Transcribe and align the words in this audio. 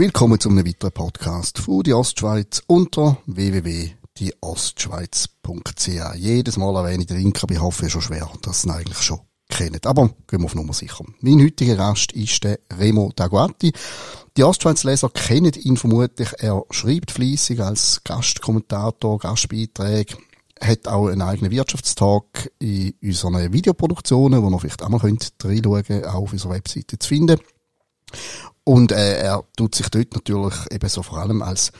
Willkommen 0.00 0.40
zu 0.40 0.48
einem 0.48 0.66
weiteren 0.66 0.92
Podcast 0.92 1.58
von 1.58 1.82
die 1.82 1.92
Ostschweiz 1.92 2.62
unter 2.66 3.18
www.dieostschweiz.ch. 3.26 6.14
Jedes 6.16 6.56
Mal 6.56 6.74
erwähne 6.74 7.02
ich 7.02 7.06
den 7.06 7.18
Link, 7.18 7.38
aber 7.42 7.52
ich 7.52 7.60
hoffe 7.60 7.90
schon 7.90 8.00
schwer, 8.00 8.30
dass 8.40 8.64
ihr 8.64 8.74
eigentlich 8.74 9.02
schon 9.02 9.20
kennt. 9.50 9.86
Aber 9.86 10.08
gehen 10.26 10.40
wir 10.40 10.46
auf 10.46 10.54
Nummer 10.54 10.72
sicher. 10.72 11.04
Mein 11.20 11.42
heutiger 11.42 11.76
Gast 11.76 12.12
ist 12.12 12.42
der 12.42 12.60
Remo 12.72 13.12
Daguati. 13.14 13.74
Die 14.38 14.42
Ostschweiz-Leser 14.42 15.10
kennen 15.10 15.52
ihn 15.52 15.76
vermutlich. 15.76 16.30
Er 16.38 16.64
schreibt 16.70 17.10
fließig 17.10 17.60
als 17.60 18.00
Gastkommentator, 18.02 19.18
Gastbeiträge, 19.18 20.16
hat 20.62 20.88
auch 20.88 21.08
einen 21.08 21.20
eigenen 21.20 21.50
Wirtschaftstag 21.50 22.50
in 22.58 22.94
unseren 23.02 23.52
Videoproduktionen, 23.52 24.42
wo 24.42 24.48
ihr 24.48 24.60
vielleicht 24.60 24.82
auch 24.82 24.88
mal 24.88 24.96
reinschauen 24.96 25.82
könnt, 25.82 26.06
auch 26.06 26.14
auf 26.14 26.32
unserer 26.32 26.54
Webseite 26.54 26.98
zu 26.98 27.06
finden. 27.06 27.38
Und 28.64 28.92
äh, 28.92 29.18
er 29.18 29.44
tut 29.56 29.74
sich 29.74 29.88
dort 29.88 30.14
natürlich 30.14 30.54
eben 30.70 30.88
so 30.88 31.02
vor 31.02 31.18
allem 31.18 31.42
als 31.42 31.72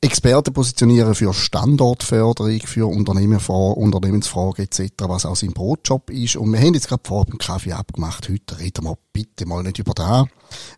Experte 0.00 0.52
positionieren 0.52 1.14
für 1.14 1.32
Standortförderung, 1.32 2.60
für 2.60 2.86
Unternehmerfragen, 2.86 3.82
Unternehmensfragen 3.82 4.64
etc., 4.64 4.92
was 5.08 5.24
auch 5.24 5.36
sein 5.36 5.52
Brotjob 5.52 6.10
ist. 6.10 6.36
Und 6.36 6.52
wir 6.52 6.60
haben 6.60 6.74
jetzt 6.74 6.88
gerade 6.88 7.02
vor 7.06 7.24
dem 7.24 7.38
Kaffee 7.38 7.72
abgemacht, 7.72 8.28
heute 8.28 8.58
reden 8.58 8.84
wir 8.84 8.98
bitte 9.12 9.46
mal 9.46 9.62
nicht 9.62 9.78
über 9.78 9.94
da, 9.94 10.26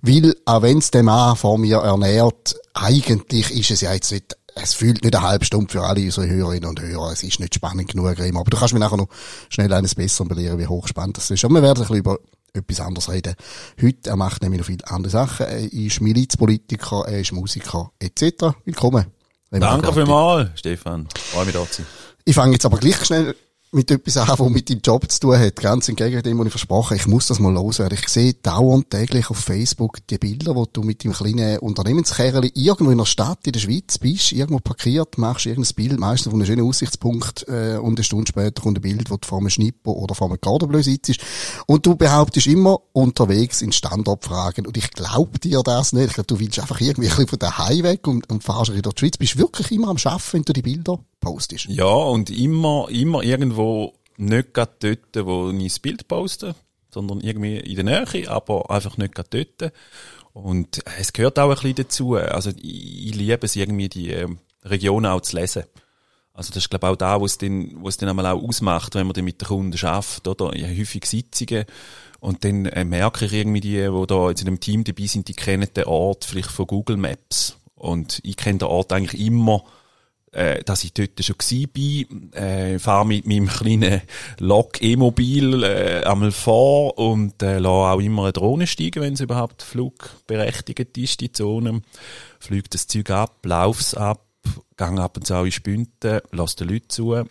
weil 0.03 0.37
auch 0.45 0.63
wenn 0.63 0.79
es 0.79 0.93
den 0.93 1.07
Mann 1.07 1.35
vor 1.35 1.59
mir 1.59 1.79
ernährt, 1.79 2.55
eigentlich 2.75 3.51
ist 3.51 3.73
es 3.73 3.81
ja 3.81 3.93
jetzt 3.93 4.13
nicht 4.13 4.37
es 4.61 4.75
fühlt 4.75 5.05
nicht 5.05 5.15
eine 5.15 5.25
halbe 5.25 5.45
Stunde 5.45 5.71
für 5.71 5.83
alle 5.83 6.03
unsere 6.03 6.29
Hörerinnen 6.29 6.69
und 6.69 6.81
Hörer. 6.81 7.13
Es 7.13 7.23
ist 7.23 7.39
nicht 7.39 7.55
spannend 7.55 7.93
genug, 7.93 8.19
Remo. 8.19 8.41
Aber 8.41 8.51
du 8.51 8.57
kannst 8.57 8.75
mir 8.75 8.81
nachher 8.81 8.97
noch 8.97 9.09
schnell 9.49 9.73
eines 9.73 9.95
Besseren 9.95 10.27
belehren, 10.27 10.59
wie 10.59 10.67
hochspannend 10.67 11.17
das 11.17 11.31
ist. 11.31 11.45
Aber 11.45 11.55
wir 11.55 11.63
werden 11.63 11.79
ein 11.79 11.83
bisschen 11.83 11.97
über 11.97 12.19
etwas 12.53 12.81
anderes 12.81 13.11
reden. 13.11 13.35
Heute, 13.81 14.11
er 14.11 14.17
macht 14.17 14.43
nämlich 14.43 14.61
noch 14.61 14.67
viele 14.67 14.87
andere 14.89 15.11
Sachen. 15.11 15.47
Er 15.47 15.73
ist 15.73 16.01
Milizpolitiker, 16.01 17.05
er 17.07 17.21
ist 17.21 17.33
Musiker, 17.33 17.93
etc. 17.99 18.55
Willkommen. 18.65 19.07
Danke 19.51 19.93
vielmals, 19.93 20.59
Stefan. 20.59 21.09
Freue 21.15 21.47
mich 21.47 21.55
da 21.55 21.65
zu 21.65 21.83
sein. 21.83 21.87
Ich 22.25 22.35
fange 22.35 22.53
jetzt 22.53 22.67
aber 22.67 22.79
gleich 22.79 23.05
schnell 23.05 23.35
mit 23.71 23.91
etwas 23.91 24.17
an, 24.17 24.29
was 24.29 24.51
mit 24.51 24.71
deinem 24.71 24.81
Job 24.83 25.11
zu 25.11 25.21
tun 25.21 25.39
hat. 25.39 25.57
Ganz 25.57 25.89
entgegen 25.89 26.23
dem, 26.23 26.39
was 26.39 26.47
ich 26.47 26.53
versprochen 26.53 26.97
Ich 26.97 27.07
muss 27.07 27.27
das 27.27 27.39
mal 27.39 27.53
loswerden. 27.53 27.99
Ich 28.01 28.09
sehe 28.09 28.35
dauernd 28.35 28.91
täglich 28.91 29.29
auf 29.29 29.39
Facebook 29.39 29.99
die 30.07 30.19
Bilder, 30.19 30.55
wo 30.55 30.65
du 30.65 30.83
mit 30.83 31.05
dem 31.05 31.13
kleinen 31.13 31.59
Unternehmenskerl 31.59 32.51
irgendwo 32.55 32.91
in 32.91 32.99
der 32.99 33.05
Stadt 33.05 33.47
in 33.47 33.53
der 33.53 33.61
Schweiz 33.61 33.99
bist, 33.99 34.33
irgendwo 34.33 34.61
parkiert, 34.61 35.19
machst 35.19 35.47
irgendein 35.47 35.75
Bild, 35.75 36.01
meistens 36.01 36.31
von 36.31 36.41
einem 36.41 36.47
schönen 36.47 36.67
Aussichtspunkt, 36.67 37.47
äh, 37.49 37.77
und 37.77 37.99
eine 37.99 38.05
Stunde 38.05 38.29
später 38.29 38.63
kommt 38.63 38.79
ein 38.79 38.83
Bild, 38.83 39.11
wo 39.11 39.17
du 39.17 39.27
vor 39.27 39.39
einem 39.39 39.51
Schnipper 39.51 39.91
oder 39.91 40.15
vor 40.15 40.29
einem 40.29 40.39
Gardenbleu 40.41 40.83
sitzt. 40.83 41.19
Und 41.67 41.85
du 41.85 41.95
behauptest 41.95 42.47
immer 42.47 42.81
unterwegs 42.93 43.61
in 43.61 43.73
Standortfragen. 43.73 44.67
Und 44.67 44.77
ich 44.77 44.91
glaube 44.91 45.39
dir 45.39 45.63
das 45.63 45.93
nicht. 45.93 46.09
Ich 46.09 46.15
glaube, 46.15 46.27
du 46.27 46.41
willst 46.41 46.59
einfach 46.59 46.81
irgendwie 46.81 47.09
ein 47.09 47.17
bisschen 47.17 47.29
von 47.29 47.39
daheim 47.39 47.83
weg 47.83 48.07
und, 48.07 48.31
und 48.31 48.43
fahrst 48.43 48.71
in 48.71 48.81
der 48.81 48.93
Schweiz. 48.97 49.19
Bist 49.19 49.37
wirklich 49.37 49.71
immer 49.73 49.89
am 49.89 49.99
Schaffen, 49.99 50.39
wenn 50.39 50.43
du 50.45 50.53
die 50.53 50.63
Bilder 50.63 50.99
postest. 51.21 51.67
Ja, 51.67 51.85
und 51.85 52.31
immer, 52.31 52.89
immer 52.91 53.23
irgendwo 53.23 53.95
nicht 54.17 54.55
gerade 54.55 54.73
dort, 54.81 55.27
wo 55.27 55.51
ich 55.51 55.65
das 55.65 55.79
Bild 55.79 56.09
poste, 56.09 56.55
sondern 56.91 57.21
irgendwie 57.21 57.59
in 57.59 57.87
der 57.87 58.05
Nähe, 58.07 58.31
aber 58.31 58.71
einfach 58.71 58.97
nicht 58.97 59.15
gerade 59.15 59.47
dort. 59.59 59.73
Und 60.33 60.81
es 60.99 61.13
gehört 61.13 61.39
auch 61.39 61.49
ein 61.49 61.55
bisschen 61.55 61.75
dazu. 61.77 62.15
Also 62.15 62.51
ich, 62.51 63.09
ich 63.09 63.15
liebe 63.15 63.45
es 63.45 63.57
irgendwie, 63.57 63.89
die 63.89 64.11
äh, 64.11 64.29
Regionen 64.65 65.07
auch 65.07 65.21
zu 65.21 65.37
lesen. 65.37 65.65
Also 66.33 66.51
das 66.51 66.59
ist 66.65 66.71
glaube 66.71 66.87
ich 66.87 66.93
auch 66.93 66.97
da, 66.97 67.21
wo 67.21 67.27
es 67.27 67.39
dann, 67.39 67.73
wo 67.83 67.89
es 67.89 67.97
dann 67.97 68.09
einmal 68.09 68.27
auch 68.27 68.41
ausmacht, 68.41 68.95
wenn 68.95 69.07
man 69.07 69.15
dann 69.15 69.25
mit 69.25 69.41
den 69.41 69.49
Kunden 69.49 69.77
schafft, 69.77 70.29
oder? 70.29 70.53
Ich 70.53 70.63
habe 70.63 70.79
häufig 70.79 71.05
Sitzungen 71.05 71.65
und 72.21 72.45
dann 72.45 72.67
äh, 72.67 72.85
merke 72.85 73.25
ich 73.25 73.33
irgendwie 73.33 73.61
die, 73.61 73.89
die 73.91 74.07
da 74.07 74.29
jetzt 74.29 74.43
in 74.43 74.47
einem 74.47 74.61
Team 74.61 74.85
dabei 74.85 75.07
sind, 75.07 75.27
die 75.27 75.35
kennen 75.35 75.69
den 75.75 75.85
Ort 75.85 76.25
vielleicht 76.25 76.51
von 76.51 76.67
Google 76.67 76.97
Maps. 76.97 77.57
Und 77.75 78.21
ich 78.23 78.37
kenne 78.37 78.59
den 78.59 78.69
Ort 78.69 78.93
eigentlich 78.93 79.21
immer 79.21 79.65
äh, 80.33 80.63
dass 80.65 80.85
ich 80.85 80.93
dort 80.93 81.23
schon 81.23 81.37
war, 81.39 82.43
äh, 82.43 82.79
fahre 82.79 83.07
mit 83.07 83.27
meinem 83.27 83.49
kleinen 83.49 84.03
Lok 84.39 84.83
E-Mobil 84.83 85.63
äh, 85.65 86.05
einmal 86.05 86.33
vor 86.33 86.99
und 86.99 87.43
äh, 87.43 87.59
lasse 87.59 87.95
auch 87.95 88.01
immer 88.01 88.25
eine 88.25 88.33
Drohne 88.33 88.67
steigen, 88.67 89.03
wenn 89.03 89.15
es 89.15 89.21
überhaupt 89.21 89.63
flugberechtigt 89.63 90.97
ist, 90.99 91.21
die 91.21 91.33
Zone. 91.33 91.83
Fliegt 92.39 92.75
das 92.75 92.87
Zeug 92.87 93.11
ab, 93.11 93.39
lauf's 93.45 93.95
ab, 93.95 94.25
gang 94.77 94.99
ab 95.01 95.17
und 95.17 95.27
zu 95.27 95.35
in 95.35 95.53
Spünten, 95.53 96.21
lass 96.31 96.57
den 96.57 96.69
Leuten 96.69 96.89
zu, 96.89 97.15
äh, 97.15 97.25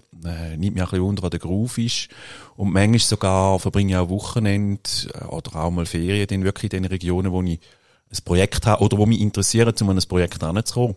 nimmt 0.57 0.75
mich 0.75 0.83
ein 0.83 0.89
bisschen 0.89 1.01
unter, 1.01 1.23
was 1.23 1.29
der 1.29 1.39
Groove 1.39 1.77
ist. 1.77 2.09
Und 2.55 2.73
manchmal 2.73 2.99
sogar 2.99 3.59
verbringe 3.59 3.93
ich 3.93 3.97
auch 3.97 4.09
Wochenende 4.09 4.89
äh, 5.13 5.25
oder 5.25 5.55
auch 5.55 5.71
mal 5.71 5.85
Ferien 5.85 6.27
dann 6.27 6.43
wirklich 6.43 6.73
in 6.73 6.83
den 6.83 6.91
Regionen, 6.91 7.31
wo 7.31 7.41
ich 7.43 7.59
ein 8.09 8.23
Projekt 8.23 8.65
habe 8.65 8.83
oder 8.83 8.97
wo 8.97 9.05
mich 9.05 9.19
interessiert, 9.19 9.81
um 9.81 9.89
an 9.89 9.97
ein 9.97 10.07
Projekt 10.07 10.41
heranzukommen. 10.41 10.95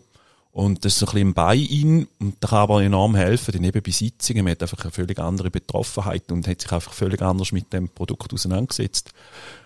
Und 0.51 0.83
das 0.83 0.93
ist 0.93 0.99
so 0.99 1.05
ein 1.05 1.13
bisschen 1.13 1.27
ein 1.29 1.33
Buy-in 1.33 2.07
und 2.19 2.35
da 2.41 2.49
kann 2.49 2.59
aber 2.59 2.83
enorm 2.83 3.15
helfen, 3.15 3.53
denn 3.53 3.63
eben 3.63 3.81
bei 3.81 3.91
Sitzungen, 3.91 4.43
man 4.43 4.51
hat 4.51 4.61
einfach 4.61 4.81
eine 4.81 4.91
völlig 4.91 5.17
andere 5.17 5.49
Betroffenheit 5.49 6.29
und 6.31 6.45
hat 6.45 6.61
sich 6.61 6.71
einfach 6.71 6.93
völlig 6.93 7.21
anders 7.21 7.53
mit 7.53 7.71
dem 7.71 7.87
Produkt 7.87 8.33
auseinandergesetzt. 8.33 9.11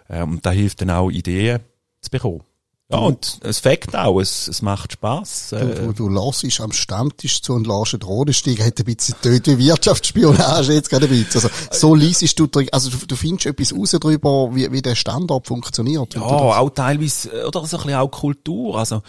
Ähm, 0.09 0.33
und 0.33 0.45
da 0.45 0.51
hilft 0.51 0.81
dann 0.81 0.91
auch 0.91 1.09
Ideen 1.09 1.61
zu 2.01 2.11
bekommen. 2.11 2.43
Ja, 2.91 2.99
und 2.99 3.39
es 3.41 3.57
fängt 3.57 3.95
auch, 3.95 4.19
es, 4.19 4.47
es 4.47 4.61
macht 4.61 4.91
Spass. 4.91 5.49
Du, 5.49 5.57
du, 5.57 5.93
du 5.93 6.07
lassest 6.07 6.61
am 6.61 6.71
Stammtisch 6.71 7.41
zu 7.41 7.53
und 7.53 7.65
lässt 7.65 7.93
den 7.93 8.03
Rodenstieg, 8.03 8.63
hat 8.63 8.77
ein 8.77 8.85
bisschen 8.85 9.15
töte 9.23 9.57
wie 9.57 9.69
Wirtschaftsspionage 9.69 10.73
jetzt 10.73 10.91
gerade 10.91 11.07
ein 11.07 11.09
bisschen. 11.09 11.49
Also, 11.49 11.49
so 11.71 11.95
liest 11.95 12.37
du, 12.37 12.47
also 12.71 12.91
du, 12.91 13.07
du 13.07 13.15
findest 13.15 13.47
etwas 13.47 13.73
raus 13.73 13.89
darüber, 13.99 14.53
wie, 14.53 14.71
wie 14.71 14.83
der 14.83 14.93
Standort 14.93 15.47
funktioniert. 15.47 16.13
Ja, 16.13 16.21
auch 16.21 16.69
teilweise, 16.69 17.47
oder 17.47 17.65
so 17.65 17.77
ein 17.77 17.83
bisschen 17.85 17.99
auch 17.99 18.11
Kultur, 18.11 18.77
also, 18.77 19.01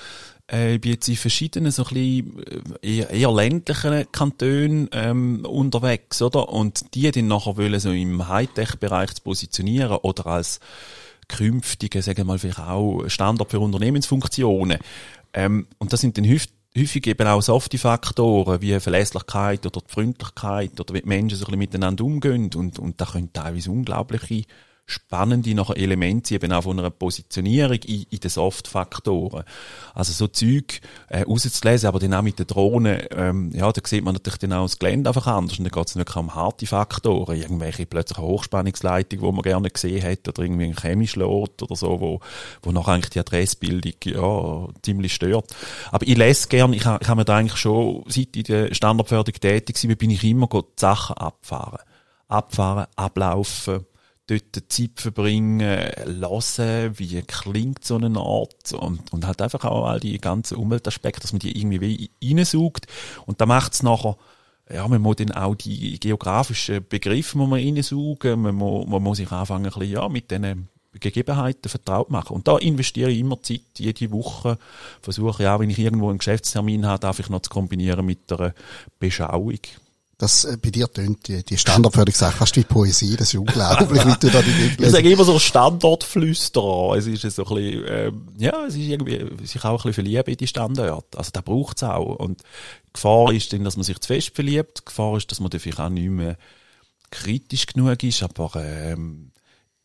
äh, 0.51 0.75
ich 0.75 0.81
bin 0.81 0.93
jetzt 0.93 1.09
in 1.09 1.17
verschiedenen, 1.17 1.73
so 1.73 1.85
ein 1.85 1.95
bisschen 1.95 2.79
äh, 2.83 2.99
eher, 2.99 3.11
eher 3.11 3.33
ländlichen 3.33 4.11
Kantonen 4.13 4.89
ähm, 4.93 5.45
unterwegs, 5.45 6.23
oder? 6.23 6.49
Und 6.49 6.95
die 6.95 7.11
dann 7.11 7.27
nachher 7.27 7.57
wollen 7.57 7.81
so 7.81 7.91
im 7.91 8.29
Hightech-Bereich 8.29 9.15
zu 9.15 9.23
positionieren 9.23 9.99
oder 10.03 10.27
als 10.27 10.61
künftige, 11.29 12.03
sagen 12.03 12.19
wir 12.19 12.25
mal, 12.25 12.39
vielleicht 12.39 12.61
auch 12.61 13.05
Standard 13.09 13.51
für 13.51 13.61
Unternehmensfunktionen. 13.61 14.79
Ähm, 15.33 15.67
und 15.79 15.93
das 15.93 16.01
sind 16.01 16.17
dann 16.17 16.29
häufig, 16.29 16.51
häufig 16.77 17.07
eben 17.07 17.27
auch 17.27 17.43
softe 17.43 17.79
Faktoren 17.79 18.63
wie 18.63 18.79
Verlässlichkeit 18.79 19.67
oder 19.67 19.81
die 19.81 19.93
Freundlichkeit 19.93 20.79
oder 20.79 20.95
wie 20.95 21.03
die 21.03 21.09
Menschen 21.09 21.37
so 21.37 21.45
ein 21.45 21.47
bisschen 21.47 21.59
miteinander 21.59 22.05
umgehen 22.05 22.51
und, 22.55 22.79
und 22.79 23.01
da 23.01 23.07
können 23.07 23.33
teilweise 23.33 23.71
unglaubliche 23.71 24.45
spannende 24.87 25.53
nachher 25.55 25.77
Elemente 25.77 26.37
eben 26.37 26.53
auch 26.53 26.63
von 26.63 26.79
einer 26.79 26.91
Positionierung 26.91 27.79
in, 27.85 28.07
in 28.09 28.21
den 28.21 28.31
Soft-Faktoren. 28.31 29.43
Also 29.95 30.13
so 30.13 30.29
Zeug 30.29 30.81
äh, 31.09 31.23
rauszulesen, 31.23 31.89
aber 31.89 31.99
dann 31.99 32.15
auch 32.15 32.23
mit 32.23 32.39
den 32.39 32.47
Drohnen, 32.47 33.03
ähm, 33.11 33.51
ja, 33.53 33.71
da 33.73 33.81
sieht 33.85 34.05
man 34.05 34.15
natürlich 34.15 34.39
dann 34.39 34.53
auch 34.53 34.63
das 34.63 34.79
Gelände 34.79 35.11
einfach 35.11 35.27
anders 35.27 35.59
und 35.59 35.65
dann 35.65 35.73
geht 35.73 35.89
es 35.89 35.97
wirklich 35.97 36.17
um 36.17 36.35
harte 36.37 36.67
Faktoren, 36.67 37.37
irgendwelche 37.37 37.85
plötzlich 37.85 38.19
Hochspannungsleitung, 38.19 39.23
wo 39.23 39.33
man 39.33 39.43
gerne 39.43 39.71
gesehen 39.71 40.01
hätte 40.01 40.31
oder 40.31 40.45
irgendwie 40.45 40.67
ein 40.67 40.77
Chemischlot 40.77 41.65
oder 41.65 41.75
so, 41.75 42.01
wo, 42.01 42.21
wo 42.63 42.71
nachher 42.71 42.93
eigentlich 42.93 43.11
die 43.11 43.21
Adressbildung 43.21 43.95
ja, 44.05 44.69
ziemlich 44.83 45.15
stört. 45.15 45.53
Aber 45.91 46.07
ich 46.07 46.17
lese 46.17 46.47
gerne, 46.47 46.77
ich, 46.77 46.83
ich 46.83 46.87
habe 46.87 47.17
mir 47.17 47.25
da 47.25 47.37
eigentlich 47.37 47.59
schon, 47.59 48.05
seit 48.07 48.37
ich 48.37 48.45
der 48.45 48.73
Standardförderung 48.73 49.41
tätig 49.41 49.77
war, 49.89 49.97
bin 49.97 50.11
ich 50.11 50.23
immer 50.23 50.47
die 50.47 50.63
Sachen 50.77 51.17
abfahren. 51.17 51.81
Abfahren, 52.29 52.87
ablaufen, 52.97 53.87
dort 54.27 54.63
Zeit 54.69 55.01
verbringen, 55.01 55.61
hören, 55.61 56.99
wie 56.99 57.23
klingt 57.23 57.85
so 57.85 57.97
eine 57.97 58.19
Art 58.19 58.73
und, 58.73 59.13
und 59.13 59.27
halt 59.27 59.41
einfach 59.41 59.65
auch 59.65 59.87
all 59.87 60.01
die 60.01 60.19
ganzen 60.19 60.57
Umweltaspekte, 60.57 61.21
dass 61.21 61.33
man 61.33 61.41
die 61.41 61.57
irgendwie 61.59 62.11
reinsaugt 62.23 62.87
und 63.27 63.41
da 63.41 63.47
macht 63.47 63.75
es 63.75 63.83
nachher 63.83 64.17
ja, 64.69 64.87
man 64.89 65.01
muss 65.01 65.17
dann 65.17 65.31
auch 65.33 65.55
die 65.55 65.99
geografischen 66.01 66.85
Begriffe 66.89 67.39
muss 67.39 67.49
man 67.49 67.61
reinsaugen, 67.61 68.43
man 68.43 68.55
muss, 68.55 68.87
man 68.87 69.03
muss 69.03 69.19
sich 69.19 69.31
anfangen, 69.31 69.67
ein 69.67 69.71
bisschen, 69.71 69.91
ja, 69.91 70.09
mit 70.09 70.31
diesen 70.31 70.69
Gegebenheiten 70.99 71.69
vertraut 71.69 72.11
machen. 72.11 72.35
Und 72.35 72.49
da 72.49 72.57
investiere 72.59 73.11
ich 73.11 73.21
immer 73.21 73.41
Zeit, 73.43 73.61
jede 73.79 74.11
Woche, 74.11 74.59
versuche 75.03 75.43
ich 75.43 75.49
auch, 75.49 75.61
wenn 75.61 75.71
ich 75.71 75.79
irgendwo 75.79 76.09
einen 76.09 76.19
Geschäftstermin 76.19 76.87
habe, 76.87 77.01
darf 77.01 77.19
ich 77.21 77.29
noch 77.29 77.43
zu 77.43 77.51
kombinieren 77.51 78.05
mit 78.05 78.33
einer 78.33 78.55
Beschauung. 78.99 79.61
Das, 80.19 80.47
äh, 80.47 80.57
bei 80.57 80.71
dir 80.71 80.91
tönt 80.91 81.29
die, 81.29 81.45
die 81.45 81.59
Standardförderungssache 81.59 82.39
fast 82.39 82.57
wie 82.57 82.65
Poesie, 82.65 83.17
das 83.17 83.35
ist 83.35 83.39
unglaublich, 83.39 84.03
wie 84.07 84.15
du 84.19 84.31
da 84.31 84.41
die 84.41 84.51
Dinge 84.51 84.87
Ich 84.87 84.91
sage 84.91 85.13
immer 85.13 85.25
so 85.25 85.39
Standortflüsterer. 85.39 86.97
Es 86.97 87.07
ist 87.07 87.21
so 87.37 87.45
ein 87.45 87.55
bisschen, 87.55 87.85
ähm, 87.87 88.29
ja, 88.39 88.65
es 88.65 88.77
ist 88.77 88.81
irgendwie, 88.81 89.47
sich 89.47 89.63
auch 89.63 89.73
ein 89.73 89.77
bisschen 89.77 89.93
verlieben 89.93 90.25
in 90.33 90.37
die 90.39 90.47
Standorte. 90.47 91.19
Also 91.19 91.31
da 91.33 91.43
braucht 91.43 91.77
es 91.77 91.83
auch. 91.83 92.17
Und 92.17 92.41
die 92.41 92.93
Gefahr 92.95 93.31
ist 93.33 93.53
dann, 93.53 93.65
dass 93.65 93.77
man 93.77 93.85
sich 93.85 93.99
zu 93.99 94.07
fest 94.07 94.35
verliebt. 94.35 94.79
Die 94.79 94.85
Gefahr 94.87 95.19
ist, 95.19 95.31
dass 95.31 95.41
man 95.41 95.51
dafür 95.51 95.81
auch 95.81 95.91
nicht 95.91 96.09
mehr 96.09 96.39
kritisch 97.11 97.67
genug 97.67 98.03
ist, 98.03 98.23
aber, 98.23 98.53
ähm, 98.57 99.33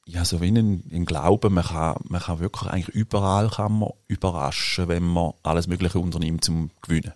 ja, 0.06 0.26
so 0.26 0.42
wie 0.42 0.48
ein, 0.48 0.84
ein 0.92 1.06
Glauben, 1.06 1.54
man 1.54 1.64
kann, 1.64 1.96
man 2.04 2.22
kann 2.22 2.40
wirklich 2.40 2.72
eigentlich 2.72 2.96
überall 2.96 3.50
kann 3.50 3.80
man 3.80 3.92
überraschen, 4.08 4.88
wenn 4.88 5.04
man 5.04 5.34
alles 5.44 5.68
Mögliche 5.68 6.00
unternimmt 6.00 6.44
zum 6.44 6.72
Gewinnen. 6.82 7.14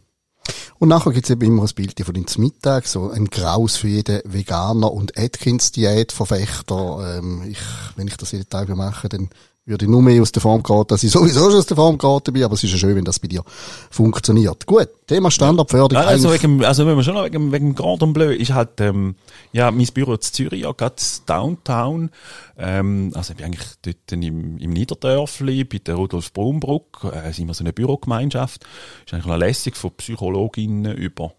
Und 0.77 0.89
nachher 0.89 1.13
gibt's 1.13 1.29
eben 1.29 1.41
immer 1.41 1.63
ein 1.63 1.75
Bild 1.75 1.99
von 1.99 2.13
den 2.13 2.25
Mittag, 2.37 2.85
so 2.85 3.09
ein 3.09 3.27
Graus 3.27 3.77
für 3.77 3.87
jeden 3.87 4.21
Veganer 4.25 4.91
und 4.91 5.17
Atkins-Diät-Verfechter. 5.17 7.17
Ähm, 7.17 7.43
ich, 7.49 7.59
wenn 7.95 8.07
ich 8.07 8.17
das 8.17 8.33
jeden 8.33 8.49
Tag 8.49 8.67
mache, 8.69 9.07
dann 9.07 9.29
würde 9.65 9.85
ich 9.85 9.91
nur 9.91 10.01
mehr 10.01 10.21
aus 10.21 10.31
der 10.31 10.41
Form 10.41 10.61
geraten, 10.61 10.89
dass 10.89 11.03
ich 11.03 11.11
sowieso 11.11 11.49
schon 11.49 11.57
aus 11.57 11.65
der 11.65 11.75
Form 11.75 11.97
geraten 11.97 12.33
bin, 12.33 12.43
aber 12.43 12.53
es 12.53 12.63
ist 12.63 12.71
ja 12.71 12.77
schön, 12.77 12.95
wenn 12.95 13.03
das 13.03 13.19
bei 13.19 13.27
dir 13.27 13.43
funktioniert. 13.89 14.65
Gut, 14.67 14.89
Thema 15.07 15.31
Standardförderung. 15.31 16.03
Ja, 16.03 16.07
also, 16.07 16.31
wegen, 16.31 16.63
also 16.63 16.85
wenn 16.85 16.95
wir 16.95 17.03
schon 17.03 17.15
noch 17.15 17.25
wegen, 17.25 17.51
wegen 17.51 17.73
Gordon 17.73 18.13
Bleu, 18.13 18.31
ist 18.31 18.53
halt, 18.53 18.79
ähm, 18.79 19.15
ja, 19.53 19.71
mein 19.71 19.87
Büro 19.87 20.13
in 20.13 20.21
Zürich, 20.21 20.61
ja, 20.61 20.71
gerade 20.71 20.95
Downtown, 21.25 22.11
ähm, 22.57 23.11
also 23.15 23.31
ich 23.31 23.37
bin 23.37 23.47
eigentlich 23.47 23.67
dort 23.81 24.11
im, 24.11 24.57
im 24.59 24.69
Niederdörfli, 24.69 25.63
bei 25.63 25.79
der 25.79 25.95
Rudolf 25.95 26.31
Brunbruck, 26.31 27.03
äh, 27.11 27.31
sind 27.31 27.47
wir 27.47 27.55
so 27.55 27.63
eine 27.63 27.73
Bürogemeinschaft, 27.73 28.63
ist 29.05 29.13
eigentlich 29.13 29.25
noch 29.25 29.37
lässig, 29.37 29.75
von 29.75 29.91
Psychologinnen 29.97 30.95
über 30.95 31.33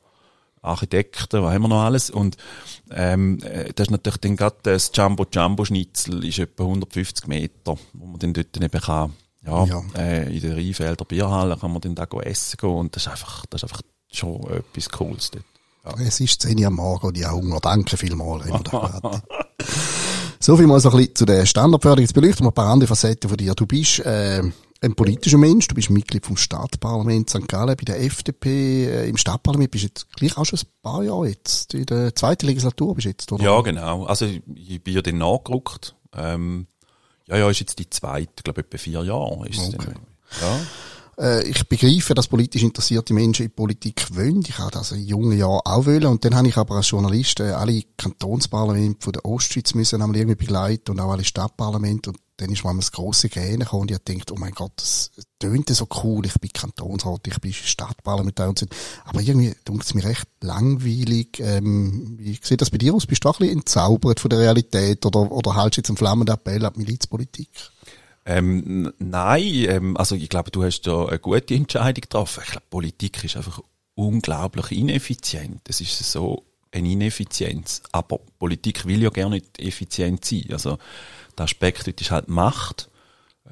Architekten, 0.66 1.42
was 1.42 1.54
haben 1.54 1.62
wir 1.62 1.68
noch 1.68 1.82
alles? 1.82 2.10
Und 2.10 2.36
ähm, 2.90 3.38
äh, 3.42 3.72
das 3.74 3.86
ist 3.86 3.90
natürlich 3.90 4.18
dann 4.18 4.36
gerade 4.36 4.56
das 4.62 4.90
Jumbo 4.94 5.26
Jumbo 5.30 5.64
Schnitzel 5.64 6.24
ist 6.24 6.38
etwa 6.38 6.64
150 6.64 7.26
Meter, 7.26 7.76
wo 7.92 8.06
man 8.06 8.18
dann 8.18 8.32
dort 8.32 8.56
eben 8.56 8.80
kann, 8.80 9.12
ja, 9.46 9.64
ja. 9.64 9.82
Äh, 9.96 10.34
in 10.34 10.42
der 10.42 10.56
Rheinfelder 10.56 11.04
Bierhalle 11.04 11.56
kann 11.56 11.72
man 11.72 11.80
dann 11.80 11.94
da 11.94 12.04
essen 12.22 12.56
gehen 12.58 12.70
und 12.70 12.96
das 12.96 13.04
ist 13.04 13.08
einfach, 13.08 13.46
das 13.46 13.62
ist 13.62 13.64
einfach 13.64 13.82
schon 14.10 14.42
etwas 14.50 14.88
Cooles 14.90 15.30
dort. 15.30 15.44
Ja. 15.84 16.04
Es 16.04 16.18
ist 16.20 16.42
10 16.42 16.58
Uhr 16.58 16.66
am 16.66 16.74
Morgen 16.74 17.06
und 17.06 17.16
ich 17.16 17.24
habe 17.24 17.36
Hunger. 17.36 17.60
Danke 17.60 17.96
vielmals. 17.96 18.46
so 20.40 20.56
viel 20.56 20.66
mal 20.66 20.80
so 20.80 20.90
ein 20.90 20.96
bisschen 20.96 21.14
zu 21.14 21.24
der 21.26 21.46
Standardförderung. 21.46 22.02
Jetzt 22.02 22.14
beleuchten 22.14 22.44
wir 22.44 22.50
ein 22.50 22.54
paar 22.54 22.72
andere 22.72 22.88
Facetten 22.88 23.28
von 23.28 23.36
dir. 23.36 23.54
Du 23.54 23.66
bist 23.66 24.00
äh, 24.00 24.42
ein 24.86 24.94
politischer 24.94 25.38
Mensch. 25.38 25.68
Du 25.68 25.74
bist 25.74 25.90
Mitglied 25.90 26.24
vom 26.24 26.36
Stadtparlament 26.36 27.28
St. 27.28 27.46
Gallen 27.48 27.76
bei 27.76 27.84
der 27.84 28.02
FDP. 28.02 28.86
Äh, 28.86 29.08
Im 29.08 29.16
Stadtparlament 29.16 29.70
bist 29.70 29.84
du 29.84 29.88
jetzt 29.88 30.12
gleich 30.12 30.36
auch 30.36 30.44
schon 30.44 30.58
ein 30.58 30.82
paar 30.82 31.02
Jahre 31.02 31.28
jetzt. 31.28 31.74
In 31.74 31.86
der 31.86 32.14
zweiten 32.14 32.46
Legislatur 32.46 32.94
bist 32.94 33.04
du 33.04 33.10
jetzt, 33.10 33.32
oder? 33.32 33.44
Ja, 33.44 33.60
genau. 33.60 34.04
Also, 34.04 34.26
ich 34.26 34.82
bin 34.82 34.94
ja 34.94 35.02
dann 35.02 35.18
nachgerückt. 35.18 35.94
Ähm, 36.14 36.66
ja, 37.28 37.36
ja, 37.36 37.50
ist 37.50 37.60
jetzt 37.60 37.78
die 37.78 37.90
zweite, 37.90 38.42
glaube 38.42 38.60
ich, 38.60 38.66
etwa 38.66 38.78
vier 38.78 39.02
Jahre. 39.02 39.48
Ist 39.48 39.58
okay. 39.58 39.76
dann, 39.78 39.94
ja. 40.40 40.60
Äh, 41.18 41.48
ich 41.48 41.66
begreife, 41.68 42.14
dass 42.14 42.28
politisch 42.28 42.62
interessierte 42.62 43.14
Menschen 43.14 43.46
in 43.46 43.52
Politik 43.52 44.14
wollen. 44.14 44.42
Ich 44.46 44.58
habe 44.58 44.70
das 44.70 44.92
in 44.92 45.04
jungen 45.04 45.36
Jahren 45.36 45.60
auch 45.64 45.86
wollen. 45.86 46.06
Und 46.06 46.24
dann 46.24 46.34
habe 46.34 46.48
ich 46.48 46.56
aber 46.56 46.76
als 46.76 46.90
Journalist 46.90 47.40
äh, 47.40 47.50
alle 47.50 47.82
Kantonsparlamente 47.96 49.02
von 49.02 49.12
der 49.12 49.24
Ostschweiz 49.24 49.74
müssen 49.74 50.02
einmal 50.02 50.16
irgendwie 50.16 50.36
begleiten 50.36 50.92
und 50.92 51.00
auch 51.00 51.12
alle 51.12 51.24
Stadtparlamente. 51.24 52.10
Und 52.10 52.18
dann 52.36 52.50
ist 52.50 52.64
mal 52.64 52.76
das 52.76 52.92
grosse 52.92 53.28
Gähnen 53.28 53.60
gekommen 53.60 53.82
und 53.82 53.90
ich 53.90 53.98
dachte, 53.98 54.34
oh 54.34 54.36
mein 54.38 54.52
Gott, 54.52 54.72
das 54.76 55.10
tönt 55.38 55.68
so 55.70 55.88
cool. 56.02 56.26
Ich 56.26 56.34
bin 56.34 56.52
Kantonsrat, 56.52 57.26
ich 57.26 57.40
bin 57.40 57.52
Stadtparlamentar 57.52 58.50
und 58.50 58.58
so. 58.58 58.66
Aber 59.04 59.20
irgendwie 59.20 59.54
tut 59.64 59.82
es 59.82 59.94
mir 59.94 60.04
recht 60.04 60.28
langweilig. 60.42 61.40
Ähm, 61.40 62.16
wie 62.18 62.38
sieht 62.42 62.60
das 62.60 62.70
bei 62.70 62.78
dir 62.78 62.94
aus? 62.94 63.06
Bist 63.06 63.24
du 63.24 63.28
auch 63.28 63.36
ein 63.36 63.46
bisschen 63.46 63.58
entzaubert 63.58 64.20
von 64.20 64.28
der 64.28 64.40
Realität 64.40 65.06
oder, 65.06 65.32
oder 65.32 65.60
hältst 65.60 65.78
du 65.78 65.80
jetzt 65.80 65.90
einen 65.90 65.96
flammenden 65.96 66.34
Appell 66.34 66.64
an 66.64 66.74
die 66.74 66.80
Milizpolitik? 66.80 67.48
Ähm, 68.26 68.92
nein, 68.98 69.42
ähm, 69.68 69.96
also 69.96 70.14
ich 70.14 70.28
glaube, 70.28 70.50
du 70.50 70.64
hast 70.64 70.82
da 70.82 71.06
eine 71.06 71.18
gute 71.18 71.54
Entscheidung 71.54 72.02
getroffen. 72.02 72.42
Ich 72.44 72.50
glaube, 72.50 72.66
Politik 72.68 73.24
ist 73.24 73.36
einfach 73.36 73.60
unglaublich 73.94 74.72
ineffizient. 74.72 75.60
Das 75.64 75.80
ist 75.80 75.98
so 75.98 76.44
eine 76.72 76.90
Ineffizienz. 76.90 77.82
Aber 77.92 78.18
Politik 78.38 78.84
will 78.86 79.02
ja 79.02 79.10
gerne 79.10 79.36
nicht 79.36 79.58
effizient 79.58 80.24
sein. 80.24 80.44
Also 80.50 80.78
der 81.38 81.44
Aspekt 81.44 81.86
ist 81.88 82.10
halt 82.10 82.28
Macht, 82.28 82.90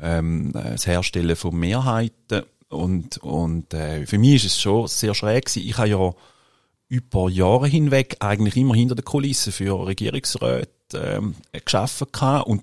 ähm, 0.00 0.52
das 0.52 0.86
Herstellen 0.86 1.36
von 1.36 1.56
Mehrheiten 1.56 2.42
und, 2.68 3.18
und 3.18 3.72
äh, 3.74 4.06
für 4.06 4.18
mich 4.18 4.44
ist 4.44 4.52
es 4.52 4.60
schon 4.60 4.88
sehr 4.88 5.14
schräg 5.14 5.46
gewesen. 5.46 5.68
Ich 5.68 5.78
habe 5.78 5.88
ja 5.88 6.14
über 6.88 7.28
Jahre 7.28 7.66
hinweg 7.66 8.16
eigentlich 8.20 8.56
immer 8.56 8.74
hinter 8.74 8.94
den 8.94 9.04
Kulissen 9.04 9.52
für 9.52 9.86
Regierungsräte 9.86 10.68
ähm, 10.94 11.34
geschaffen 11.64 12.08
und 12.44 12.62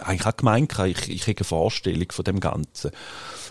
eigentlich 0.00 0.26
auch 0.26 0.36
gemeint, 0.36 0.78
ich, 0.86 1.08
ich 1.08 1.22
habe 1.22 1.38
eine 1.38 1.44
Vorstellung 1.44 2.10
von 2.10 2.24
dem 2.24 2.40
Ganzen. 2.40 2.90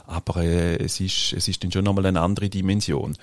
Aber 0.06 0.44
äh, 0.44 0.76
es, 0.76 1.00
ist, 1.00 1.34
es 1.34 1.48
ist 1.48 1.64
dann 1.64 1.72
schon 1.72 1.86
nochmal 1.86 2.06
eine 2.06 2.22
andere 2.22 2.50
Dimension. 2.50 3.18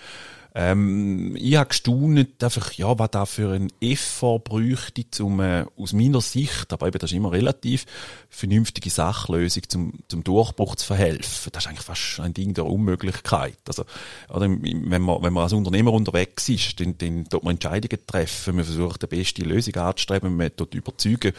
Ähm, 0.60 1.36
ich 1.36 1.54
habe 1.54 1.68
gestaunt, 1.68 2.42
einfach, 2.42 2.72
ja, 2.72 2.98
was 2.98 3.12
da 3.12 3.26
für 3.26 3.52
ein 3.52 3.70
Effort 3.80 4.40
bräuchte, 4.40 5.24
um 5.24 5.38
äh, 5.38 5.64
aus 5.76 5.92
meiner 5.92 6.20
Sicht, 6.20 6.72
aber 6.72 6.88
eben 6.88 6.98
das 6.98 7.12
ist 7.12 7.16
immer 7.16 7.30
relativ, 7.30 7.86
vernünftige 8.28 8.90
Sachlösung 8.90 9.62
zum, 9.68 9.92
zum 10.08 10.24
Durchbruch 10.24 10.74
zu 10.74 10.84
verhelfen. 10.84 11.52
Das 11.52 11.64
ist 11.64 11.68
eigentlich 11.68 11.86
fast 11.86 12.18
ein 12.18 12.34
Ding 12.34 12.54
der 12.54 12.66
Unmöglichkeit. 12.66 13.56
Also, 13.68 13.84
oder, 14.28 14.50
wenn, 14.50 15.00
man, 15.00 15.22
wenn 15.22 15.32
man 15.32 15.44
als 15.44 15.52
Unternehmer 15.52 15.92
unterwegs 15.92 16.48
ist, 16.48 16.80
dann, 16.80 16.98
dann 16.98 17.28
tut 17.28 17.44
man 17.44 17.52
Entscheidungen 17.52 18.04
treffen, 18.04 18.56
man 18.56 18.64
versucht, 18.64 19.02
die 19.02 19.06
beste 19.06 19.42
Lösung 19.42 19.76
anzustreben, 19.76 20.36
man 20.36 20.56
tut 20.56 20.74
überzeugen 20.74 21.34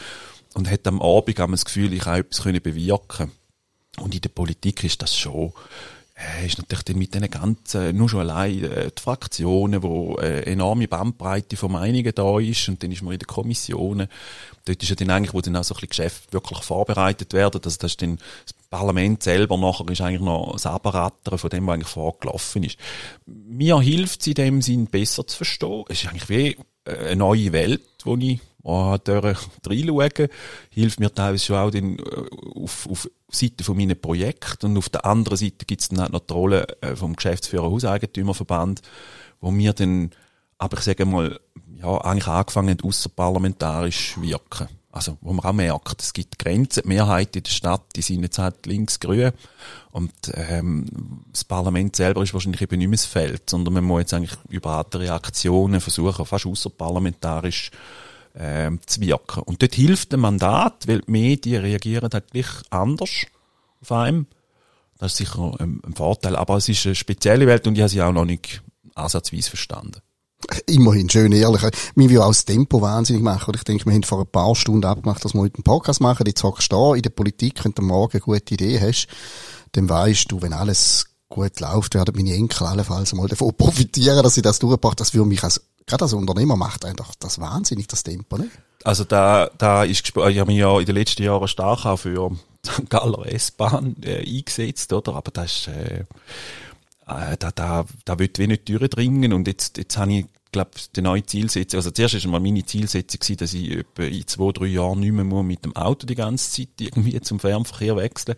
und 0.53 0.71
hat 0.71 0.87
am 0.87 1.01
Abend 1.01 1.37
das 1.37 1.65
Gefühl, 1.65 1.91
ich 1.91 2.05
habe 2.05 2.19
etwas 2.19 2.41
bewirken 2.63 3.33
Und 3.99 4.15
in 4.15 4.21
der 4.21 4.29
Politik 4.29 4.85
ist 4.85 5.01
das 5.01 5.17
schon, 5.17 5.51
äh, 6.19 6.45
ist 6.45 6.57
natürlich 6.57 6.83
dann 6.83 6.97
mit 6.97 7.13
diesen 7.13 7.29
ganzen, 7.29 7.95
nur 7.95 8.09
schon 8.09 8.19
allein 8.21 8.63
äh, 8.63 8.91
die 8.91 9.01
Fraktionen, 9.01 9.81
wo 9.81 10.17
äh, 10.17 10.43
enorme 10.43 10.87
Bandbreite 10.87 11.55
von 11.55 11.71
Meinungen 11.71 12.11
da 12.13 12.39
ist 12.39 12.67
und 12.67 12.83
dann 12.83 12.91
ist 12.91 13.01
man 13.01 13.13
in 13.13 13.19
den 13.19 13.27
Kommissionen. 13.27 14.07
Dort 14.65 14.83
ist 14.83 14.89
ja 14.89 14.95
dann 14.95 15.09
eigentlich, 15.11 15.33
wo 15.33 15.41
dann 15.41 15.55
auch 15.55 15.63
so 15.63 15.73
ein 15.73 15.75
bisschen 15.75 15.89
Geschäfte 15.89 16.33
wirklich 16.33 16.59
vorbereitet 16.59 17.33
werden, 17.33 17.61
dass 17.61 17.77
das 17.77 17.95
dann 17.95 18.17
das 18.45 18.53
Parlament 18.69 19.23
selber 19.23 19.57
nachher 19.57 19.87
ist 19.89 20.01
eigentlich 20.01 20.21
noch 20.21 20.51
das 20.51 20.65
Aberrattern 20.65 21.37
von 21.37 21.49
dem, 21.49 21.65
was 21.65 21.73
eigentlich 21.73 21.87
vorgelaufen 21.87 22.63
ist. 22.63 22.77
Mir 23.25 23.79
hilft 23.79 24.21
es 24.21 24.27
in 24.27 24.33
dem 24.33 24.61
Sinn 24.61 24.87
besser 24.87 25.25
zu 25.25 25.37
verstehen. 25.37 25.85
Es 25.87 26.03
ist 26.03 26.09
eigentlich 26.09 26.29
wie 26.29 26.57
äh, 26.85 26.97
eine 27.07 27.15
neue 27.15 27.53
Welt, 27.53 27.81
wo 28.03 28.17
ich 28.17 28.39
oh, 28.63 28.97
reinschauen, 29.07 30.27
hilft 30.69 30.99
mir 30.99 31.13
teilweise 31.13 31.45
schon 31.45 31.55
auch 31.57 31.71
den, 31.71 31.99
äh, 31.99 32.25
auf, 32.55 32.87
auf 32.89 33.09
Seite 33.31 33.63
von 33.63 33.77
meinen 33.77 33.99
Projekten 33.99 34.67
und 34.67 34.77
auf 34.77 34.89
der 34.89 35.05
anderen 35.05 35.37
Seite 35.37 35.65
gibt 35.65 35.81
es 35.81 35.89
dann 35.89 36.01
halt 36.01 36.13
noch 36.13 36.21
die 36.21 36.33
Rolle 36.33 36.67
äh, 36.81 36.95
vom 36.95 37.15
Geschäftsführer 37.15 37.69
Hauseigentümerverband, 37.69 38.81
wo 39.41 39.51
mir 39.51 39.73
dann, 39.73 40.11
aber 40.57 40.77
ich 40.77 40.83
sage 40.83 41.05
mal, 41.05 41.39
ja, 41.75 41.97
eigentlich 42.01 42.27
angefangen 42.27 42.77
haben, 42.77 42.87
außerparlamentarisch 42.87 44.19
wirken. 44.19 44.67
Also, 44.91 45.17
wo 45.21 45.33
man 45.33 45.45
auch 45.45 45.53
merkt, 45.53 46.01
es 46.01 46.13
gibt 46.13 46.39
Grenzen. 46.39 46.81
Die 46.81 46.89
Mehrheit 46.89 47.35
in 47.35 47.43
der 47.43 47.51
Stadt, 47.51 47.83
die 47.95 48.01
sind 48.01 48.23
jetzt 48.23 48.39
halt 48.39 48.65
links-grün. 48.65 49.31
Und, 49.91 50.11
ähm, 50.33 50.87
das 51.31 51.43
Parlament 51.43 51.95
selber 51.95 52.23
ist 52.23 52.33
wahrscheinlich 52.33 52.61
eben 52.61 52.79
nicht 52.79 52.87
mehr 52.87 52.97
das 52.97 53.05
Feld, 53.05 53.49
sondern 53.49 53.75
man 53.75 53.83
muss 53.83 54.01
jetzt 54.01 54.13
eigentlich 54.15 54.35
über 54.49 54.77
andere 54.77 55.11
Aktionen 55.11 55.79
versuchen, 55.79 56.25
fast 56.25 56.47
außerparlamentarisch 56.47 57.69
ähm, 58.39 58.79
zu 58.85 59.01
wirken. 59.01 59.43
Und 59.43 59.61
dort 59.61 59.75
hilft 59.75 60.13
ein 60.13 60.21
Mandat, 60.21 60.87
weil 60.87 61.01
die 61.01 61.11
Medien 61.11 61.61
reagieren 61.61 62.09
halt 62.11 62.31
gleich 62.31 62.47
anders 62.69 63.25
auf 63.81 63.91
einem. 63.91 64.27
Das 64.97 65.11
ist 65.11 65.17
sicher 65.17 65.55
ein, 65.59 65.81
ein 65.85 65.93
Vorteil. 65.93 66.35
Aber 66.35 66.57
es 66.57 66.69
ist 66.69 66.85
eine 66.85 66.95
spezielle 66.95 67.45
Welt 67.47 67.67
und 67.67 67.75
ich 67.75 67.81
habe 67.81 67.89
sie 67.89 68.01
auch 68.01 68.13
noch 68.13 68.25
nicht 68.25 68.61
ansatzweise 68.95 69.49
verstanden. 69.49 70.01
Immerhin, 70.67 71.09
schön 71.09 71.33
ehrlich. 71.33 71.61
Mir 71.95 72.09
will 72.09 72.21
auch 72.21 72.29
das 72.29 72.45
Tempo 72.45 72.81
wahnsinnig 72.81 73.21
machen. 73.21 73.53
ich 73.55 73.63
denke, 73.63 73.85
wir 73.85 73.93
haben 73.93 74.03
vor 74.03 74.21
ein 74.21 74.27
paar 74.27 74.55
Stunden 74.55 74.85
abgemacht, 74.85 75.23
dass 75.23 75.33
wir 75.33 75.41
heute 75.41 75.55
einen 75.55 75.63
Podcast 75.63 75.99
machen. 75.99 76.25
Jetzt 76.25 76.43
hockst 76.43 76.71
du 76.71 76.75
da 76.75 76.95
in 76.95 77.01
der 77.01 77.09
Politik, 77.09 77.63
wenn 77.65 77.73
du 77.73 77.81
morgen 77.81 78.13
eine 78.13 78.21
gute 78.21 78.53
Idee 78.53 78.79
hast, 78.79 79.07
dann 79.73 79.89
weißt 79.89 80.31
du, 80.31 80.41
wenn 80.41 80.53
alles 80.53 81.07
gut 81.27 81.59
läuft, 81.59 81.93
werden 81.93 82.15
meine 82.15 82.33
Enkel 82.33 82.65
allenfalls 82.65 83.13
mal 83.13 83.27
davon 83.27 83.53
profitieren, 83.55 84.23
dass 84.23 84.35
sie 84.35 84.41
das 84.41 84.59
durchbracht. 84.59 84.99
Das 84.99 85.13
würde 85.13 85.27
mich 85.27 85.43
als 85.43 85.61
gerade 85.89 86.05
als 86.05 86.13
Unternehmer 86.13 86.55
macht 86.55 86.85
einfach 86.85 87.13
das 87.19 87.39
wahnsinnig, 87.39 87.87
das 87.87 88.03
Tempo, 88.03 88.37
ne? 88.37 88.49
Also 88.83 89.03
da, 89.03 89.49
da 89.57 89.83
ist, 89.83 90.07
ich 90.07 90.15
habe 90.15 90.45
mich 90.45 90.57
ja 90.57 90.79
in 90.79 90.85
den 90.85 90.95
letzten 90.95 91.23
Jahren 91.23 91.47
stark 91.47 91.85
auch 91.85 91.97
für 91.97 92.31
St. 92.65 92.89
Galler 92.89 93.25
S-Bahn 93.25 93.97
äh, 94.03 94.19
eingesetzt, 94.25 94.93
oder? 94.93 95.15
Aber 95.15 95.31
das 95.31 95.51
ist, 95.51 95.67
äh, 95.67 96.05
äh, 97.07 97.37
da, 97.37 97.51
da, 97.51 97.85
da 98.05 98.19
wird 98.19 98.39
wenig 98.39 98.63
durchdringen 98.65 99.33
und 99.33 99.47
jetzt, 99.47 99.77
jetzt 99.77 99.97
habe 99.97 100.13
ich 100.13 100.25
glaube, 100.51 100.71
die 100.95 101.01
neue 101.01 101.23
Zielsetzung, 101.23 101.77
also 101.77 101.91
zuerst 101.91 102.15
ist 102.15 102.27
mal 102.27 102.39
meine 102.39 102.65
Zielsetzung 102.65 103.19
gewesen, 103.19 103.37
dass 103.37 103.53
ich 103.53 103.71
etwa 103.71 104.03
in 104.03 104.27
zwei, 104.27 104.51
drei 104.51 104.65
Jahren 104.65 104.99
nicht 104.99 105.11
mehr 105.11 105.23
muss 105.23 105.45
mit 105.45 105.63
dem 105.65 105.75
Auto 105.75 106.05
die 106.05 106.15
ganze 106.15 106.51
Zeit 106.51 106.69
irgendwie 106.79 107.19
zum 107.21 107.39
Fernverkehr 107.39 107.95
wechseln. 107.95 108.35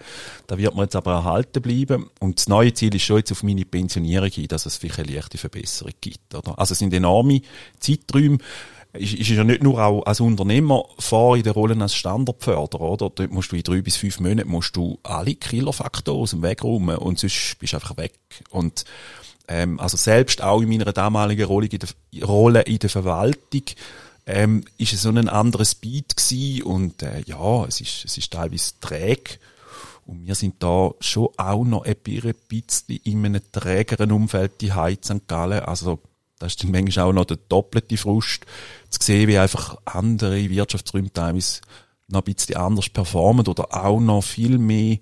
Da 0.48 0.58
wird 0.58 0.76
man 0.76 0.86
jetzt 0.86 0.96
aber 0.96 1.14
erhalten 1.14 1.62
bleiben. 1.62 2.10
Und 2.20 2.40
das 2.40 2.48
neue 2.48 2.74
Ziel 2.74 2.94
ist 2.96 3.04
schon 3.04 3.18
jetzt 3.18 3.32
auf 3.32 3.44
meine 3.44 3.66
Pensionierung 3.66 4.30
hin, 4.30 4.48
dass 4.48 4.66
es 4.66 4.78
vielleicht 4.78 5.00
eine 5.00 5.14
leichte 5.14 5.38
Verbesserung 5.38 5.94
gibt, 6.02 6.36
oder? 6.36 6.58
Also 6.60 6.74
es 6.74 6.80
sind 6.80 6.94
enorme 6.94 7.42
Zeiträume. 7.80 8.40
Ist, 8.94 9.14
ist 9.14 9.30
ja 9.30 9.46
nicht 9.46 9.64
nur 9.64 9.82
auch 9.82 10.04
als 10.06 10.20
Unternehmer 10.20 10.84
vor 11.00 11.38
in 11.38 11.44
der 11.44 11.54
Rolle 11.54 11.82
als 11.82 11.96
Standardförderer, 11.96 12.82
oder? 12.82 13.10
Dort 13.10 13.32
musst 13.32 13.54
du 13.54 13.56
in 13.56 13.64
drei 13.64 13.82
bis 13.82 13.96
fünf 13.96 14.20
Monaten 14.20 14.50
musst 14.50 14.76
du 14.76 15.00
alle 15.04 15.36
Killerfaktoren 15.36 16.22
aus 16.22 16.32
dem 16.32 16.44
Weg 16.44 16.62
räumen 16.62 16.98
und 16.98 17.18
sonst 17.18 17.58
bist 17.60 17.72
du 17.72 17.78
einfach 17.78 17.96
weg. 17.96 18.20
Und 18.50 18.84
ähm, 19.52 19.80
also 19.82 19.98
selbst 19.98 20.42
auch 20.42 20.62
in 20.62 20.70
meiner 20.70 20.94
damaligen 20.94 21.46
Rolle 21.46 21.68
in 21.68 21.80
der, 21.80 22.26
Rolle 22.26 22.62
in 22.62 22.80
der 22.80 22.90
Verwaltung 22.90 23.64
ähm, 24.26 24.64
ist 24.78 24.94
es 24.94 25.02
so 25.02 25.10
ein 25.10 25.28
anderes 25.28 25.76
Beat 25.76 26.16
gewesen 26.16 26.64
und 26.64 27.04
äh, 27.04 27.22
ja, 27.26 27.66
es 27.66 27.82
ist, 27.82 28.06
es 28.06 28.18
ist 28.18 28.32
teilweise 28.32 28.74
träge 28.80 29.40
und 30.06 30.26
wir 30.26 30.36
sind 30.36 30.56
da 30.64 30.92
schon 31.02 31.30
auch 31.36 31.66
noch 31.66 31.84
ein 31.84 31.96
bisschen 31.98 33.00
in 33.04 33.26
einem 33.26 33.42
trägeren 33.52 34.14
Umfeld 34.14 34.62
die 34.62 34.72
Heiz 34.72 35.08
St. 35.08 35.28
Gallen, 35.28 35.60
also 35.60 36.00
das 36.40 36.54
ist 36.54 36.64
dann 36.64 36.72
manchmal 36.72 37.06
auch 37.06 37.14
noch 37.14 37.26
der 37.26 37.38
doppelte 37.50 37.98
Frust, 37.98 38.46
zu 38.90 39.00
sehen, 39.04 39.28
wie 39.28 39.38
einfach 39.38 39.78
andere 39.84 40.50
Wirtschaftsräume 40.50 41.12
teilweise 41.12 41.60
noch 42.08 42.22
ein 42.22 42.34
bisschen 42.34 42.56
anders 42.56 42.90
performen 42.90 43.46
oder 43.48 43.68
auch 43.84 44.00
noch 44.00 44.24
viel 44.24 44.58
mehr, 44.58 44.98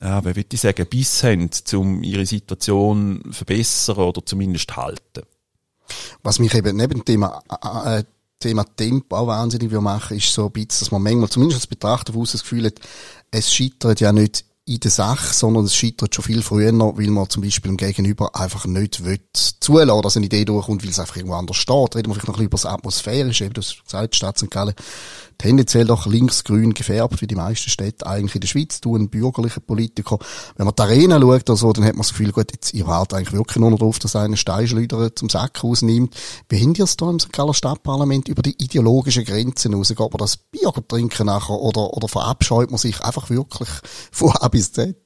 ja, 0.00 0.20
wie 0.24 0.36
würde 0.36 0.48
ich 0.52 0.60
sagen, 0.60 0.86
Biss 0.88 1.22
haben, 1.24 1.50
um 1.74 2.02
ihre 2.02 2.26
Situation 2.26 3.22
verbessern 3.30 3.98
oder 3.98 4.24
zumindest 4.24 4.76
halten. 4.76 5.22
Was 6.22 6.38
mich 6.38 6.54
eben 6.54 6.76
neben 6.76 7.00
dem 7.00 7.04
Thema, 7.04 7.42
äh, 7.84 8.04
Thema 8.38 8.64
Tempo 8.76 9.16
auch 9.16 9.26
wahnsinnig 9.26 9.72
machen 9.72 10.16
ist 10.16 10.32
so 10.32 10.46
ein 10.46 10.52
bisschen, 10.52 10.80
dass 10.80 10.90
man 10.92 11.02
manchmal, 11.02 11.28
zumindest 11.28 11.60
als 11.60 11.66
Betrachter 11.66 12.12
von 12.12 12.22
das 12.22 12.42
Gefühl 12.42 12.66
hat, 12.66 12.80
es 13.30 13.52
scheitert 13.52 14.00
ja 14.00 14.12
nicht 14.12 14.44
in 14.64 14.80
der 14.80 14.90
Sache, 14.90 15.34
sondern 15.34 15.64
es 15.64 15.74
scheitert 15.74 16.14
schon 16.14 16.24
viel 16.24 16.42
früher, 16.42 16.72
weil 16.72 17.08
man 17.08 17.28
zum 17.30 17.42
Beispiel 17.42 17.70
im 17.70 17.78
Gegenüber 17.78 18.36
einfach 18.36 18.66
nicht 18.66 19.02
will 19.02 19.18
zulassen, 19.32 20.02
dass 20.02 20.16
eine 20.16 20.26
Idee 20.26 20.44
durchkommt, 20.44 20.84
weil 20.84 20.90
es 20.90 20.98
einfach 21.00 21.16
irgendwo 21.16 21.36
anders 21.36 21.56
steht. 21.56 21.96
Reden 21.96 22.10
wir 22.10 22.14
vielleicht 22.14 22.28
noch 22.28 22.34
ein 22.34 22.38
bisschen 22.38 22.46
über 22.46 22.56
das 22.56 22.66
Atmosphärische, 22.66 23.46
eben 23.46 23.54
das 23.54 23.82
gesagt, 23.82 24.14
Stadt 24.14 24.38
St. 24.38 24.50
Gallen 24.50 24.74
tendenziell 25.38 25.86
doch 25.86 26.06
linksgrün 26.06 26.74
gefärbt, 26.74 27.22
wie 27.22 27.26
die 27.26 27.36
meisten 27.36 27.70
Städte 27.70 28.06
eigentlich 28.06 28.34
in 28.34 28.40
der 28.40 28.48
Schweiz 28.48 28.80
tun, 28.80 29.08
bürgerliche 29.08 29.60
Politiker. 29.60 30.18
Wenn 30.56 30.66
man 30.66 30.74
die 30.74 30.82
Arena 30.82 31.20
schaut 31.20 31.48
oder 31.48 31.56
so, 31.56 31.72
dann 31.72 31.84
hat 31.84 31.94
man 31.94 32.02
das 32.02 32.10
Gefühl, 32.10 32.32
gut, 32.32 32.52
jetzt, 32.52 32.74
ihr 32.74 32.86
wartet 32.86 33.14
eigentlich 33.14 33.32
wirklich 33.32 33.56
nur 33.56 33.70
noch 33.70 33.78
darauf, 33.78 33.98
dass 34.00 34.16
einer 34.16 34.36
Steinschleuder 34.36 35.14
zum 35.14 35.30
Sack 35.30 35.62
rausnimmt. 35.62 36.14
Wie 36.48 36.60
haben 36.60 36.74
ihr 36.74 36.84
es 36.84 36.96
da 36.96 37.08
im 37.08 37.20
St. 37.20 37.32
Galler 37.32 37.54
Stadtparlament 37.54 38.28
über 38.28 38.42
die 38.42 38.56
ideologischen 38.62 39.24
Grenzen 39.24 39.74
raus? 39.74 39.88
Geht 39.88 39.98
man 39.98 40.18
das 40.18 40.36
Bier 40.36 40.72
trinken 40.88 41.26
nachher 41.26 41.54
oder, 41.54 41.94
oder 41.94 42.08
verabscheut 42.08 42.70
man 42.70 42.78
sich 42.78 43.00
einfach 43.00 43.30
wirklich 43.30 43.68
von 44.12 44.32
A 44.32 44.48
bis 44.48 44.72
Z? 44.72 44.96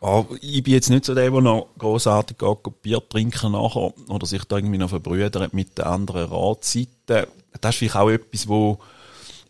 Oh, 0.00 0.26
ich 0.40 0.62
bin 0.62 0.74
jetzt 0.74 0.90
nicht 0.90 1.06
so 1.06 1.14
der, 1.14 1.30
der 1.30 1.40
noch 1.40 1.68
grossartig 1.78 2.38
geht, 2.38 2.82
Bier 2.82 3.02
trinken 3.08 3.52
nachher 3.52 3.92
oder 4.08 4.26
sich 4.26 4.44
da 4.44 4.56
irgendwie 4.56 4.78
noch 4.78 4.90
verbrüdert 4.90 5.52
mit 5.54 5.78
den 5.78 5.86
anderen 5.86 6.26
Ratseiten. 6.28 7.26
Das 7.60 7.74
ist 7.74 7.78
vielleicht 7.78 7.96
auch 7.96 8.10
etwas, 8.10 8.46
wo 8.46 8.78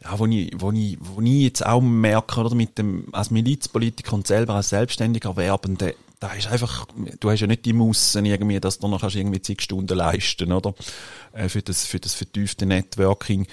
ja, 0.07 0.19
wo 0.19 0.27
ich, 0.27 0.53
wo 0.57 0.73
ich, 0.73 0.99
wo 1.01 1.21
ich 1.21 1.43
jetzt 1.43 1.67
auch 1.67 1.81
merke, 1.81 2.41
oder, 2.41 2.55
mit 2.55 2.79
dem, 2.79 3.09
als 3.13 3.31
Milizpolitiker 3.31 4.15
und 4.15 4.27
selber 4.27 4.55
als 4.55 4.69
selbstständiger 4.69 5.37
Werbende, 5.37 5.95
da 6.21 6.33
ist 6.33 6.47
einfach, 6.47 6.87
du 7.21 7.31
hast 7.31 7.41
ja 7.41 7.47
nicht 7.47 7.65
die 7.67 7.75
Mussen 7.75 8.25
irgendwie, 8.25 8.59
dass 8.59 8.79
du 8.79 8.89
noch 8.89 9.01
kannst 9.01 9.17
irgendwie 9.17 9.43
zig 9.43 9.61
Stunden 9.61 9.97
leisten, 9.97 10.51
oder? 10.53 10.75
Äh, 11.33 11.49
für 11.49 11.61
das, 11.61 11.85
für 11.85 12.01
das 12.01 12.15
vertiefte 12.15 12.65
Networking. 12.67 13.47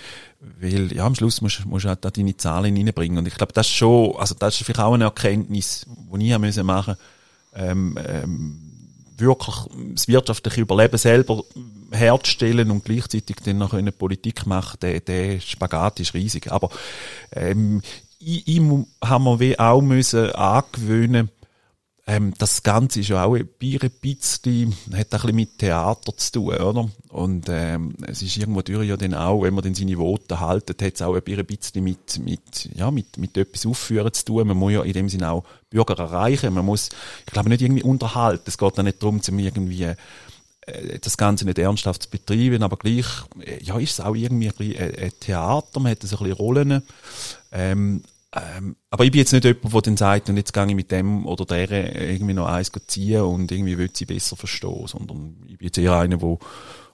Weil, 0.61 0.93
ja, 0.93 1.05
am 1.05 1.15
Schluss 1.15 1.41
musst, 1.41 1.65
musst 1.65 1.85
du 1.85 1.89
halt 1.89 2.05
da 2.05 2.11
deine 2.11 2.37
Zahlen 2.37 2.77
reinbringen. 2.77 3.17
Und 3.17 3.27
ich 3.27 3.35
glaube, 3.35 3.53
das 3.53 3.67
ist 3.67 3.73
schon, 3.73 4.15
also 4.15 4.35
das 4.37 4.55
ist 4.55 4.65
vielleicht 4.65 4.79
auch 4.79 4.93
eine 4.93 5.05
Erkenntnis, 5.05 5.85
die 5.87 6.31
ich 6.31 6.63
machen, 6.63 6.95
ähm, 7.55 7.97
ähm, 8.07 8.72
wirklich 9.23 9.55
das 9.93 10.07
wirtschaftliche 10.07 10.61
Überleben 10.61 10.97
selber 10.97 11.43
herzustellen 11.91 12.71
und 12.71 12.85
gleichzeitig 12.85 13.37
dann 13.43 13.57
noch 13.57 13.73
eine 13.73 13.91
Politik 13.91 14.45
machen, 14.45 14.77
der, 14.81 14.99
der 14.99 15.39
Spagat 15.39 15.99
ist 15.99 16.13
riesig. 16.13 16.51
Aber 16.51 16.69
ähm, 17.31 17.81
ich, 18.19 18.47
ich 18.47 18.61
habe 19.03 19.23
mir 19.23 19.39
wie 19.39 19.59
auch 19.59 19.81
müssen 19.81 20.31
angewöhnen, 20.31 21.29
ähm, 22.05 22.33
das 22.37 22.63
Ganze 22.63 22.99
ist 22.99 23.09
ja 23.09 23.23
auch 23.23 23.35
ein 23.35 23.47
bisschen, 23.59 24.75
hat 24.91 24.91
ein 24.91 25.07
bisschen 25.09 25.35
mit 25.35 25.57
Theater 25.57 26.15
zu 26.17 26.31
tun, 26.33 26.55
oder? 26.55 26.89
Und 27.09 27.45
ähm, 27.47 27.95
es 28.05 28.21
ist 28.21 28.35
irgendwo 28.35 28.61
durch 28.61 28.87
ja 28.87 28.97
dann 28.97 29.13
auch, 29.13 29.43
wenn 29.43 29.53
man 29.53 29.63
dann 29.63 29.73
seine 29.73 29.97
Worte 29.97 30.41
haltet, 30.41 30.81
hat 30.81 30.95
es 30.95 31.01
auch 31.01 31.15
ein 31.15 31.21
bisschen 31.23 31.83
mit, 31.83 32.19
mit, 32.19 32.69
ja, 32.75 32.91
mit, 32.91 33.17
mit 33.17 33.37
etwas 33.37 33.65
aufführen 33.65 34.11
zu 34.11 34.25
tun. 34.25 34.47
Man 34.47 34.57
muss 34.57 34.73
ja 34.73 34.83
in 34.83 34.91
dem 34.91 35.07
Sinne 35.07 35.31
auch 35.31 35.45
Bürger 35.69 35.97
erreichen. 35.97 36.53
Man 36.53 36.65
muss, 36.65 36.89
ich 37.25 37.31
glaube, 37.31 37.47
nicht 37.47 37.61
irgendwie 37.61 37.83
unterhalten. 37.83 38.43
Es 38.47 38.57
geht 38.57 38.77
da 38.77 38.83
nicht 38.83 39.01
darum, 39.01 39.21
zum 39.21 39.39
irgendwie 39.39 39.83
äh, 40.65 40.99
das 40.99 41.15
Ganze 41.15 41.45
nicht 41.45 41.57
ernsthaft 41.57 42.03
zu 42.03 42.09
betreiben, 42.09 42.63
aber 42.63 42.75
gleich, 42.75 43.07
äh, 43.45 43.63
ja, 43.63 43.79
ist 43.79 43.91
es 43.91 43.99
auch 44.01 44.15
irgendwie 44.15 44.49
ein, 44.49 44.55
bisschen 44.57 44.97
ein 44.97 45.11
Theater, 45.21 45.79
man 45.79 45.91
hat 45.91 46.01
so 46.03 46.17
ein 46.17 46.23
bisschen 46.23 46.37
Rollen. 46.37 46.83
Ähm, 47.53 48.03
ähm, 48.35 48.75
aber 48.89 49.05
ich 49.05 49.11
bin 49.11 49.19
jetzt 49.19 49.31
nicht 49.31 49.45
jemand, 49.45 49.73
der 49.73 49.81
dann 49.81 49.97
sagt, 49.97 50.29
und 50.29 50.37
jetzt 50.37 50.53
gehe 50.53 50.65
ich 50.65 50.75
mit 50.75 50.91
dem 50.91 51.25
oder 51.25 51.45
der 51.45 51.69
irgendwie 52.09 52.33
noch 52.33 52.47
eins 52.47 52.71
ziehen 52.87 53.21
und 53.21 53.51
irgendwie 53.51 53.77
will 53.77 53.91
sie 53.93 54.05
besser 54.05 54.35
verstehen, 54.35 54.87
sondern 54.87 55.35
ich 55.45 55.57
bin 55.57 55.67
jetzt 55.67 55.77
eher 55.77 55.97
einer, 55.97 56.17
der 56.17 56.37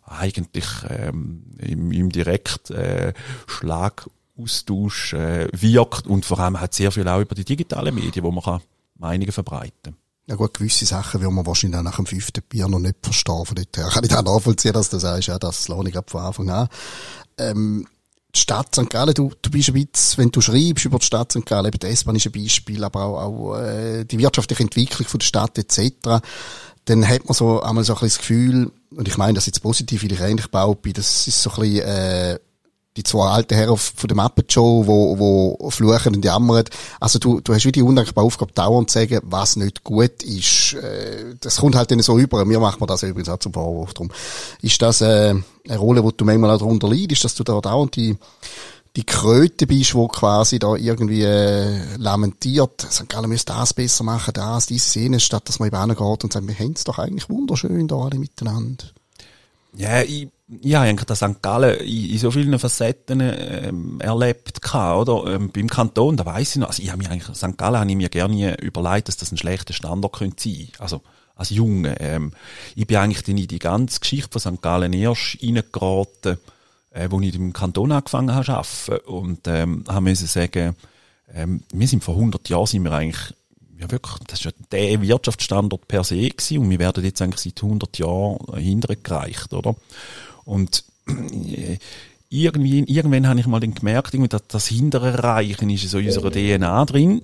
eigentlich 0.05 0.65
ähm, 0.89 1.43
im, 1.60 1.91
im 1.91 2.10
direkt 2.10 2.72
äh, 2.72 3.13
Schlagaustausch 3.48 5.13
äh, 5.13 5.48
wirkt 5.53 6.08
und 6.08 6.25
vor 6.25 6.39
allem 6.39 6.60
hat 6.60 6.74
sehr 6.74 6.91
viel 6.91 7.08
auch 7.08 7.22
über 7.22 7.36
die 7.36 7.46
digitalen 7.46 7.96
Medien, 7.96 8.25
wo 8.25 8.31
man 8.31 8.43
kann 8.43 8.62
Meinungen 8.96 9.31
verbreiten 9.31 9.74
kann. 9.84 9.96
Ja 10.27 10.36
gut, 10.36 10.53
gewisse 10.55 10.86
Sachen 10.86 11.22
will 11.22 11.31
man 11.31 11.46
wahrscheinlich 11.46 11.79
auch 11.79 11.84
nach 11.84 11.96
dem 11.96 12.05
fünften 12.05 12.43
Bier 12.48 12.67
noch 12.67 12.79
nicht 12.79 12.98
verstehen. 13.01 13.46
Von 13.46 13.55
dort 13.55 13.75
her 13.75 13.89
kann 13.91 14.03
ich 14.03 14.15
auch 14.15 14.22
nachvollziehen, 14.22 14.74
dass 14.74 14.89
du 14.89 15.00
sagst, 15.00 15.27
ja, 15.27 15.39
das 15.39 15.67
lohne 15.69 15.89
ich 15.89 15.98
ab 15.98 16.12
von 16.12 16.22
Anfang 16.22 16.50
an. 16.50 16.67
Ähm, 17.39 17.88
die 18.36 18.39
Stadt 18.39 18.75
St. 18.75 18.89
Gallen, 18.89 19.13
du, 19.13 19.31
du 19.41 19.50
bist 19.50 19.69
ein 19.69 19.74
bisschen, 19.74 20.24
wenn 20.24 20.31
du 20.31 20.41
schreibst 20.41 20.86
über 20.86 21.00
die 21.00 21.05
Stadt 21.05 21.31
St. 21.31 21.45
Gallen, 21.45 21.67
eben 21.67 21.79
die 21.79 21.88
S-Bahn 21.88 22.15
ist 22.15 22.27
ein 22.27 22.31
Beispiel, 22.31 22.83
aber 22.83 23.03
auch, 23.03 23.21
auch 23.21 23.57
äh, 23.57 24.05
die 24.05 24.19
wirtschaftliche 24.19 24.63
Entwicklung 24.63 25.07
von 25.07 25.19
der 25.19 25.25
Stadt 25.25 25.57
etc., 25.57 26.21
dann 26.86 27.07
hat 27.07 27.25
man 27.25 27.33
so 27.36 27.62
einmal 27.62 27.83
so 27.83 27.93
ein 27.93 28.00
bisschen 28.00 28.07
das 28.07 28.17
Gefühl, 28.17 28.71
und 28.91 29.07
ich 29.07 29.17
meine 29.17 29.33
das 29.33 29.45
jetzt 29.45 29.62
positiv, 29.62 30.03
weil 30.03 30.12
ich 30.12 30.21
ähnlich 30.21 30.48
baut 30.48 30.81
bin, 30.81 30.93
das 30.93 31.27
ist 31.27 31.41
so 31.41 31.51
ein 31.51 31.62
bisschen, 31.62 31.88
äh, 31.88 32.39
die 33.00 33.03
zwei 33.03 33.29
alten 33.29 33.56
Herren 33.56 33.77
von 33.77 34.08
der 34.08 34.18
Muppet 34.18 34.51
Show, 34.51 34.84
wo, 34.86 35.18
wo 35.18 35.70
fluchen 35.70 36.15
und 36.15 36.25
jammern. 36.25 36.65
Also 37.00 37.18
du, 37.18 37.39
du 37.39 37.53
hast 37.53 37.65
wie 37.65 37.72
die 37.72 37.82
undankbare 37.82 38.27
Aufgabe, 38.27 38.51
dauernd 38.51 38.91
zu 38.91 39.00
sagen, 39.00 39.22
was 39.24 39.56
nicht 39.56 39.84
gut 39.86 40.22
ist. 40.24 40.74
Äh, 40.74 41.36
das 41.39 41.58
kommt 41.58 41.75
halt 41.75 41.91
dann 41.91 42.01
so 42.01 42.20
über. 42.20 42.44
Mir 42.44 42.60
macht 42.60 42.79
man 42.82 42.88
das 42.88 43.03
übrigens 43.03 43.29
auch 43.29 43.39
zum 43.39 43.53
Vorwurf 43.53 43.94
drum. 43.94 44.12
Ist 44.62 44.82
das 44.82 45.00
äh, 45.00 45.34
eine 45.68 45.77
Rolle, 45.77 46.03
wo 46.03 46.12
du 46.12 46.25
manchmal 46.25 46.51
auch 46.51 46.60
darunter 46.60 46.89
leidest, 46.89 47.24
dass 47.24 47.36
du 47.36 47.44
da 47.44 47.60
dauernd 47.62 47.96
die 47.96 48.18
die 48.96 49.06
Kröte 49.06 49.68
bist, 49.68 49.94
wo 49.94 50.08
quasi 50.08 50.58
da 50.58 50.75
irgendwie 50.75 51.22
äh, 51.22 51.96
lamentiert, 51.98 52.82
St. 52.82 53.08
Gallen 53.08 53.29
müsste 53.29 53.53
das 53.53 53.72
besser 53.74 54.03
machen, 54.03 54.34
das, 54.34 54.65
dieses, 54.65 54.96
jenes, 54.96 55.24
statt 55.24 55.48
dass 55.48 55.60
man 55.60 55.68
eben 55.68 55.89
geht 55.89 56.24
und 56.24 56.34
sagt, 56.34 56.48
wir 56.48 56.58
haben 56.58 56.74
es 56.74 56.86
doch 56.86 56.98
eigentlich 56.98 57.29
wunderschön 57.29 57.88
da 57.88 57.98
alle 57.98 58.18
miteinander. 58.18 58.86
Ja, 59.75 60.01
ich 60.01 60.29
ja, 60.61 60.81
eigentlich 60.81 61.05
das 61.05 61.19
St. 61.19 61.41
Gallen 61.41 61.79
in, 61.79 62.09
in 62.09 62.17
so 62.17 62.31
vielen 62.31 62.57
Facetten 62.57 63.21
ähm, 63.21 64.01
erlebt 64.01 64.61
gehabt, 64.61 65.07
oder? 65.07 65.35
Ähm, 65.35 65.51
beim 65.51 65.67
Kanton, 65.67 66.17
da 66.17 66.25
weiss 66.25 66.55
ich 66.55 66.57
noch, 66.57 66.69
also 66.69 66.81
ich 66.81 66.91
habe 66.91 67.03
mir 67.03 67.11
eigentlich, 67.11 67.35
St. 67.38 67.57
Gallen 67.57 67.79
habe 67.79 67.89
ich 67.89 67.95
mir 67.95 68.09
gerne 68.09 68.59
überlegt, 68.59 69.07
dass 69.07 69.17
das 69.17 69.31
ein 69.31 69.38
schlechter 69.38 69.73
Standort 69.73 70.17
könnte 70.17 70.41
sein. 70.41 70.69
Also, 70.79 71.01
als 71.35 71.51
Junge. 71.51 71.99
Ähm, 71.99 72.33
ich 72.75 72.88
bin 72.88 72.97
eigentlich 72.97 73.27
in 73.27 73.47
die 73.47 73.59
ganze 73.59 73.99
Geschichte 73.99 74.39
von 74.39 74.55
St. 74.55 74.61
Gallen 74.61 74.91
erst 74.91 75.38
reingeraten, 75.41 76.38
äh, 76.91 77.07
wo 77.09 77.21
ich 77.21 77.35
im 77.35 77.53
Kanton 77.53 77.91
angefangen 77.91 78.33
habe 78.33 78.45
zu 78.45 78.51
arbeiten. 78.53 79.07
Und, 79.07 79.47
ähm, 79.47 79.83
haben 79.88 80.03
müssen 80.03 80.27
sagen, 80.27 80.75
ähm, 81.33 81.61
wir 81.71 81.88
sind 81.88 82.03
vor 82.03 82.15
100 82.15 82.49
Jahren 82.49 82.65
sind 82.65 82.83
wir 82.83 82.91
eigentlich 82.91 83.35
ja 83.79 83.89
wirklich, 83.89 84.15
das 84.27 84.39
ist 84.39 84.45
ja 84.45 84.51
der 84.71 85.01
Wirtschaftsstandort 85.01 85.88
per 85.88 86.03
se 86.03 86.29
gewesen 86.29 86.59
und 86.59 86.69
wir 86.69 86.79
werden 86.79 87.03
jetzt 87.03 87.21
eigentlich 87.21 87.41
seit 87.41 87.63
100 87.63 87.98
Jahren 87.98 88.38
hintergereicht, 88.57 89.53
oder? 89.53 89.75
Und 90.45 90.83
äh, 91.07 91.77
irgendwie, 92.29 92.83
irgendwann 92.83 93.27
habe 93.27 93.39
ich 93.39 93.48
mal 93.48 93.59
dann 93.59 93.74
gemerkt, 93.74 94.13
dass 94.33 94.48
das 94.48 94.67
hintere 94.67 95.24
Reichen 95.24 95.69
ist 95.69 95.89
so 95.89 95.98
in 95.98 96.07
unserer 96.07 96.31
DNA 96.31 96.86
drin. 96.86 97.21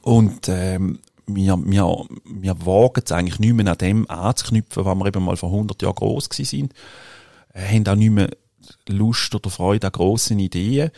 Und 0.00 0.48
ähm, 0.48 1.00
wir, 1.26 1.58
wir, 1.58 2.06
wir 2.24 2.66
wagen 2.66 3.02
es 3.04 3.12
eigentlich 3.12 3.38
nicht 3.38 3.54
mehr 3.54 3.66
an 3.66 3.78
dem 3.78 4.08
anzuknüpfen, 4.10 4.84
was 4.84 4.96
wir 4.96 5.06
eben 5.06 5.24
mal 5.24 5.36
vor 5.36 5.50
100 5.50 5.82
Jahren 5.82 5.94
gross 5.94 6.28
gewesen 6.28 6.48
sind. 6.48 6.74
Äh, 7.52 7.76
haben 7.76 7.86
auch 7.88 7.94
nicht 7.94 8.10
mehr 8.10 8.30
Lust 8.88 9.34
oder 9.34 9.50
Freude 9.50 9.88
an 9.88 9.92
grossen 9.92 10.38
Ideen. 10.38 10.90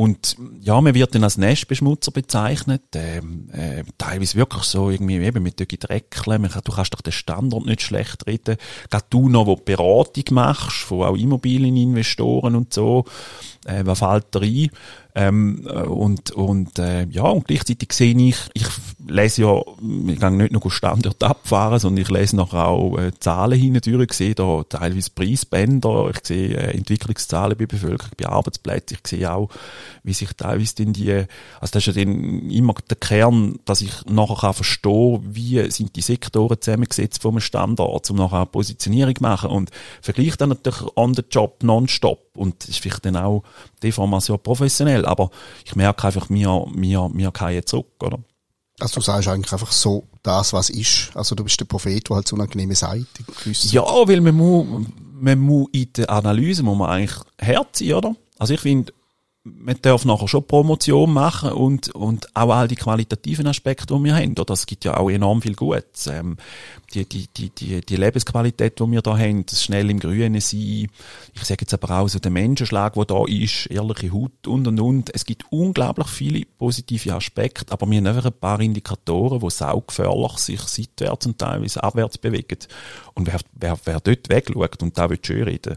Und 0.00 0.38
ja, 0.62 0.80
man 0.80 0.94
wird 0.94 1.14
dann 1.14 1.24
als 1.24 1.36
Nestbeschmutzer 1.36 2.10
bezeichnet, 2.10 2.84
ähm, 2.94 3.50
äh, 3.52 3.84
teilweise 3.98 4.38
wirklich 4.38 4.62
so 4.62 4.88
irgendwie 4.88 5.18
eben 5.18 5.42
mit 5.42 5.60
Dreckeln, 5.78 6.48
du 6.64 6.72
kannst 6.72 6.94
doch 6.94 7.02
den 7.02 7.12
Standort 7.12 7.66
nicht 7.66 7.82
schlecht 7.82 8.26
reden. 8.26 8.56
Gerade 8.88 9.04
du 9.10 9.28
noch, 9.28 9.44
wo 9.44 9.56
Beratung 9.56 10.24
machst, 10.30 10.78
von 10.84 11.02
auch 11.02 11.18
Immobilieninvestoren 11.18 12.54
und 12.54 12.72
so, 12.72 13.04
äh, 13.66 13.82
was 13.84 13.98
fällt 13.98 14.28
da 14.30 14.40
ein? 14.40 14.70
Ähm, 15.14 15.66
äh, 15.66 15.82
und 15.82 16.30
und 16.32 16.78
äh, 16.78 17.06
ja, 17.06 17.24
und 17.24 17.46
gleichzeitig 17.46 17.92
sehe 17.92 18.16
ich, 18.16 18.36
ich 18.54 18.66
lese 19.06 19.42
ja, 19.42 19.60
ich 20.08 20.20
gehe 20.20 20.30
nicht 20.30 20.52
nur 20.52 20.70
Standort 20.70 21.22
abfahren, 21.22 21.78
sondern 21.78 22.02
ich 22.02 22.10
lese 22.10 22.36
noch 22.36 22.54
auch 22.54 22.98
äh, 22.98 23.12
Zahlen 23.18 23.58
hindurch, 23.58 24.10
ich 24.10 24.12
sehe 24.12 24.34
da 24.34 24.62
teilweise 24.68 25.10
Preisbänder, 25.10 26.10
ich 26.10 26.26
sehe 26.26 26.56
äh, 26.56 26.76
Entwicklungszahlen 26.76 27.56
bei 27.56 27.66
Bevölkerung, 27.66 28.12
bei 28.16 28.28
Arbeitsplätzen, 28.28 28.98
ich 29.00 29.08
sehe 29.08 29.32
auch, 29.32 29.48
wie 30.02 30.12
sich 30.12 30.32
teilweise 30.34 30.76
denn 30.76 30.92
die, 30.92 31.12
also 31.12 31.72
das 31.72 31.86
ist 31.86 31.96
ja 31.96 32.04
dann 32.04 32.50
immer 32.50 32.74
der 32.88 32.96
Kern, 32.96 33.58
dass 33.64 33.80
ich 33.80 33.92
nachher 34.06 34.36
kann 34.36 34.54
verstehen, 34.54 35.20
wie 35.22 35.70
sind 35.70 35.96
die 35.96 36.00
Sektoren 36.00 36.60
zusammengesetzt 36.60 37.22
vom 37.22 37.40
Standort, 37.40 38.10
um 38.10 38.16
nachher 38.16 38.38
eine 38.38 38.46
Positionierung 38.46 39.16
zu 39.16 39.22
machen. 39.22 39.50
Und 39.50 39.70
vergleiche 40.00 40.36
dann 40.36 40.50
natürlich 40.50 40.84
on 40.96 41.14
the 41.14 41.22
job 41.28 41.62
nonstop. 41.62 42.36
Und 42.36 42.62
das 42.62 42.70
ist 42.70 42.78
vielleicht 42.78 43.04
dann 43.04 43.16
auch 43.16 43.42
die 43.82 43.92
Formation 43.92 44.38
professionell, 44.42 45.06
aber 45.06 45.30
ich 45.64 45.76
merke 45.76 46.06
einfach, 46.06 46.28
mir, 46.28 46.66
mir, 46.72 47.08
mir 47.08 47.30
keinen 47.30 47.64
zurück, 47.66 48.02
oder? 48.02 48.18
Also 48.78 48.96
du 48.96 49.00
sagst 49.02 49.28
eigentlich 49.28 49.52
einfach 49.52 49.72
so 49.72 50.04
das, 50.22 50.52
was 50.52 50.70
ist. 50.70 51.10
Also 51.14 51.34
du 51.34 51.44
bist 51.44 51.60
der 51.60 51.66
Prophet, 51.66 52.08
der 52.08 52.16
halt 52.16 52.28
so 52.28 52.36
unangenehme 52.36 52.74
Seite 52.74 53.06
Ja, 53.72 53.82
weil 53.82 54.20
man 54.20 54.34
muss, 54.34 54.66
man 55.12 55.38
muss 55.38 55.68
in 55.72 55.92
der 55.94 56.10
Analyse 56.10 56.62
muss 56.62 56.78
man 56.78 56.90
eigentlich 56.90 57.16
hart 57.40 57.76
sein, 57.76 57.92
oder? 57.92 58.16
Also 58.38 58.54
ich 58.54 58.60
finde, 58.60 58.92
man 59.58 59.76
darf 59.82 60.04
nachher 60.04 60.28
schon 60.28 60.46
Promotion 60.46 61.12
machen 61.12 61.52
und, 61.52 61.88
und 61.90 62.34
auch 62.34 62.50
all 62.50 62.68
die 62.68 62.76
qualitativen 62.76 63.46
Aspekte, 63.46 63.86
die 63.86 64.04
wir 64.04 64.14
haben. 64.14 64.36
Oder 64.38 64.54
es 64.54 64.66
gibt 64.66 64.84
ja 64.84 64.96
auch 64.96 65.10
enorm 65.10 65.42
viel 65.42 65.54
Gutes. 65.54 66.06
Ähm, 66.06 66.36
die, 66.94 67.04
die, 67.04 67.28
die, 67.28 67.50
die, 67.50 67.80
die 67.80 67.96
Lebensqualität, 67.96 68.78
die 68.80 68.90
wir 68.90 69.02
da 69.02 69.16
haben, 69.16 69.46
das 69.46 69.62
schnell 69.62 69.90
im 69.90 70.00
Grünen 70.00 70.40
sein, 70.40 70.88
ich 71.34 71.44
sage 71.44 71.62
jetzt 71.62 71.74
aber 71.74 72.00
auch 72.00 72.08
so 72.08 72.18
der 72.18 72.30
Menschenschlag, 72.30 72.94
der 72.94 73.04
da 73.04 73.24
ist, 73.26 73.66
ehrliche 73.66 74.12
Haut 74.12 74.46
und 74.46 74.66
und 74.66 74.80
und. 74.80 75.14
Es 75.14 75.24
gibt 75.24 75.44
unglaublich 75.50 76.08
viele 76.08 76.44
positive 76.58 77.14
Aspekte, 77.14 77.72
aber 77.72 77.88
wir 77.88 77.98
haben 77.98 78.06
einfach 78.06 78.26
ein 78.26 78.32
paar 78.32 78.60
Indikatoren, 78.60 79.40
die 79.40 79.50
saugefährlich 79.50 80.38
sich 80.38 80.60
seitwärts 80.60 81.26
und 81.26 81.38
teilweise 81.38 81.82
abwärts 81.82 82.18
bewegen. 82.18 82.58
Und 83.14 83.26
wer, 83.26 83.40
wer, 83.54 83.78
wer 83.84 84.00
dort 84.00 84.28
wegschaut 84.28 84.82
und 84.82 84.98
da 84.98 85.08
will 85.08 85.18
schön 85.22 85.44
reden, 85.44 85.76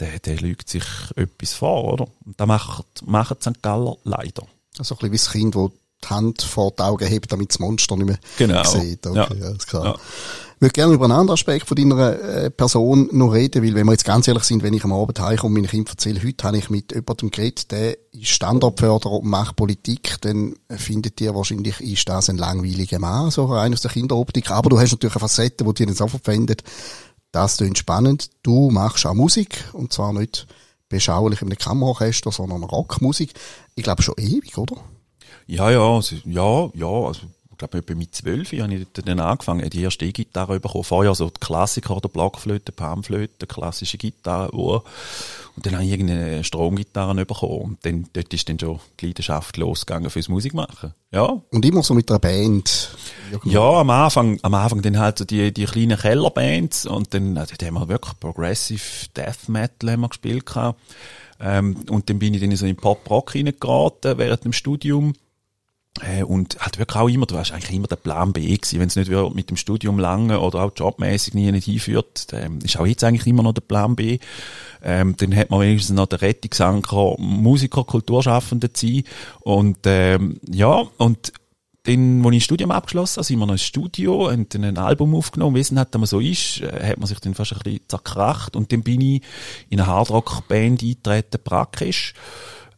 der, 0.00 0.18
der 0.18 0.36
lügt 0.36 0.68
sich 0.68 0.84
etwas 1.16 1.52
vor, 1.52 1.92
oder? 1.92 2.06
Und 2.24 2.38
das 2.38 2.46
macht, 2.46 2.84
macht 3.06 3.42
St. 3.42 3.62
Galler 3.62 3.96
leider. 4.04 4.46
Also 4.78 4.94
ein 4.94 5.10
bisschen 5.10 5.12
wie 5.12 5.16
das 5.16 5.30
Kind, 5.30 5.54
das 5.54 5.70
die 6.04 6.08
Hand 6.08 6.42
vor 6.42 6.72
die 6.76 6.82
Augen 6.82 7.06
hebt, 7.06 7.32
damit 7.32 7.50
das 7.50 7.58
Monster 7.58 7.96
nicht 7.96 8.06
mehr 8.06 8.18
genau. 8.36 8.64
sieht. 8.64 9.06
Okay, 9.06 9.38
ja. 9.38 9.46
alles 9.46 9.66
klar. 9.66 9.84
Ja. 9.84 9.94
Ich 10.56 10.62
würde 10.62 10.72
gerne 10.72 10.94
über 10.94 11.04
einen 11.04 11.12
anderen 11.12 11.34
Aspekt 11.34 11.68
von 11.68 11.76
deiner 11.76 12.20
äh, 12.20 12.50
Person 12.50 13.08
noch 13.12 13.32
reden, 13.32 13.62
weil 13.62 13.76
wenn 13.76 13.86
wir 13.86 13.92
jetzt 13.92 14.04
ganz 14.04 14.26
ehrlich 14.26 14.42
sind, 14.42 14.64
wenn 14.64 14.74
ich 14.74 14.82
am 14.82 14.92
Abend 14.92 15.20
heimkomme 15.20 15.54
und 15.54 15.60
meinen 15.60 15.70
Kindern 15.70 15.92
erzähle, 15.92 16.20
heute 16.20 16.44
habe 16.44 16.58
ich 16.58 16.68
mit 16.68 16.92
jemandem 16.92 17.30
geredet, 17.30 17.70
der 17.70 17.96
ist 18.10 18.28
Standortförderer 18.28 19.12
und 19.12 19.26
macht 19.26 19.54
Politik, 19.54 20.16
dann 20.22 20.56
findet 20.68 21.20
ihr 21.20 21.32
wahrscheinlich, 21.36 21.80
ist 21.80 22.08
das 22.08 22.28
ein 22.28 22.38
langweiliger 22.38 22.98
Mann, 22.98 23.30
so 23.30 23.44
rein 23.44 23.72
aus 23.72 23.82
der 23.82 23.92
Kinderoptik. 23.92 24.50
Aber 24.50 24.68
du 24.68 24.80
hast 24.80 24.90
natürlich 24.90 25.14
eine 25.14 25.20
Facette, 25.20 25.64
die 25.64 25.74
dir 25.74 25.86
dann 25.86 25.94
sofort 25.94 26.24
findet, 26.24 26.64
das 27.32 27.58
klingt 27.58 27.78
spannend. 27.78 28.30
Du 28.42 28.70
machst 28.70 29.06
auch 29.06 29.14
Musik, 29.14 29.64
und 29.72 29.92
zwar 29.92 30.12
nicht 30.12 30.46
beschaulich 30.88 31.42
in 31.42 31.48
einem 31.48 31.58
Kammerorchester, 31.58 32.32
sondern 32.32 32.64
Rockmusik. 32.64 33.34
Ich 33.74 33.84
glaube 33.84 34.02
schon 34.02 34.14
ewig, 34.16 34.56
oder? 34.58 34.76
Ja, 35.46 35.70
ja, 35.70 36.00
ja, 36.24 36.70
ja, 36.74 36.86
also, 36.86 37.20
ich 37.58 37.70
glaube, 37.70 37.78
etwa 37.78 37.94
mit 37.96 38.14
zwölf 38.14 38.52
habe 38.52 38.72
ich 38.72 38.86
dann 39.04 39.18
angefangen, 39.18 39.68
die 39.68 39.82
erste 39.82 40.04
E-Gitarre 40.04 40.60
bekommen. 40.60 40.84
Vorher 40.84 41.12
so 41.16 41.28
die 41.28 41.40
Klassiker, 41.40 41.96
oder 41.96 42.08
Blockflöte, 42.08 42.70
Panflöte, 42.70 43.48
klassische 43.48 43.98
Gitarre, 43.98 44.54
Uhr. 44.54 44.84
Und 45.56 45.66
dann 45.66 45.74
habe 45.74 45.84
ich 45.84 45.90
irgendeine 45.90 46.44
Stromgitarre 46.44 47.26
bekommen. 47.26 47.62
Und 47.62 47.78
dann, 47.84 48.06
dort 48.12 48.32
ist 48.32 48.48
dann 48.48 48.60
schon 48.60 48.78
die 49.00 49.06
Leidenschaft 49.06 49.56
losgegangen 49.56 50.08
fürs 50.08 50.28
Musikmachen. 50.28 50.94
Ja. 51.10 51.42
Und 51.50 51.64
immer 51.64 51.82
so 51.82 51.94
mit 51.94 52.08
einer 52.10 52.20
Band? 52.20 52.96
Irgendwie. 53.32 53.50
Ja, 53.50 53.80
am 53.80 53.90
Anfang, 53.90 54.38
am 54.42 54.54
Anfang 54.54 54.80
dann 54.82 55.00
halt 55.00 55.18
so 55.18 55.24
die, 55.24 55.52
die 55.52 55.64
kleinen 55.64 55.98
Kellerbands. 55.98 56.86
Und 56.86 57.12
dann, 57.12 57.36
also, 57.36 57.56
dann 57.58 57.74
haben 57.74 57.74
wir 57.74 57.88
wirklich 57.88 58.20
Progressive 58.20 59.08
Death 59.16 59.48
Metal 59.48 59.90
haben 59.90 60.02
wir 60.02 60.08
gespielt 60.10 60.46
gehabt. 60.46 60.80
Ähm, 61.40 61.74
und 61.90 62.08
dann 62.08 62.20
bin 62.20 62.34
ich 62.34 62.40
dann 62.40 62.54
so 62.54 62.66
in 62.66 62.76
Pop-Rock 62.76 63.34
reingeraten 63.34 64.16
während 64.16 64.44
dem 64.44 64.52
Studium. 64.52 65.14
Äh, 66.00 66.22
und 66.22 66.58
hat 66.60 66.78
wirklich 66.78 67.00
auch 67.00 67.08
immer, 67.08 67.26
du 67.26 67.34
warst 67.34 67.52
eigentlich 67.52 67.74
immer 67.74 67.88
der 67.88 67.96
Plan 67.96 68.32
B 68.32 68.56
gewesen, 68.56 68.78
wenn 68.78 68.88
es 68.88 68.96
nicht 68.96 69.10
mit 69.10 69.50
dem 69.50 69.56
Studium 69.56 69.98
lange 69.98 70.40
oder 70.40 70.62
auch 70.62 70.72
jobmäßig 70.74 71.34
nie 71.34 71.50
nicht 71.50 71.64
hinführt, 71.64 72.28
ähm, 72.32 72.60
ist 72.62 72.78
auch 72.78 72.86
jetzt 72.86 73.02
eigentlich 73.02 73.26
immer 73.26 73.42
noch 73.42 73.54
der 73.54 73.62
Plan 73.62 73.96
B. 73.96 74.18
Ähm, 74.82 75.16
dann 75.16 75.34
hat 75.34 75.50
man 75.50 75.60
wenigstens 75.60 75.96
noch 75.96 76.06
den 76.06 76.20
Rettungsanker 76.20 77.16
Musiker, 77.18 77.84
Kulturschaffende 77.84 78.72
zu 78.72 78.86
sein. 78.86 79.02
Und 79.40 79.78
ähm, 79.84 80.38
ja, 80.46 80.84
und 80.98 81.32
dann, 81.88 82.24
als 82.24 82.32
ich 82.34 82.38
das 82.40 82.44
Studium 82.44 82.70
abgeschlossen 82.70 83.16
habe, 83.16 83.24
sind 83.24 83.38
wir 83.38 83.46
noch 83.46 83.54
ins 83.54 83.62
Studio, 83.62 84.30
haben 84.30 84.48
dann 84.50 84.64
ein 84.64 84.78
Album 84.78 85.14
aufgenommen, 85.14 85.56
wie 85.56 85.60
es 85.60 85.72
nicht 85.72 85.94
immer 85.94 86.06
so 86.06 86.20
ist, 86.20 86.60
äh, 86.60 86.90
hat 86.90 86.98
man 86.98 87.06
sich 87.06 87.18
dann 87.20 87.34
fast 87.34 87.52
ein 87.54 87.60
bisschen 87.60 87.80
zerkracht 87.88 88.56
und 88.56 88.72
dann 88.72 88.82
bin 88.82 89.00
ich 89.00 89.22
in 89.70 89.80
eine 89.80 89.88
Hardrock-Band 89.88 90.82
eingetreten, 90.82 91.40
praktisch. 91.42 92.14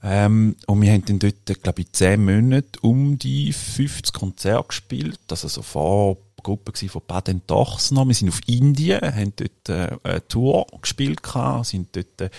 Ähm, 0.03 0.57
und 0.67 0.81
wir 0.81 0.93
haben 0.93 1.05
dann 1.05 1.19
dort, 1.19 1.63
glaube 1.63 1.83
ich, 1.83 1.93
zehn 1.93 2.25
Monate 2.25 2.81
um 2.81 3.19
die 3.19 3.53
50 3.53 4.15
Konzerte 4.15 4.69
gespielt. 4.69 5.21
Also 5.31 5.49
so 5.49 5.63
vor 5.63 6.17
Gruppe 6.43 6.73
von 6.89 7.03
Baden 7.07 7.43
Dochsner. 7.47 8.07
Wir 8.07 8.15
sind 8.15 8.29
auf 8.29 8.41
Indien, 8.47 9.01
haben 9.01 9.33
dort 9.37 9.69
äh, 9.69 9.97
eine 10.03 10.27
Tour 10.27 10.67
gespielt 10.81 11.21
sind 11.63 11.95
dort 11.95 12.21
äh, 12.21 12.31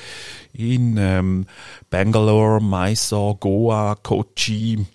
in 0.54 0.98
ähm, 0.98 1.46
Bangalore, 1.90 2.62
Mysore, 2.62 3.36
Goa, 3.36 3.96
Kochi, 3.96 4.86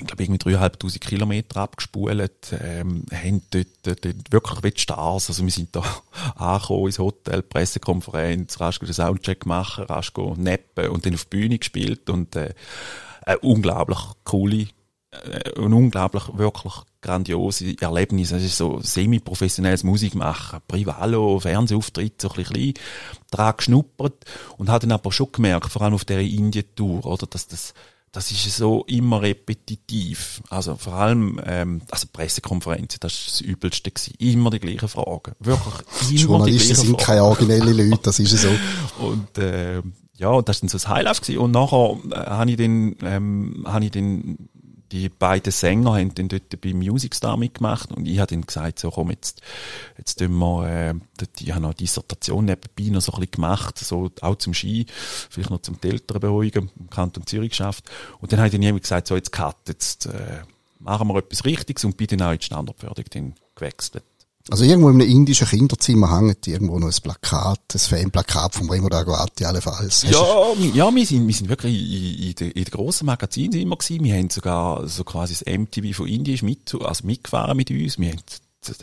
ich 0.00 0.06
glaube, 0.06 0.22
irgendwie 0.22 0.38
dreieinhalbtausend 0.38 1.02
Kilometer 1.02 1.60
abgespult, 1.60 2.54
ähm, 2.58 3.04
haben 3.12 3.42
dort, 3.50 3.68
dort 3.84 4.32
wirklich 4.32 4.62
wie 4.62 4.80
Stars, 4.80 5.28
also 5.28 5.44
wir 5.44 5.50
sind 5.50 5.76
da 5.76 5.82
angekommen 6.36 6.86
ins 6.86 6.98
Hotel, 6.98 7.42
Pressekonferenz, 7.42 8.60
rasch 8.60 8.78
den 8.78 8.92
Soundcheck 8.92 9.46
machen, 9.46 9.84
rasch 9.84 10.12
neppen 10.36 10.88
und 10.88 11.04
dann 11.04 11.14
auf 11.14 11.24
die 11.24 11.36
Bühne 11.36 11.58
gespielt 11.58 12.08
und 12.08 12.34
äh, 12.34 12.54
eine 13.24 13.38
unglaublich 13.40 13.98
coole, 14.24 14.68
äh, 15.10 15.58
ein 15.58 15.72
unglaublich, 15.72 16.24
wirklich 16.32 16.74
grandiose 17.02 17.76
Erlebnis. 17.80 18.32
Es 18.32 18.42
ist 18.42 18.56
so 18.56 18.80
semi-professionelles 18.80 19.84
Musikmachen, 19.84 20.60
Privalo, 20.66 21.40
Fernsehauftritt, 21.40 22.22
so 22.22 22.30
ein 22.30 22.36
bisschen 22.36 22.74
dran 23.30 23.54
geschnuppert 23.56 24.24
und 24.56 24.70
hat 24.70 24.82
dann 24.82 24.92
aber 24.92 25.12
schon 25.12 25.32
gemerkt, 25.32 25.70
vor 25.70 25.82
allem 25.82 25.94
auf 25.94 26.04
der 26.04 26.20
Indien-Tour, 26.20 27.04
oder, 27.04 27.26
dass 27.26 27.46
das 27.46 27.74
das 28.12 28.32
ist 28.32 28.56
so 28.56 28.84
immer 28.86 29.22
repetitiv. 29.22 30.42
Also 30.50 30.76
vor 30.76 30.94
allem, 30.94 31.40
ähm, 31.44 31.82
also 31.90 32.08
Pressekonferenzen, 32.12 32.98
das 33.00 33.12
ist 33.12 33.26
das 33.28 33.40
Übelste 33.40 33.90
gewesen. 33.90 34.14
Immer 34.18 34.50
die 34.50 34.58
gleichen 34.58 34.88
Fragen. 34.88 35.32
Wirklich 35.38 36.24
immer 36.24 36.44
die 36.44 36.52
gleichen 36.52 36.74
Fragen. 36.74 36.88
sind 36.88 36.98
keine 36.98 37.24
originellen 37.24 37.90
Leute, 37.90 38.02
das 38.02 38.18
ist 38.18 38.36
so. 38.36 38.48
Und, 38.98 39.38
äh, 39.38 39.82
ja, 40.16 40.42
das 40.42 40.56
war 40.56 40.60
dann 40.60 40.68
so 40.68 40.78
das 40.78 40.88
Highlight 40.88 41.22
gewesen. 41.22 41.38
Und 41.38 41.52
nachher 41.52 41.96
äh, 42.10 42.30
habe 42.30 42.50
ich 42.50 42.56
dann, 42.56 42.96
ähm, 43.02 43.64
habe 43.66 43.84
ich 43.84 43.90
dann 43.92 44.48
die 44.92 45.08
beiden 45.08 45.52
Sänger 45.52 45.94
haben 45.94 46.14
dann 46.14 46.28
dort 46.28 46.60
bei 46.60 46.74
Music 46.74 47.14
Star 47.14 47.36
mitgemacht 47.36 47.92
und 47.92 48.06
ich 48.06 48.18
habe 48.18 48.34
dann 48.34 48.42
gesagt, 48.42 48.78
so 48.78 48.90
komm, 48.90 49.10
jetzt, 49.10 49.40
jetzt 49.96 50.18
tun 50.18 50.36
wir, 50.38 50.66
äh, 50.66 50.94
ich 51.38 51.50
habe 51.50 51.60
noch 51.60 51.68
eine 51.70 51.74
Dissertation 51.76 52.44
nebenbei 52.44 52.92
noch 52.92 53.00
so 53.00 53.12
ein 53.12 53.20
bisschen 53.20 53.32
gemacht, 53.32 53.78
so 53.78 54.10
auch 54.20 54.36
zum 54.36 54.54
Ski, 54.54 54.86
vielleicht 54.88 55.50
noch 55.50 55.62
zum 55.62 55.78
Eltern 55.82 56.20
beruhigen, 56.20 56.70
im 56.78 56.90
Kanton 56.90 57.26
Zürich 57.26 57.50
geschafft. 57.50 57.90
Und 58.20 58.32
dann 58.32 58.44
ich 58.44 58.52
dann 58.52 58.62
jemand 58.62 58.82
gesagt, 58.82 59.06
so 59.06 59.16
jetzt 59.16 59.32
cut, 59.32 59.56
jetzt 59.68 60.06
äh, 60.06 60.42
machen 60.80 61.08
wir 61.08 61.16
etwas 61.16 61.44
Richtiges 61.44 61.84
und 61.84 61.96
bin 61.96 62.08
dann 62.08 62.22
auch 62.22 62.32
in 62.32 62.38
die 62.38 62.44
Standardförderung 62.44 63.34
gewechselt. 63.54 64.04
Also 64.50 64.64
irgendwo 64.64 64.88
in 64.88 65.00
einem 65.00 65.08
indischen 65.08 65.46
Kinderzimmer 65.46 66.18
hängt 66.18 66.46
irgendwo 66.48 66.78
noch 66.78 66.88
ein 66.88 67.02
Plakat, 67.02 67.60
ein 67.72 67.78
Fanplakat 67.78 68.54
vom 68.54 68.68
Remo 68.68 68.88
Daguati 68.88 69.44
allenfalls. 69.44 70.02
Ja, 70.02 70.52
ja, 70.74 70.94
wir 70.94 71.06
sind, 71.06 71.26
wir 71.26 71.34
sind 71.34 71.48
wirklich 71.48 71.74
in, 71.74 72.28
in, 72.28 72.34
den, 72.34 72.50
in 72.50 72.64
den 72.64 72.70
grossen 72.70 73.06
Magazinen 73.06 73.60
immer 73.60 73.76
gewesen. 73.76 74.04
Wir 74.04 74.14
haben 74.16 74.28
sogar 74.28 74.88
so 74.88 75.04
quasi 75.04 75.34
das 75.34 75.44
MTV 75.46 75.96
von 75.96 76.08
Indien 76.08 76.38
mit, 76.42 76.74
also 76.82 77.06
mitgefahren 77.06 77.56
mit 77.56 77.70
uns. 77.70 77.98
Wir 77.98 78.10
haben 78.10 78.20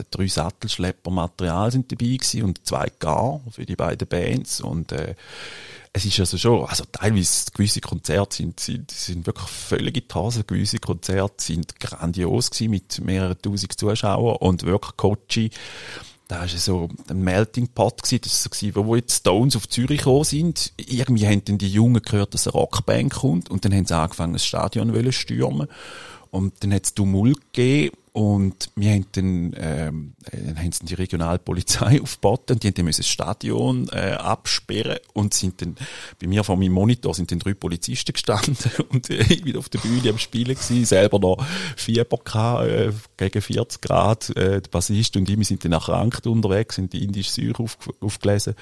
drei 0.10 0.28
Sattelschlepper 0.28 1.12
Material 1.12 1.72
sind 1.72 1.92
dabei 1.92 2.16
gewesen 2.16 2.44
und 2.44 2.66
zwei 2.66 2.90
Gar 3.00 3.42
für 3.52 3.66
die 3.66 3.76
beiden 3.76 4.08
Bands 4.08 4.62
und 4.62 4.92
äh, 4.92 5.16
es 5.98 6.06
ist 6.06 6.20
also 6.20 6.38
schon, 6.38 6.66
also 6.66 6.86
teilweise 6.92 7.46
gewisse 7.54 7.82
Konzerte 7.82 8.38
sind, 8.38 8.60
sind, 8.60 8.92
sind 8.92 9.26
wirklich 9.26 9.50
völlig 9.50 9.98
in 9.98 10.04
die 10.08 10.16
Hose. 10.16 10.44
Gewisse 10.44 10.80
Konzerte 10.80 11.44
sind 11.44 11.80
grandios 11.80 12.52
gewesen 12.52 12.72
mit 12.72 13.02
mehreren 13.02 13.42
tausend 13.42 13.80
Zuschauern 13.80 14.38
und 14.38 14.64
wirklich 14.64 14.96
Kochi, 14.96 15.52
da 16.28 16.42
war 16.42 16.48
so 16.48 16.90
ein 17.10 17.22
Melting 17.22 17.70
Pot 17.70 18.04
gewesen. 18.04 18.22
Das 18.24 18.46
war 18.46 18.72
so, 18.74 18.86
wo 18.86 18.96
jetzt 18.96 19.20
Stones 19.20 19.56
auf 19.56 19.70
Zürich 19.70 20.00
gekommen 20.00 20.26
sind. 20.26 20.74
Irgendwie 20.78 21.26
haben 21.26 21.44
dann 21.46 21.58
die 21.58 21.70
Jungen 21.70 22.02
gehört, 22.02 22.34
dass 22.34 22.48
eine 22.48 22.54
Rockband 22.54 23.14
kommt 23.14 23.50
und 23.50 23.64
dann 23.64 23.74
haben 23.74 23.86
sie 23.86 23.96
angefangen, 23.96 24.34
das 24.34 24.46
Stadion 24.46 24.94
zu 24.94 25.12
stürmen. 25.12 25.68
Und 26.30 26.54
dann 26.60 26.74
hat 26.74 26.84
es 26.86 26.94
Tumult 26.94 27.54
gegeben 27.54 27.96
und 28.18 28.72
wir 28.76 28.94
haben 28.94 29.06
dann, 29.12 29.56
ähm, 29.58 30.14
dann 30.32 30.58
haben 30.58 30.72
sie 30.72 30.86
die 30.86 30.96
Regionalpolizei 30.96 32.02
aufgebaut 32.04 32.50
und 32.50 32.64
die 32.64 32.70
haben 32.70 32.74
dann 32.74 32.88
das 32.88 33.08
Stadion 33.08 33.88
äh, 33.90 34.14
absperren 34.14 34.98
und 35.14 35.36
sind 35.36 35.62
dann, 35.62 35.76
bei 36.20 36.26
mir 36.26 36.44
vor 36.44 36.58
meinem 36.58 36.72
Monitor 36.72 37.14
sind 37.14 37.32
dann 37.32 37.38
drei 37.38 37.54
Polizisten 37.54 38.14
gestanden 38.14 38.72
und 38.90 39.12
äh, 39.12 39.22
ich 39.22 39.46
wieder 39.46 39.60
auf 39.60 39.70
der 39.70 39.78
Bühne 39.78 40.10
am 40.10 40.18
Spielen 40.18 40.56
gewesen, 40.56 40.84
selber 40.84 41.20
noch 41.20 41.46
Fieber 41.76 42.18
gehabt, 42.18 42.68
äh, 42.68 42.92
gegen 43.18 43.40
40 43.40 43.82
Grad, 43.82 44.32
äh, 44.32 44.62
der 44.62 44.70
Bassist 44.72 45.16
und 45.16 45.30
ich, 45.30 45.38
wir 45.38 45.46
sind 45.46 45.64
dann 45.64 45.74
erkrankt 45.74 46.26
unterwegs, 46.26 46.78
sind 46.78 46.94
die 46.94 47.04
indische 47.04 47.30
Säure 47.30 47.62
auf, 47.62 47.78
aufgelesen. 48.00 48.56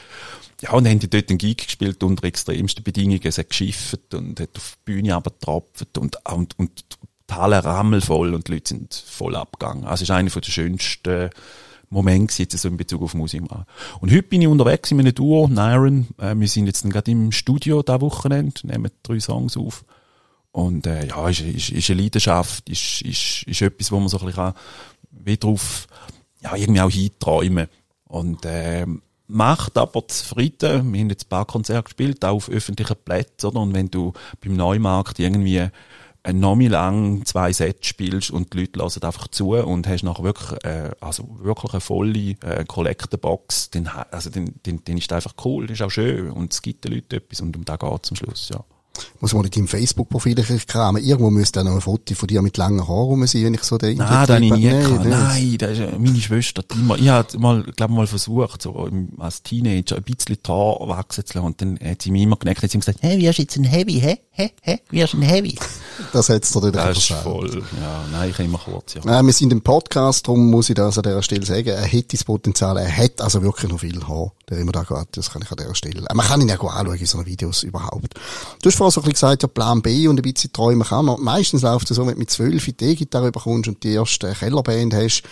Ja, 0.63 0.73
und 0.73 0.85
haben 0.85 0.99
die 0.99 1.09
dort 1.09 1.29
einen 1.29 1.37
Gig 1.37 1.59
gespielt 1.59 2.03
unter 2.03 2.25
extremsten 2.25 2.83
Bedingungen, 2.83 3.21
es 3.23 3.37
hat 3.37 3.51
geschifft 3.51 4.13
und 4.13 4.37
hat 4.37 4.49
auf 4.57 4.77
die 4.79 4.91
Bühne 4.91 5.15
abgetropft 5.15 5.97
und, 5.97 6.17
und, 6.25 6.59
und 6.59 6.83
die 7.29 7.33
Halle 7.33 7.63
rammelvoll 7.63 8.33
und 8.33 8.47
die 8.47 8.53
Leute 8.53 8.69
sind 8.69 8.93
voll 8.93 9.35
abgegangen. 9.35 9.83
Also 9.83 9.95
es 9.95 10.09
ist 10.09 10.11
einer 10.11 10.29
der 10.29 10.51
schönsten 10.51 11.29
Momente 11.89 12.41
jetzt 12.41 12.57
so 12.57 12.67
in 12.67 12.77
Bezug 12.77 13.01
auf 13.01 13.13
Musik 13.13 13.41
machen. 13.49 13.65
Und 13.99 14.11
heute 14.11 14.23
bin 14.23 14.41
ich 14.41 14.47
unterwegs 14.47 14.91
in 14.91 14.99
einem 14.99 15.13
Duo, 15.13 15.47
Niren. 15.47 16.07
Äh, 16.17 16.35
wir 16.35 16.47
sind 16.47 16.67
jetzt 16.67 16.87
gerade 16.89 17.11
im 17.11 17.31
Studio 17.31 17.81
da 17.83 18.01
Wochenende, 18.01 18.67
nehmen 18.67 18.91
drei 19.03 19.19
Songs 19.19 19.57
auf. 19.57 19.85
Und 20.51 20.87
äh, 20.87 21.07
ja, 21.07 21.27
ist, 21.29 21.41
ist, 21.41 21.69
ist 21.69 21.89
eine 21.89 22.01
Leidenschaft, 22.01 22.69
ist, 22.69 23.01
ist, 23.01 23.43
ist 23.43 23.61
etwas, 23.61 23.91
wo 23.91 23.99
man 23.99 24.07
so 24.07 24.19
ein 24.19 24.25
bisschen 24.25 24.53
wie 25.11 25.37
drauf, 25.37 25.87
ja, 26.41 26.55
irgendwie 26.55 26.81
auch 26.81 26.89
hinträumen. 26.89 27.67
Und 28.05 28.45
äh, 28.45 28.85
macht 29.27 29.77
aber 29.77 30.07
zufrieden. 30.07 30.93
Wir 30.93 31.01
haben 31.01 31.09
jetzt 31.09 31.25
ein 31.25 31.29
paar 31.29 31.45
Konzerte 31.45 31.83
gespielt, 31.83 32.23
auch 32.23 32.35
auf 32.35 32.49
öffentlichen 32.49 32.95
Plätzen, 33.03 33.47
oder? 33.47 33.59
Und 33.59 33.73
wenn 33.73 33.89
du 33.89 34.13
beim 34.43 34.55
Neumarkt 34.55 35.19
irgendwie 35.19 35.67
ein 36.25 36.39
Nomi 36.39 36.67
lang 36.67 37.23
zwei 37.25 37.53
Sets 37.53 37.87
spielst 37.87 38.31
und 38.31 38.53
die 38.53 38.59
Leute 38.59 38.79
hören 38.79 39.03
einfach 39.03 39.27
zu 39.27 39.51
und 39.51 39.87
hast 39.87 40.03
nachher 40.03 40.23
wirklich, 40.23 40.63
äh, 40.63 40.91
also 40.99 41.27
wirklich 41.41 41.73
eine 41.73 41.81
volle 41.81 42.35
äh, 42.41 42.65
Collector-Box, 42.67 43.69
dann, 43.71 43.87
also, 43.87 44.29
dann, 44.29 44.55
dann, 44.63 44.81
dann 44.83 44.97
ist 44.97 45.11
das 45.11 45.25
einfach 45.25 45.45
cool, 45.45 45.67
das 45.67 45.79
ist 45.79 45.83
auch 45.83 45.91
schön 45.91 46.31
und 46.31 46.51
es 46.51 46.61
gibt 46.61 46.83
den 46.83 46.93
Leuten 46.93 47.15
etwas 47.15 47.41
und 47.41 47.55
um 47.55 47.63
da 47.63 47.75
geht 47.75 48.05
zum 48.05 48.17
Schluss, 48.17 48.49
ja. 48.49 48.63
Muss 49.25 49.33
mal 49.33 49.43
in 49.43 49.49
deinem 49.49 49.67
Facebook-Profil 49.67 50.35
kramen. 50.67 51.03
Irgendwo 51.03 51.31
müsste 51.31 51.61
auch 51.61 51.63
noch 51.63 51.73
ein 51.73 51.81
Foto 51.81 52.13
von 52.13 52.27
dir 52.27 52.43
mit 52.43 52.57
langen 52.57 52.87
Haaren 52.87 53.05
rum 53.05 53.25
sein, 53.25 53.45
wenn 53.45 53.55
ich 53.55 53.63
so 53.63 53.79
denke. 53.79 54.03
Nein, 54.03 54.27
das 54.27 54.35
habe 54.35 54.45
ich 54.45 54.51
nie 54.51 54.69
gehabt. 54.69 55.03
Nein, 55.03 55.57
das 55.57 55.79
ist 55.79 55.99
meine 55.99 56.21
Schwester 56.21 56.63
immer. 56.75 56.95
Ich 56.99 57.09
habe 57.09 57.39
mal, 57.39 57.63
glaube 57.63 57.93
mal 57.95 58.05
versucht, 58.05 58.61
so 58.61 58.87
als 59.17 59.41
Teenager 59.41 59.95
ein 59.95 60.03
bisschen 60.03 60.37
die 60.45 60.51
Haare 60.51 60.87
wachsen 60.87 61.25
zu 61.25 61.39
lassen. 61.39 61.47
Und 61.47 61.59
dann 61.59 61.79
hat 61.83 62.03
sie 62.03 62.11
mir 62.11 62.21
immer 62.21 62.35
geneckt, 62.35 62.61
hat 62.61 62.69
sie 62.69 62.77
gesagt, 62.77 62.99
hey, 63.01 63.17
wie 63.17 63.27
hast 63.27 63.37
du 63.37 63.41
jetzt 63.41 63.57
ein 63.57 63.63
Heavy, 63.63 63.93
hä? 63.93 64.19
Hä? 64.29 64.51
Hä? 64.61 64.79
Wie 64.91 65.01
hast 65.01 65.13
du 65.13 65.17
ein 65.17 65.23
Heavy? 65.23 65.57
Das 66.11 66.27
hättest 66.27 66.53
du 66.53 66.59
dir 66.59 66.73
Das 66.73 66.97
ist 66.97 67.11
voll, 67.11 67.63
ja. 67.81 68.05
Nein, 68.11 68.29
ich 68.29 68.35
habe 68.35 68.43
immer 68.43 68.57
kurz, 68.57 68.95
ja. 68.95 69.01
Nein, 69.05 69.25
wir 69.25 69.33
sind 69.33 69.53
im 69.53 69.61
Podcast, 69.61 70.27
darum 70.27 70.49
muss 70.49 70.69
ich 70.69 70.75
das 70.75 70.97
an 70.97 71.03
dieser 71.03 71.23
Stelle 71.23 71.45
sagen. 71.45 71.69
Er 71.69 71.89
hat 71.89 72.11
das 72.11 72.23
Potenzial, 72.25 72.77
er 72.77 72.97
hat 72.97 73.21
also 73.21 73.41
wirklich 73.41 73.71
noch 73.71 73.79
viel 73.79 74.05
Haar, 74.05 74.33
der 74.49 74.57
immer 74.59 74.73
da 74.73 74.83
geht. 74.83 75.07
Das 75.11 75.31
kann 75.31 75.41
ich 75.41 75.51
an 75.51 75.57
dieser 75.57 75.73
Stelle. 75.73 76.05
Man 76.13 76.25
kann 76.25 76.41
ihn 76.41 76.49
ja 76.49 76.55
anschauen 76.59 76.95
in 76.95 77.05
so 77.05 77.25
Videos 77.25 77.63
überhaupt. 77.63 78.13
Du 78.61 78.69
hast 78.69 78.75
vorhin 78.75 78.91
so 78.91 79.01
ein 79.01 79.05
gesagt, 79.15 79.43
ja, 79.43 79.47
Plan 79.47 79.81
B 79.81 80.07
und 80.07 80.19
ein 80.19 80.23
bisschen 80.23 80.53
träumen 80.53 80.87
kann 80.87 81.05
man. 81.05 81.21
Meistens 81.21 81.63
läuft 81.63 81.89
es 81.89 81.97
so, 81.97 82.05
wenn 82.05 82.13
du 82.13 82.19
mit 82.19 82.29
zwölf 82.29 82.65
die 82.65 82.85
E-Gitarre 82.85 83.31
bekommst 83.31 83.67
und 83.67 83.83
die 83.83 83.93
erste 83.93 84.33
Kellerband 84.33 84.93
hast, 84.93 85.23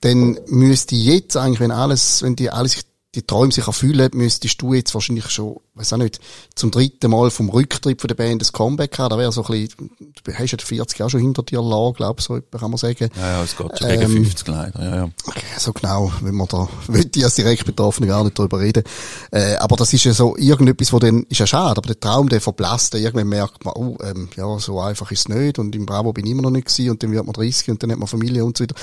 dann 0.00 0.38
müsste 0.46 0.94
jetzt 0.94 1.36
eigentlich, 1.36 1.60
wenn 1.60 1.70
alles, 1.70 2.22
wenn 2.22 2.36
die 2.36 2.50
alles 2.50 2.84
die 3.14 3.26
Träume 3.26 3.52
sich 3.52 3.66
erfüllen, 3.66 4.10
müsstest 4.14 4.60
du 4.60 4.74
jetzt 4.74 4.94
wahrscheinlich 4.94 5.28
schon, 5.30 5.56
weiß 5.74 5.92
auch 5.92 5.98
nicht, 5.98 6.20
zum 6.54 6.70
dritten 6.70 7.10
Mal 7.10 7.30
vom 7.30 7.48
Rücktritt 7.48 8.00
von 8.00 8.08
der 8.08 8.14
Band 8.14 8.42
ein 8.42 8.52
Comeback 8.52 8.98
haben. 8.98 9.10
Da 9.10 9.18
wäre 9.18 9.32
so 9.32 9.44
ein 9.44 9.50
bisschen, 9.50 9.90
du 10.22 10.32
hast 10.32 10.50
ja 10.52 10.58
40 10.58 10.98
Jahre 10.98 11.10
schon 11.10 11.20
hinter 11.20 11.42
dir 11.42 11.62
lassen, 11.62 11.94
glaube 11.94 12.20
ich, 12.20 12.24
so 12.24 12.40
kann 12.40 12.70
man 12.70 12.78
sagen. 12.78 13.08
Ja, 13.16 13.32
ja, 13.32 13.42
es 13.42 13.56
geht 13.56 13.78
schon 13.78 13.90
ähm, 13.90 14.00
gegen 14.00 14.12
50 14.24 14.48
leider, 14.48 14.84
ja, 14.84 14.96
ja. 14.96 15.10
So 15.58 15.72
genau, 15.72 16.12
wenn 16.20 16.34
man 16.34 16.48
da, 16.48 16.68
will 16.88 17.08
ich 17.14 17.24
als 17.24 17.34
direkt 17.34 17.64
Betroffene 17.64 18.06
gar 18.06 18.24
nicht 18.24 18.38
drüber 18.38 18.60
reden. 18.60 18.84
Äh, 19.30 19.56
aber 19.56 19.76
das 19.76 19.92
ist 19.92 20.04
ja 20.04 20.12
so 20.12 20.36
irgendetwas, 20.36 20.92
wo 20.92 20.98
dann, 20.98 21.24
ist 21.28 21.38
ja 21.38 21.46
schade, 21.46 21.78
aber 21.78 21.86
der 21.86 22.00
Traum, 22.00 22.28
der 22.28 22.40
verblasst, 22.40 22.94
irgendwann 22.94 23.28
merkt 23.28 23.64
man, 23.64 23.74
oh, 23.76 23.96
ähm, 24.02 24.28
ja, 24.36 24.58
so 24.58 24.80
einfach 24.80 25.10
ist 25.10 25.20
es 25.20 25.28
nicht 25.28 25.58
und 25.58 25.74
im 25.74 25.86
Bravo 25.86 26.12
bin 26.12 26.26
ich 26.26 26.32
immer 26.32 26.42
noch 26.42 26.50
nicht 26.50 26.66
gewesen 26.66 26.90
und 26.90 27.02
dann 27.02 27.12
wird 27.12 27.24
man 27.24 27.32
30 27.32 27.70
und 27.70 27.82
dann 27.82 27.92
hat 27.92 27.98
man 27.98 28.08
Familie 28.08 28.44
und 28.44 28.58
so 28.58 28.64
weiter. 28.64 28.74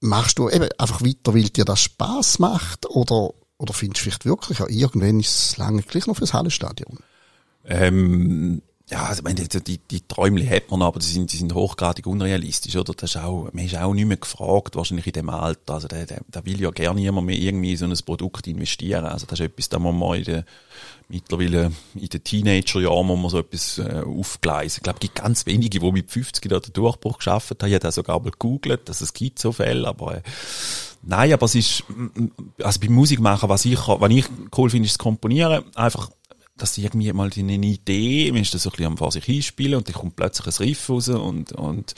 Machst 0.00 0.38
du 0.38 0.50
eben 0.50 0.68
einfach 0.78 1.00
weiter, 1.02 1.34
weil 1.34 1.44
dir 1.44 1.64
das 1.64 1.80
Spaß 1.80 2.38
macht 2.38 2.86
oder 2.90 3.30
oder 3.64 3.72
findest 3.72 4.00
du 4.00 4.04
vielleicht 4.04 4.26
wirklich, 4.26 4.58
ja, 4.58 4.68
irgendwann 4.68 5.20
ist 5.20 5.50
es 5.50 5.56
lange 5.56 5.82
gleich 5.82 6.06
noch 6.06 6.16
fürs 6.16 6.34
Hallenstadion? 6.34 6.98
Ähm, 7.66 8.60
ja, 8.90 9.04
also, 9.04 9.20
ich 9.20 9.24
meine, 9.24 9.48
die, 9.48 9.78
die 9.78 10.06
Träume 10.06 10.46
hat 10.48 10.70
man, 10.70 10.82
aber 10.82 11.00
die 11.00 11.06
sind, 11.06 11.32
die 11.32 11.38
sind 11.38 11.54
hochgradig 11.54 12.06
unrealistisch, 12.06 12.76
oder? 12.76 12.92
Das 12.92 13.14
ist 13.14 13.16
auch, 13.16 13.48
man 13.54 13.64
ist 13.64 13.74
auch 13.78 13.94
nicht 13.94 14.06
mehr 14.06 14.18
gefragt, 14.18 14.76
wahrscheinlich 14.76 15.06
in 15.06 15.14
dem 15.14 15.30
Alter. 15.30 15.72
Also, 15.72 15.88
da, 15.88 16.04
da, 16.04 16.16
da 16.28 16.44
will 16.44 16.60
ja 16.60 16.70
gerne 16.70 17.00
niemand 17.00 17.26
mehr 17.26 17.38
irgendwie 17.38 17.72
in 17.72 17.78
so 17.78 17.86
ein 17.86 17.96
Produkt 18.04 18.46
investieren. 18.46 19.06
Also, 19.06 19.24
das 19.24 19.40
ist 19.40 19.46
etwas, 19.46 19.70
da 19.70 19.78
muss 19.78 19.94
man 19.94 20.18
in 20.18 20.24
der, 20.24 20.44
mittlerweile 21.08 21.72
in 21.94 22.08
den 22.08 22.24
Teenagerjahren 22.24 23.06
muss 23.06 23.20
man 23.20 23.30
so 23.30 23.38
etwas 23.38 23.78
äh, 23.78 24.02
aufgleisen. 24.04 24.80
Ich 24.80 24.82
glaube, 24.82 24.98
es 24.98 25.00
gibt 25.00 25.14
ganz 25.14 25.46
wenige, 25.46 25.80
die 25.80 25.92
mit 25.92 26.10
50 26.10 26.46
da 26.50 26.60
den 26.60 26.74
Durchbruch 26.74 27.16
geschafft 27.16 27.50
haben. 27.50 27.68
Ich 27.68 27.74
habe 27.74 27.80
das 27.82 27.94
sogar 27.94 28.20
mal 28.20 28.32
gegoogelt, 28.32 28.86
dass 28.90 29.00
es 29.00 29.14
gibt 29.14 29.38
so 29.38 29.52
Fälle, 29.52 29.88
aber 29.88 30.16
äh, 30.16 30.22
nein, 31.06 31.32
aber 31.32 31.46
es 31.46 31.54
ist, 31.54 31.84
also 32.62 32.80
beim 32.80 32.92
Musikmachen, 32.92 33.48
was 33.48 33.64
ich, 33.64 33.78
was 33.78 34.10
ich 34.10 34.26
cool 34.56 34.70
finde, 34.70 34.86
ist 34.86 34.94
das 34.94 34.98
Komponieren. 34.98 35.64
Einfach, 35.74 36.10
dass 36.56 36.78
irgendwie 36.78 37.12
mal 37.12 37.30
eine 37.36 37.54
Idee, 37.54 38.30
man 38.32 38.42
ist 38.42 38.54
das 38.54 38.62
so 38.62 38.70
ein 38.70 38.72
bisschen 38.72 38.86
am 38.86 38.96
vor 38.96 39.12
sich 39.12 39.24
hinspielen 39.24 39.76
und 39.76 39.88
dann 39.88 39.94
kommt 39.94 40.16
plötzlich 40.16 40.46
ein 40.46 40.66
Riff 40.66 40.88
raus 40.88 41.08
und, 41.08 41.52
und 41.52 41.94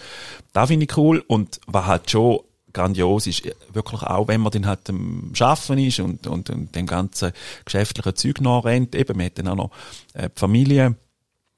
da 0.52 0.66
finde 0.66 0.86
ich 0.86 0.96
cool. 0.96 1.22
Und 1.26 1.60
was 1.66 1.86
halt 1.86 2.10
schon 2.10 2.40
grandios 2.72 3.26
ist, 3.26 3.42
wirklich 3.72 4.02
auch, 4.02 4.28
wenn 4.28 4.40
man 4.40 4.52
dann 4.52 4.66
halt 4.66 4.88
am 4.90 5.30
Schaffen 5.34 5.78
ist 5.78 6.00
und, 6.00 6.26
und, 6.26 6.50
und 6.50 6.74
dem 6.74 6.86
ganzen 6.86 7.32
geschäftlichen 7.64 8.16
Zeug 8.16 8.40
nachrennt, 8.40 8.94
eben, 8.94 9.16
man 9.16 9.26
hat 9.26 9.38
dann 9.38 9.48
auch 9.48 9.56
noch 9.56 9.70
äh, 10.14 10.28
die 10.28 10.38
Familie, 10.38 10.94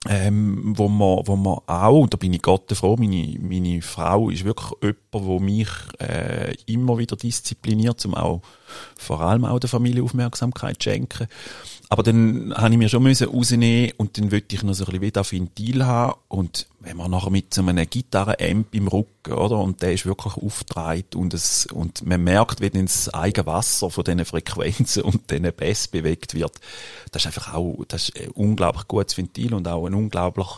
ähm, 0.06 0.74
wo 0.76 0.88
man, 0.88 1.26
wo 1.26 1.36
man 1.36 1.58
auch, 1.66 2.06
da 2.06 2.16
bin 2.16 2.32
ich 2.32 2.42
Gott 2.42 2.70
froh, 2.72 2.96
meine, 2.96 3.36
meine 3.40 3.82
Frau 3.82 4.30
ist 4.30 4.44
wirklich 4.44 4.70
jemand, 4.80 4.98
wo 5.12 5.40
mich 5.40 5.68
äh, 5.98 6.54
immer 6.66 6.98
wieder 6.98 7.16
diszipliniert, 7.16 8.04
um 8.06 8.14
auch 8.14 8.42
vor 8.96 9.20
allem 9.20 9.44
auch 9.44 9.58
der 9.58 9.68
Familie 9.68 10.02
Aufmerksamkeit 10.02 10.82
schenken. 10.82 11.28
Aber 11.90 12.02
dann 12.02 12.52
habe 12.54 12.72
ich 12.72 12.78
mir 12.78 12.88
schon 12.88 13.06
rausnehmen 13.06 13.92
und 13.96 14.18
dann 14.18 14.30
wollte 14.30 14.54
ich 14.54 14.62
noch 14.62 14.74
so 14.74 14.84
ein 14.84 15.00
bisschen 15.00 15.02
wieder 15.02 15.24
Ventil 15.30 15.86
haben 15.86 16.18
und 16.28 16.66
wenn 16.80 16.96
man 16.96 17.10
nachher 17.10 17.30
mit 17.30 17.52
so 17.54 17.62
einem 17.62 17.88
Gitarre-Amp 17.88 18.74
im 18.74 18.88
Rücken, 18.88 19.32
oder, 19.32 19.58
und 19.58 19.80
der 19.82 19.94
ist 19.94 20.06
wirklich 20.06 20.36
aufgedreht 20.36 21.14
und 21.14 21.34
es, 21.34 21.66
und 21.66 22.06
man 22.06 22.22
merkt, 22.22 22.60
wie 22.60 22.70
dann 22.70 22.86
das 22.86 23.12
eigene 23.12 23.46
Wasser 23.46 23.90
von 23.90 24.04
diesen 24.04 24.24
Frequenzen 24.24 25.02
und 25.02 25.30
diesen 25.30 25.50
Bass 25.54 25.88
bewegt 25.88 26.34
wird. 26.34 26.52
Das 27.10 27.22
ist 27.22 27.26
einfach 27.26 27.54
auch, 27.54 27.84
das 27.88 28.10
ist 28.10 28.20
ein 28.20 28.28
unglaublich 28.32 28.86
gutes 28.86 29.16
Ventil 29.16 29.54
und 29.54 29.66
auch 29.66 29.86
ein 29.86 29.94
unglaublich, 29.94 30.48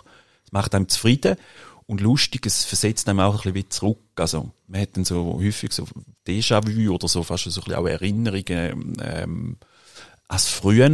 macht 0.51 0.75
einem 0.75 0.89
zufrieden. 0.89 1.37
Und 1.87 2.01
lustig, 2.01 2.47
es 2.47 2.65
versetzt 2.65 3.09
einem 3.09 3.21
auch 3.21 3.33
ein 3.33 3.37
bisschen 3.37 3.55
wieder 3.55 3.71
zurück. 3.71 3.99
Also, 4.21 4.51
man 4.67 4.81
hat 4.81 4.97
dann 4.97 5.05
so 5.05 5.39
häufig 5.41 5.73
so 5.73 5.87
Déjà-vu 6.27 6.95
oder 6.95 7.09
so 7.09 7.23
fast 7.23 7.45
so 7.45 7.61
ein 7.61 7.65
bisschen 7.65 7.75
auch 7.75 7.87
Erinnerungen, 7.87 8.97
ähm, 9.03 9.57
als 10.29 10.49
früher 10.49 10.89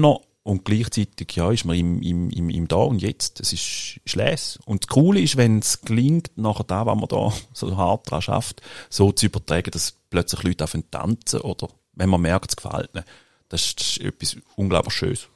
und 0.47 0.65
gleichzeitig, 0.65 1.35
ja, 1.35 1.51
ist 1.51 1.65
man 1.65 1.77
im, 1.77 2.01
im, 2.03 2.31
im, 2.31 2.51
im 2.51 2.69
Da 2.69 2.77
und 2.77 3.03
Jetzt. 3.03 3.41
Das 3.41 3.53
ist, 3.53 4.01
ist. 4.05 4.61
Und 4.65 4.85
das 4.85 4.89
Coole 4.89 5.21
ist, 5.21 5.37
wenn 5.37 5.59
es 5.59 5.81
gelingt, 5.81 6.31
nachher 6.37 6.63
da, 6.63 6.87
was 6.87 6.97
man 6.97 7.09
da 7.09 7.33
so 7.53 7.77
hart 7.77 8.09
dran 8.09 8.23
schafft, 8.23 8.63
so 8.89 9.11
zu 9.11 9.27
übertragen, 9.27 9.73
dass 9.73 9.95
plötzlich 10.09 10.45
Leute 10.45 10.63
auf 10.63 10.77
tanzen 10.93 11.41
oder 11.41 11.69
wenn 11.95 12.09
man 12.09 12.21
merkt, 12.21 12.53
es 12.53 12.57
gefällt 12.57 12.91
ihnen. 12.95 13.05
Das 13.49 13.65
ist, 13.65 13.81
das 13.81 13.87
ist 13.89 14.01
etwas 14.01 14.37
unglaublich 14.55 14.95
Schönes. 14.95 15.29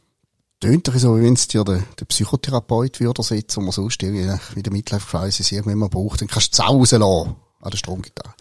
Tönt 0.60 0.86
doch 0.86 0.94
so, 0.94 1.18
wie 1.18 1.22
wenn 1.22 1.32
es 1.32 1.48
dir 1.48 1.64
der, 1.64 1.82
der 1.98 2.04
Psychotherapeut 2.04 3.00
würde 3.00 3.22
setzen, 3.24 3.56
wo 3.56 3.62
man 3.62 3.72
sonst 3.72 4.00
irgendwie 4.02 4.32
wie 4.54 4.62
der 4.62 4.72
Midlife 4.72 5.06
Crisis 5.08 5.50
irgendwann 5.50 5.78
mal 5.78 5.88
braucht, 5.88 6.20
dann 6.20 6.28
kannst 6.28 6.56
du 6.56 6.62
es 6.62 6.68
rauslassen 6.68 7.34
an 7.60 7.70
der 7.70 7.78
Stromgitarre. 7.78 8.34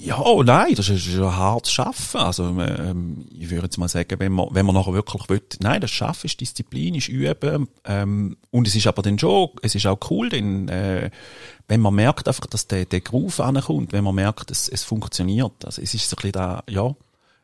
Ja, 0.00 0.20
oh 0.20 0.44
nein, 0.44 0.76
das 0.76 0.88
ist 0.88 1.08
ein 1.08 1.36
hartes 1.36 1.72
Schaffen. 1.72 2.20
Also, 2.20 2.44
ähm, 2.44 3.26
ich 3.36 3.50
würde 3.50 3.64
jetzt 3.64 3.78
mal 3.78 3.88
sagen, 3.88 4.20
wenn 4.20 4.30
man, 4.30 4.46
wenn 4.52 4.64
man 4.64 4.76
nachher 4.76 4.92
wirklich 4.92 5.28
will, 5.28 5.42
nein, 5.58 5.80
das 5.80 5.90
Schaffen 5.90 6.26
ist 6.26 6.40
Disziplin, 6.40 6.94
ist 6.94 7.08
Üben, 7.08 7.66
ähm, 7.84 8.36
und 8.52 8.68
es 8.68 8.76
ist 8.76 8.86
aber 8.86 9.02
dann 9.02 9.18
schon, 9.18 9.48
es 9.60 9.74
ist 9.74 9.86
auch 9.86 9.98
cool, 10.08 10.28
denn, 10.28 10.68
äh, 10.68 11.10
wenn 11.66 11.80
man 11.80 11.96
merkt 11.96 12.28
einfach, 12.28 12.46
dass 12.46 12.68
der, 12.68 12.84
der 12.84 13.00
Groove 13.00 13.40
ankommt, 13.40 13.92
wenn 13.92 14.04
man 14.04 14.14
merkt, 14.14 14.52
es, 14.52 14.68
es 14.68 14.84
funktioniert. 14.84 15.64
Also, 15.64 15.82
es 15.82 15.92
ist 15.94 16.08
so 16.08 16.14
ein 16.14 16.18
bisschen 16.18 16.32
da, 16.32 16.62
ja, 16.68 16.94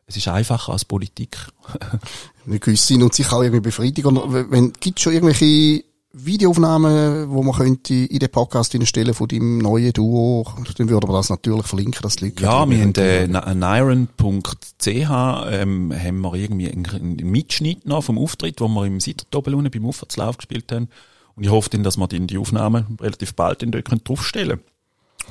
es 0.07 0.15
ist 0.15 0.29
einfacher 0.29 0.71
als 0.71 0.85
Politik. 0.85 1.37
Eine 2.45 2.59
gewisse 2.59 2.95
und 2.95 3.13
sich 3.13 3.29
auch 3.33 3.41
irgendwie 3.41 3.61
befriedigen. 3.61 4.15
Wenn, 4.49 4.71
gibt's 4.79 5.01
schon 5.01 5.13
irgendwelche 5.13 5.83
Videoaufnahmen, 6.17 7.29
wo 7.29 7.43
man 7.43 7.55
könnte 7.55 7.93
in 7.93 8.19
den 8.19 8.29
Podcast 8.29 8.77
stellen 8.87 9.13
von 9.13 9.27
deinem 9.27 9.57
neuen 9.57 9.91
Duo, 9.91 10.45
dann 10.77 10.89
würden 10.89 11.09
wir 11.09 11.13
das 11.13 11.29
natürlich 11.29 11.65
verlinken, 11.65 12.01
dass 12.03 12.15
die 12.15 12.25
Leute 12.25 12.41
Ja, 12.41 12.69
wir 12.69 12.81
haben 12.81 12.95
äh, 12.95 13.27
niron.ch 13.27 14.87
ähm, 14.87 15.93
haben 15.93 16.21
wir 16.21 16.33
irgendwie 16.35 16.71
einen, 16.71 17.17
Mitschnitt 17.29 17.85
noch 17.85 18.05
vom 18.05 18.17
Auftritt, 18.17 18.61
wo 18.61 18.69
wir 18.69 18.85
im 18.85 19.01
Sitterdoppel 19.01 19.55
beim 19.69 19.85
Aufwärtslauf 19.85 20.37
gespielt 20.37 20.71
haben. 20.71 20.87
Und 21.35 21.43
ich 21.43 21.49
hoffe 21.49 21.69
dann, 21.71 21.83
dass 21.83 21.97
wir 21.97 22.07
die 22.07 22.37
Aufnahmen 22.37 22.97
relativ 23.01 23.33
bald 23.33 23.61
in 23.61 23.71
dort 23.71 24.07
draufstellen 24.07 24.59
können. 24.59 24.74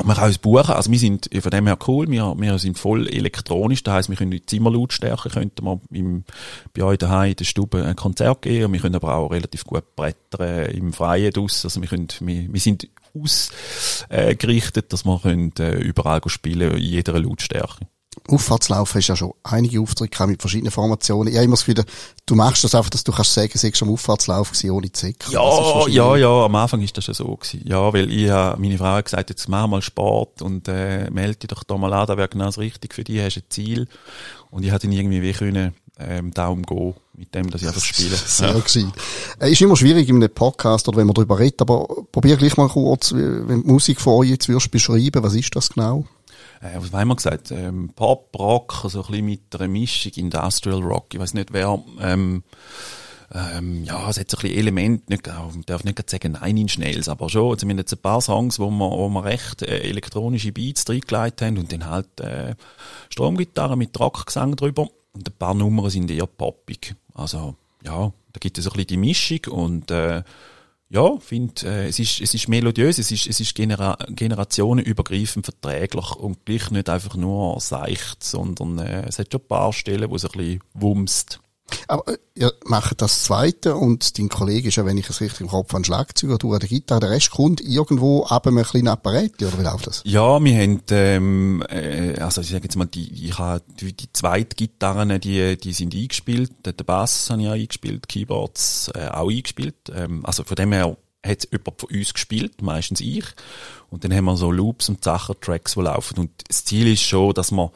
Man 0.02 0.16
kann 0.16 0.26
uns 0.26 0.38
buchen, 0.38 0.74
also 0.74 0.90
wir 0.90 0.98
sind 0.98 1.28
von 1.40 1.50
dem 1.50 1.66
her 1.66 1.78
cool, 1.86 2.10
wir, 2.10 2.34
wir 2.36 2.58
sind 2.58 2.78
voll 2.78 3.08
elektronisch, 3.08 3.82
das 3.84 3.94
heisst, 3.94 4.08
wir 4.08 4.16
können 4.16 4.32
die 4.32 4.44
Zimmerlautstärke, 4.44 5.28
könnten 5.28 5.64
wir 5.64 5.80
im, 5.92 6.24
bei 6.72 6.82
euch 6.82 6.98
daheim 6.98 7.30
in 7.30 7.36
der 7.36 7.44
Stube 7.44 7.84
ein 7.84 7.94
Konzert 7.94 8.42
geben, 8.42 8.72
wir 8.72 8.80
können 8.80 8.96
aber 8.96 9.14
auch 9.14 9.30
relativ 9.30 9.64
gut 9.64 9.84
brettern 9.94 10.66
im 10.70 10.92
Freien 10.92 11.32
draus, 11.32 11.64
also 11.64 11.80
wir 11.80 11.88
können, 11.88 12.08
wir, 12.20 12.52
wir 12.52 12.60
sind 12.60 12.88
ausgerichtet, 13.14 14.92
dass 14.92 15.04
wir 15.04 15.20
können, 15.20 15.52
äh, 15.60 15.76
überall 15.76 16.20
spielen, 16.26 16.72
in 16.72 16.78
jeder 16.78 17.18
Lautstärke. 17.20 17.86
Auffahrtslaufen 18.28 19.00
hast 19.00 19.08
ja 19.08 19.16
schon 19.16 19.32
einige 19.42 19.80
Auftritte 19.80 20.26
mit 20.26 20.40
verschiedenen 20.40 20.70
Formationen. 20.70 21.28
Ich 21.28 21.36
habe 21.36 21.44
immer 21.44 21.54
das 21.56 21.64
Gefühl, 21.64 21.84
du 22.26 22.34
machst 22.34 22.64
das 22.64 22.74
einfach, 22.74 22.90
dass 22.90 23.04
du 23.04 23.12
kannst 23.12 23.34
sagen, 23.34 23.52
du 23.52 23.84
am 23.84 23.92
Auffahrtslauf 23.92 24.50
gewesen, 24.50 24.70
ohne 24.70 24.92
Zick. 24.92 25.24
Ja, 25.30 25.86
ja, 25.88 26.16
ja, 26.16 26.44
am 26.44 26.54
Anfang 26.54 26.80
ist 26.82 26.96
das 26.96 27.04
schon 27.04 27.14
so 27.14 27.36
gewesen. 27.36 27.62
Ja, 27.64 27.92
weil 27.92 28.10
ich 28.10 28.30
habe, 28.30 28.60
meine 28.60 28.78
Frau 28.78 28.86
hat 28.86 29.04
gesagt, 29.04 29.30
jetzt 29.30 29.48
mach 29.48 29.66
mal 29.66 29.82
Sport 29.82 30.42
und, 30.42 30.68
äh, 30.68 31.10
melde 31.10 31.36
dich 31.36 31.48
doch 31.48 31.64
da 31.64 31.76
mal 31.76 31.92
an, 31.92 32.06
da 32.06 32.16
wäre 32.16 32.28
genau 32.28 32.46
das 32.46 32.58
Richtige 32.58 32.94
für 32.94 33.04
dich, 33.04 33.20
hast 33.20 33.36
ein 33.36 33.44
Ziel. 33.48 33.88
Und 34.50 34.64
ich 34.64 34.70
hatte 34.70 34.86
irgendwie 34.86 35.22
wie 35.22 35.32
können, 35.32 35.74
ähm, 35.98 36.32
Daumen 36.32 36.62
gehen, 36.62 36.94
mit 37.14 37.34
dem, 37.34 37.50
dass 37.50 37.62
ich 37.62 37.68
einfach 37.68 37.82
spiele. 37.82 38.16
Sehr 38.26 38.48
ja. 38.48 38.92
Äh, 39.40 39.52
ist 39.52 39.60
immer 39.60 39.76
schwierig 39.76 40.08
in 40.08 40.16
einem 40.16 40.30
Podcast 40.30 40.88
oder 40.88 40.98
wenn 40.98 41.06
man 41.06 41.14
darüber 41.14 41.38
redet, 41.38 41.60
aber 41.60 41.86
probier 42.10 42.36
gleich 42.36 42.56
mal 42.56 42.68
kurz, 42.68 43.12
wenn 43.12 43.62
die 43.62 43.68
Musik 43.68 44.00
von 44.00 44.14
euch 44.14 44.30
jetzt 44.30 44.48
wirst 44.48 44.70
beschreiben, 44.70 45.22
was 45.22 45.34
ist 45.34 45.54
das 45.54 45.70
genau? 45.70 46.04
Äh, 46.64 46.76
was 46.76 46.92
haben 46.92 47.08
wir 47.08 47.16
gesagt, 47.16 47.50
ähm, 47.50 47.90
Pop, 47.94 48.34
Rock, 48.38 48.86
so 48.88 49.02
ein 49.02 49.06
bisschen 49.06 49.24
mit 49.26 49.54
einer 49.54 49.68
Mischung, 49.68 50.12
Industrial 50.16 50.80
Rock. 50.80 51.12
Ich 51.12 51.20
weiß 51.20 51.34
nicht, 51.34 51.52
wer, 51.52 51.82
ähm, 52.00 52.42
ähm, 53.32 53.84
ja, 53.84 54.08
es 54.08 54.18
hat 54.18 54.30
so 54.30 54.38
ein 54.38 54.42
bisschen 54.42 54.58
Element, 54.58 55.10
nicht, 55.10 55.26
ich 55.26 55.64
darf 55.66 55.84
nicht 55.84 56.10
sagen 56.10 56.32
Nein 56.32 56.56
in 56.56 56.68
Schnells, 56.68 57.08
aber 57.08 57.28
schon, 57.28 57.58
zumindest 57.58 57.92
ein 57.92 57.98
paar 57.98 58.20
Songs, 58.20 58.58
wo 58.58 58.70
wir, 58.70 58.90
wo 58.90 59.08
wir 59.08 59.24
recht 59.24 59.62
äh, 59.62 59.78
elektronische 59.80 60.52
Beats 60.52 60.88
reingelegt 60.88 61.42
haben 61.42 61.58
und 61.58 61.72
dann 61.72 61.86
halt 61.86 62.20
äh, 62.20 62.54
Stromgitarre 63.10 63.76
mit 63.76 63.98
Rockgesang 63.98 64.56
drüber 64.56 64.88
und 65.12 65.28
ein 65.28 65.38
paar 65.38 65.54
Nummern 65.54 65.90
sind 65.90 66.10
eher 66.10 66.26
poppig. 66.26 66.94
Also, 67.14 67.56
ja, 67.84 68.12
da 68.32 68.38
gibt 68.40 68.58
es 68.58 68.64
so 68.64 68.70
ein 68.70 68.74
bisschen 68.74 68.88
die 68.88 68.96
Mischung 68.96 69.40
und 69.50 69.90
äh, 69.90 70.22
ja, 70.94 71.16
finde, 71.18 71.66
äh, 71.66 71.88
es, 71.88 71.98
ist, 71.98 72.20
es 72.20 72.34
ist 72.34 72.48
melodiös, 72.48 72.98
es 72.98 73.10
ist, 73.10 73.26
es 73.26 73.40
ist 73.40 73.54
genera 73.54 73.98
generationenübergreifend 74.08 75.44
verträglich 75.44 76.14
und 76.14 76.44
gleich 76.44 76.70
nicht 76.70 76.88
einfach 76.88 77.16
nur 77.16 77.60
seicht, 77.60 78.22
sondern 78.22 78.78
äh, 78.78 79.04
es 79.08 79.18
hat 79.18 79.32
schon 79.32 79.40
ein 79.40 79.48
paar 79.48 79.72
Stellen, 79.72 80.08
wo 80.08 80.14
es 80.14 80.24
ein 80.24 80.30
bisschen 80.30 80.60
wumst. 80.72 81.40
Aber 81.88 82.12
äh, 82.12 82.18
ihr 82.34 82.52
macht 82.64 83.00
das 83.02 83.24
Zweite 83.24 83.76
und 83.76 84.18
dein 84.18 84.28
Kollege 84.28 84.68
ist 84.68 84.76
ja, 84.76 84.84
wenn 84.84 84.98
ich 84.98 85.08
es 85.08 85.20
richtig 85.20 85.42
im 85.42 85.48
Kopf 85.48 85.72
habe, 85.72 85.84
Schlagzeuger, 85.84 86.38
du 86.38 86.52
an 86.52 86.60
der 86.60 86.68
Gitarre, 86.68 87.00
der 87.00 87.10
Rest 87.10 87.30
kommt 87.30 87.60
irgendwo 87.60 88.24
ab 88.24 88.46
einem 88.46 88.64
kleinen 88.64 88.88
Apparat, 88.88 89.32
oder 89.40 89.58
wie 89.58 89.62
läuft 89.62 89.86
das? 89.86 90.02
Ja, 90.04 90.42
wir 90.42 90.54
haben, 90.54 90.82
ähm, 90.90 91.64
äh, 91.68 92.18
also 92.20 92.40
ich 92.40 92.50
sage 92.50 92.64
jetzt 92.64 92.76
mal, 92.76 92.86
die, 92.86 93.26
ich 93.28 93.38
habe 93.38 93.62
die, 93.80 93.94
zweite 94.12 94.56
Gitarren, 94.56 95.20
die, 95.20 95.56
die 95.56 95.72
sind 95.72 95.94
eingespielt, 95.94 96.52
den 96.64 96.74
Bass 96.86 97.30
habe 97.30 97.42
ich 97.42 97.48
auch 97.48 97.52
eingespielt, 97.52 98.08
Keyboards 98.08 98.90
äh, 98.94 99.08
auch 99.08 99.30
eingespielt, 99.30 99.76
ähm, 99.94 100.24
also 100.24 100.44
von 100.44 100.56
dem 100.56 100.72
her 100.72 100.96
hat 101.24 101.48
jemand 101.50 101.80
von 101.80 101.88
uns 101.90 102.12
gespielt, 102.12 102.60
meistens 102.60 103.00
ich, 103.00 103.24
und 103.88 104.04
dann 104.04 104.12
haben 104.12 104.24
wir 104.24 104.36
so 104.36 104.50
Loops 104.50 104.88
und 104.88 105.04
Sachen, 105.04 105.36
Tracks, 105.40 105.74
die 105.74 105.80
laufen. 105.80 106.18
Und 106.18 106.30
das 106.48 106.64
Ziel 106.64 106.92
ist 106.92 107.02
schon, 107.02 107.32
dass 107.32 107.50
man 107.50 107.70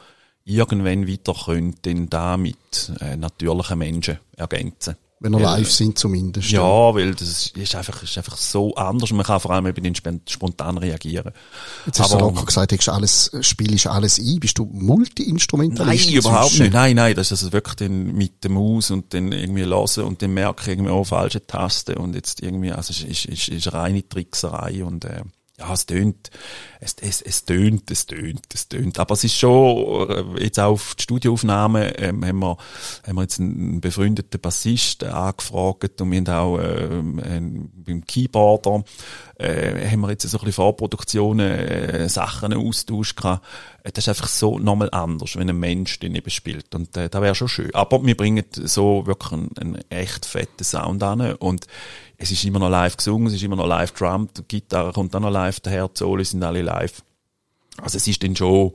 irgendwann 0.45 1.07
weiter 1.07 1.35
könnte, 1.45 1.93
da 2.07 2.37
mit 2.37 2.91
äh, 2.99 3.15
natürlichen 3.15 3.77
Menschen 3.77 4.19
ergänzen. 4.35 4.95
Wenn 5.21 5.33
wir 5.33 5.39
live 5.41 5.69
sind 5.69 5.99
zumindest. 5.99 6.49
Ja, 6.49 6.95
weil 6.95 7.13
das 7.13 7.47
ist 7.47 7.75
einfach, 7.75 8.01
ist 8.03 8.17
einfach 8.17 8.37
so 8.37 8.73
anders. 8.75 9.11
Man 9.11 9.25
kann 9.25 9.41
vor 9.41 9.51
allem 9.51 9.67
eben 9.67 9.93
spontan 10.25 10.77
reagieren. 10.77 11.33
Jetzt 11.85 11.99
hast 11.99 12.13
Aber, 12.13 12.21
du 12.21 12.25
locker 12.29 12.45
gesagt, 12.45 12.71
du 12.71 12.91
alles, 12.93 13.29
spielst 13.41 13.87
alles 13.87 14.17
ein. 14.17 14.39
Bist 14.39 14.57
du 14.57 14.69
Multi-Instrumentalist? 14.71 16.05
Nein, 16.05 16.15
überhaupt 16.15 16.57
nicht. 16.57 16.71
Nein, 16.71 16.95
nein, 16.95 17.15
das 17.15 17.33
ist 17.33 17.43
also 17.43 17.51
wirklich 17.51 17.75
dann 17.75 18.13
mit 18.13 18.45
der 18.45 18.51
Maus 18.51 18.91
und 18.91 19.13
dann 19.13 19.33
irgendwie 19.33 19.65
hören 19.65 20.05
und 20.05 20.21
dann 20.21 20.33
merke 20.33 20.61
ich 20.61 20.67
irgendwie 20.69 20.91
auch 20.91 21.03
falsche 21.03 21.45
Tasten 21.45 21.97
und 21.97 22.15
jetzt 22.15 22.41
irgendwie, 22.41 22.71
also 22.71 22.91
es 22.91 23.03
ist, 23.03 23.25
ist, 23.25 23.49
ist 23.49 23.73
reine 23.73 24.07
Trickserei 24.07 24.85
und, 24.85 25.03
äh, 25.03 25.23
ja, 25.57 25.73
es 25.73 25.85
tönt, 25.85 26.31
es, 26.81 26.95
es, 27.01 27.21
es 27.21 27.43
tönt, 27.43 27.91
es 27.91 28.05
tönt, 28.05 28.45
es 28.53 28.69
tönt. 28.69 28.99
Aber 28.99 29.13
es 29.13 29.25
ist 29.25 29.35
schon, 29.35 30.09
äh, 30.09 30.43
jetzt 30.43 30.59
auch 30.59 30.71
auf 30.71 30.95
die 30.95 31.03
Studioaufnahme, 31.03 31.97
ähm, 31.99 32.25
haben 32.25 32.39
wir, 32.39 32.57
haben 33.05 33.15
wir 33.15 33.21
jetzt 33.21 33.39
einen 33.39 33.81
befreundeten 33.81 34.39
Bassist 34.39 35.03
angefragt 35.03 35.99
und 36.01 36.11
wir 36.11 36.19
haben 36.19 36.27
auch, 36.29 36.59
ähm, 36.59 37.19
einen, 37.19 37.71
beim 37.75 38.05
Keyboarder, 38.05 38.83
äh, 39.35 39.89
haben 39.89 40.01
wir 40.01 40.09
jetzt 40.11 40.23
so 40.23 40.37
ein 40.37 40.39
bisschen 40.39 40.53
Vorproduktionen, 40.53 41.51
äh, 41.51 42.07
Sachen 42.07 42.53
austauscht 42.53 43.17
gehabt. 43.17 43.45
Äh, 43.83 43.91
das 43.91 44.05
ist 44.05 44.09
einfach 44.09 44.29
so 44.29 44.57
nochmal 44.57 44.89
anders, 44.91 45.35
wenn 45.35 45.49
ein 45.49 45.59
Mensch 45.59 45.99
den 45.99 46.15
eben 46.15 46.29
spielt. 46.29 46.73
Und, 46.75 46.95
äh, 46.95 47.09
das 47.09 47.21
wäre 47.21 47.35
schon 47.35 47.49
schön. 47.49 47.75
Aber 47.75 48.05
wir 48.05 48.15
bringen 48.15 48.45
so 48.53 49.05
wirklich 49.05 49.33
einen, 49.33 49.51
einen 49.57 49.81
echt 49.89 50.25
fetten 50.25 50.63
Sound 50.63 51.03
an 51.03 51.33
und 51.35 51.67
es 52.21 52.31
ist 52.31 52.43
immer 52.43 52.59
noch 52.59 52.69
live 52.69 52.97
gesungen, 52.97 53.27
es 53.27 53.33
ist 53.33 53.43
immer 53.43 53.55
noch 53.55 53.65
live 53.65 53.93
drummed, 53.93 54.37
die 54.37 54.43
Gitarre 54.59 54.91
kommt 54.91 55.13
dann 55.13 55.21
noch 55.21 55.31
live 55.31 55.61
daher, 55.61 55.87
die 55.87 55.97
Soli 55.97 56.25
sind 56.25 56.43
alle 56.43 56.61
live. 56.69 57.03
Also 57.81 57.97
es 57.97 58.07
ist 58.07 58.23
dann 58.23 58.35
schon, 58.35 58.73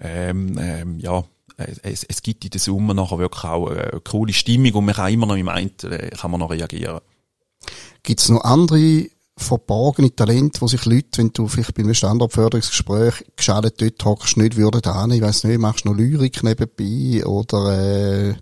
ähm, 0.00 0.58
ähm, 0.58 1.00
ja, 1.00 1.24
es, 1.56 2.04
es 2.04 2.22
gibt 2.22 2.44
in 2.44 2.50
der 2.50 2.60
Summe 2.60 2.94
nachher 2.94 3.18
wirklich 3.18 3.44
auch 3.44 3.68
eine 3.68 4.00
coole 4.00 4.32
Stimmung 4.32 4.72
und 4.74 4.84
man 4.86 4.94
kann 4.94 5.12
immer 5.12 5.26
noch 5.26 5.36
im 5.36 5.48
einen, 5.48 5.70
äh, 5.84 6.10
kann 6.10 6.30
man 6.30 6.40
noch 6.40 6.50
reagieren. 6.50 7.00
Gibt 8.02 8.20
es 8.20 8.28
noch 8.28 8.44
andere 8.44 9.08
verborgene 9.36 10.14
Talente, 10.14 10.60
wo 10.60 10.68
sich 10.68 10.84
Leute, 10.84 11.18
wenn 11.18 11.32
du 11.32 11.48
vielleicht 11.48 11.74
bei 11.74 11.82
einem 11.82 11.94
Standortförderungsgespräch 11.94 13.24
geschadet 13.36 13.80
dort 13.80 14.04
hockst, 14.04 14.36
nicht 14.36 14.56
würden 14.56 14.80
da 14.80 15.06
Ich 15.06 15.22
weiss 15.22 15.44
nicht, 15.44 15.58
machst 15.58 15.84
du 15.84 15.90
noch 15.90 15.96
Lyrik 15.96 16.42
nebenbei 16.42 17.26
oder 17.26 18.30
äh, 18.30 18.34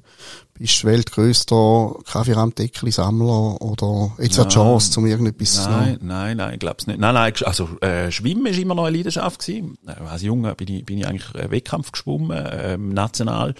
bist 0.54 0.82
du 0.82 0.88
weltgrößter 0.88 1.94
Kaffeerahmdeckli-Sammler 2.04 3.60
oder 3.60 4.12
jetzt 4.18 4.38
hat 4.38 4.52
Chance, 4.52 5.00
um 5.00 5.06
irgendetwas 5.06 5.66
Nein, 5.66 5.92
noch? 5.94 6.02
nein, 6.02 6.36
nein, 6.36 6.54
ich 6.54 6.60
glaub's 6.60 6.86
nicht. 6.86 6.98
Nein, 7.00 7.14
nein, 7.14 7.32
also 7.44 7.68
äh, 7.80 8.10
Schwimmen 8.10 8.46
ist 8.46 8.58
immer 8.58 8.74
noch 8.74 8.84
eine 8.84 8.96
Leidenschaft 8.96 9.40
gewesen. 9.40 9.78
Äh, 9.86 9.92
als 10.08 10.22
Junge 10.22 10.54
bin 10.54 10.68
ich, 10.68 10.84
bin 10.84 10.98
ich 10.98 11.06
eigentlich 11.06 11.34
äh, 11.34 11.50
Wettkampf 11.50 11.92
geschwommen, 11.92 12.46
ähm, 12.52 12.90
national 12.90 13.54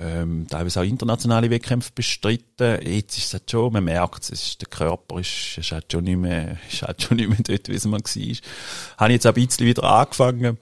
ähm, 0.00 0.46
teilweise 0.48 0.80
auch 0.80 0.84
internationale 0.84 1.50
Wettkämpfe 1.50 1.90
bestritten. 1.94 2.78
Jetzt 2.86 3.18
ist 3.18 3.26
es 3.26 3.32
halt 3.32 3.50
schon, 3.50 3.72
man 3.72 3.84
merkt 3.84 4.30
es, 4.30 4.56
der 4.58 4.68
Körper 4.68 5.18
ist, 5.18 5.58
ist 5.58 5.72
halt 5.72 5.90
schon 5.90 6.04
nicht 6.04 6.18
mehr, 6.18 6.56
ist 6.70 6.82
halt 6.82 7.02
schon 7.02 7.16
nicht 7.16 7.28
mehr 7.28 7.38
dort, 7.42 7.68
wie 7.68 7.74
es 7.74 7.84
mal 7.84 8.00
war. 8.00 8.36
Habe 8.98 9.12
jetzt 9.12 9.26
ein 9.26 9.34
bisschen 9.34 9.66
wieder 9.66 9.84
angefangen, 9.84 10.58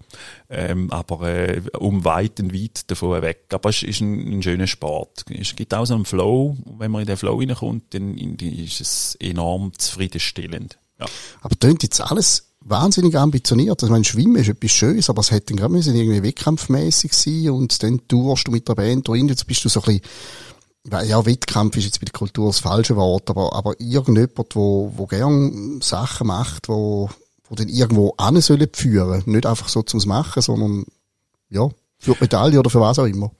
ähm, 0.48 0.90
aber 0.90 1.28
äh, 1.28 1.60
um 1.78 2.04
weit 2.04 2.40
und 2.40 2.54
weit 2.54 2.90
davon 2.90 3.20
weg. 3.20 3.44
Aber 3.52 3.68
es 3.68 3.82
ist 3.82 4.00
ein, 4.00 4.38
ein 4.38 4.42
schöner 4.42 4.66
Sport. 4.66 5.24
Es 5.28 5.54
gibt 5.54 5.74
auch 5.74 5.84
so 5.84 5.94
einen 5.94 6.06
Flow, 6.06 6.56
wenn 6.78 6.90
man 6.90 7.02
in 7.02 7.06
den 7.06 7.16
Flow 7.16 7.38
reinkommt, 7.38 7.92
dann 7.94 8.16
ist 8.16 8.80
es 8.80 9.16
enorm 9.20 9.72
zufriedenstellend. 9.76 10.78
Ja. 10.98 11.06
Aber 11.42 11.58
tönt 11.58 11.82
jetzt 11.82 12.00
alles 12.00 12.46
wahnsinnig 12.60 13.16
ambitioniert. 13.16 13.82
Ich 13.82 13.90
meine, 13.90 14.04
Schwimmen 14.04 14.36
ist 14.36 14.48
etwas 14.48 14.70
Schönes, 14.72 15.08
aber 15.08 15.20
es 15.20 15.30
hätte 15.30 15.46
dann 15.46 15.58
gerade 15.58 15.72
müssen 15.72 15.94
irgendwie 15.94 16.22
wettkampfmäßig 16.22 17.12
sein 17.12 17.50
und 17.50 17.82
dann 17.82 18.06
tourst 18.08 18.48
du 18.48 18.52
mit 18.52 18.68
der 18.68 18.74
Band 18.74 19.08
rein, 19.08 19.28
jetzt 19.28 19.46
bist 19.46 19.64
du 19.64 19.68
so 19.68 19.80
ein 19.82 20.00
bisschen, 20.90 21.08
ja, 21.08 21.24
Wettkampf 21.24 21.76
ist 21.76 21.84
jetzt 21.84 22.00
bei 22.00 22.06
der 22.06 22.12
Kultur 22.12 22.48
das 22.48 22.60
falsche 22.60 22.96
Wort, 22.96 23.30
aber, 23.30 23.52
aber 23.52 23.74
irgendjemand, 23.78 24.54
wo, 24.54 24.92
wo 24.96 25.06
gern 25.06 25.80
Sachen 25.80 26.28
macht, 26.28 26.68
wo, 26.68 27.10
wo 27.48 27.54
dann 27.54 27.68
irgendwo 27.68 28.14
an 28.16 28.40
sollen 28.40 28.68
führen. 28.72 29.22
Nicht 29.26 29.46
einfach 29.46 29.68
so 29.68 29.82
zum 29.82 30.00
Machen, 30.06 30.42
sondern, 30.42 30.84
ja, 31.50 31.68
für 31.98 32.16
Medaille 32.20 32.58
oder 32.58 32.70
für 32.70 32.80
was 32.80 32.98
auch 32.98 33.06
immer. 33.06 33.30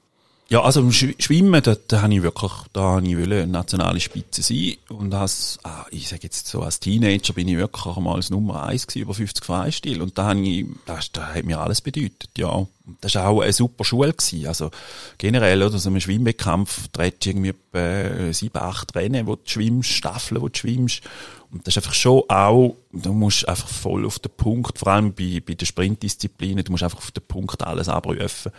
Ja, 0.49 0.63
also 0.63 0.81
im 0.81 0.93
Schwimmen, 0.93 1.61
da, 1.61 2.03
habe 2.03 2.15
ich 2.15 2.23
wirklich, 2.23 2.53
da 2.73 2.81
habe 2.81 3.07
ich 3.09 3.19
wollen, 3.19 3.51
nationale 3.51 3.99
Spitze 3.99 4.43
sein. 4.43 4.77
Und 4.89 5.13
als, 5.13 5.59
ah, 5.65 5.85
ich 5.91 6.09
sage 6.09 6.23
jetzt 6.23 6.47
so, 6.47 6.63
als 6.63 6.79
Teenager 6.79 7.33
bin 7.33 7.49
ich 7.49 7.57
wirklich 7.57 7.97
mal 7.97 8.15
als 8.15 8.31
Nummer 8.31 8.63
eins 8.63 8.87
gewesen, 8.87 9.03
über 9.03 9.15
50 9.15 9.45
Freistil. 9.45 10.01
Und 10.01 10.17
da 10.17 10.27
habe 10.27 10.41
ich, 10.41 10.67
das, 10.87 11.11
das 11.11 11.35
hat 11.35 11.45
mir 11.45 11.59
alles 11.59 11.81
bedeutet, 11.81 12.31
ja. 12.39 12.47
Und 12.47 12.69
das 13.01 13.17
war 13.17 13.27
auch 13.27 13.41
eine 13.41 13.53
super 13.53 13.85
Schule 13.85 14.13
gewesen. 14.13 14.47
Also, 14.47 14.71
generell, 15.19 15.65
oder, 15.65 15.79
so 15.79 15.91
ein 15.91 16.01
Schwimmwettkampf, 16.01 16.87
dreht 16.93 17.27
irgendwie 17.27 17.49
etwa 17.49 18.33
sieben, 18.33 18.59
acht 18.59 18.95
Rennen, 18.95 19.27
wo 19.27 19.35
du 19.35 19.43
schwimmst, 19.47 19.91
Staffeln, 19.91 20.41
wo 20.41 20.49
du 20.49 20.57
schwimmst. 20.57 21.03
Und 21.51 21.67
das 21.67 21.73
ist 21.73 21.79
einfach 21.79 21.95
schon 21.95 22.23
auch, 22.29 22.77
du 22.93 23.13
musst 23.13 23.49
einfach 23.49 23.69
voll 23.69 24.07
auf 24.07 24.21
den 24.21 24.31
Punkt, 24.37 24.79
vor 24.79 24.93
allem 24.93 25.13
bei, 25.13 25.43
bei 25.45 25.55
den 25.55 25.67
Sprintdisziplinen, 25.67 26.65
du 26.65 26.71
musst 26.71 26.85
einfach 26.85 26.99
auf 26.99 27.11
den 27.11 27.25
Punkt 27.27 27.65
alles 27.65 27.89
abrufen. 27.89 28.53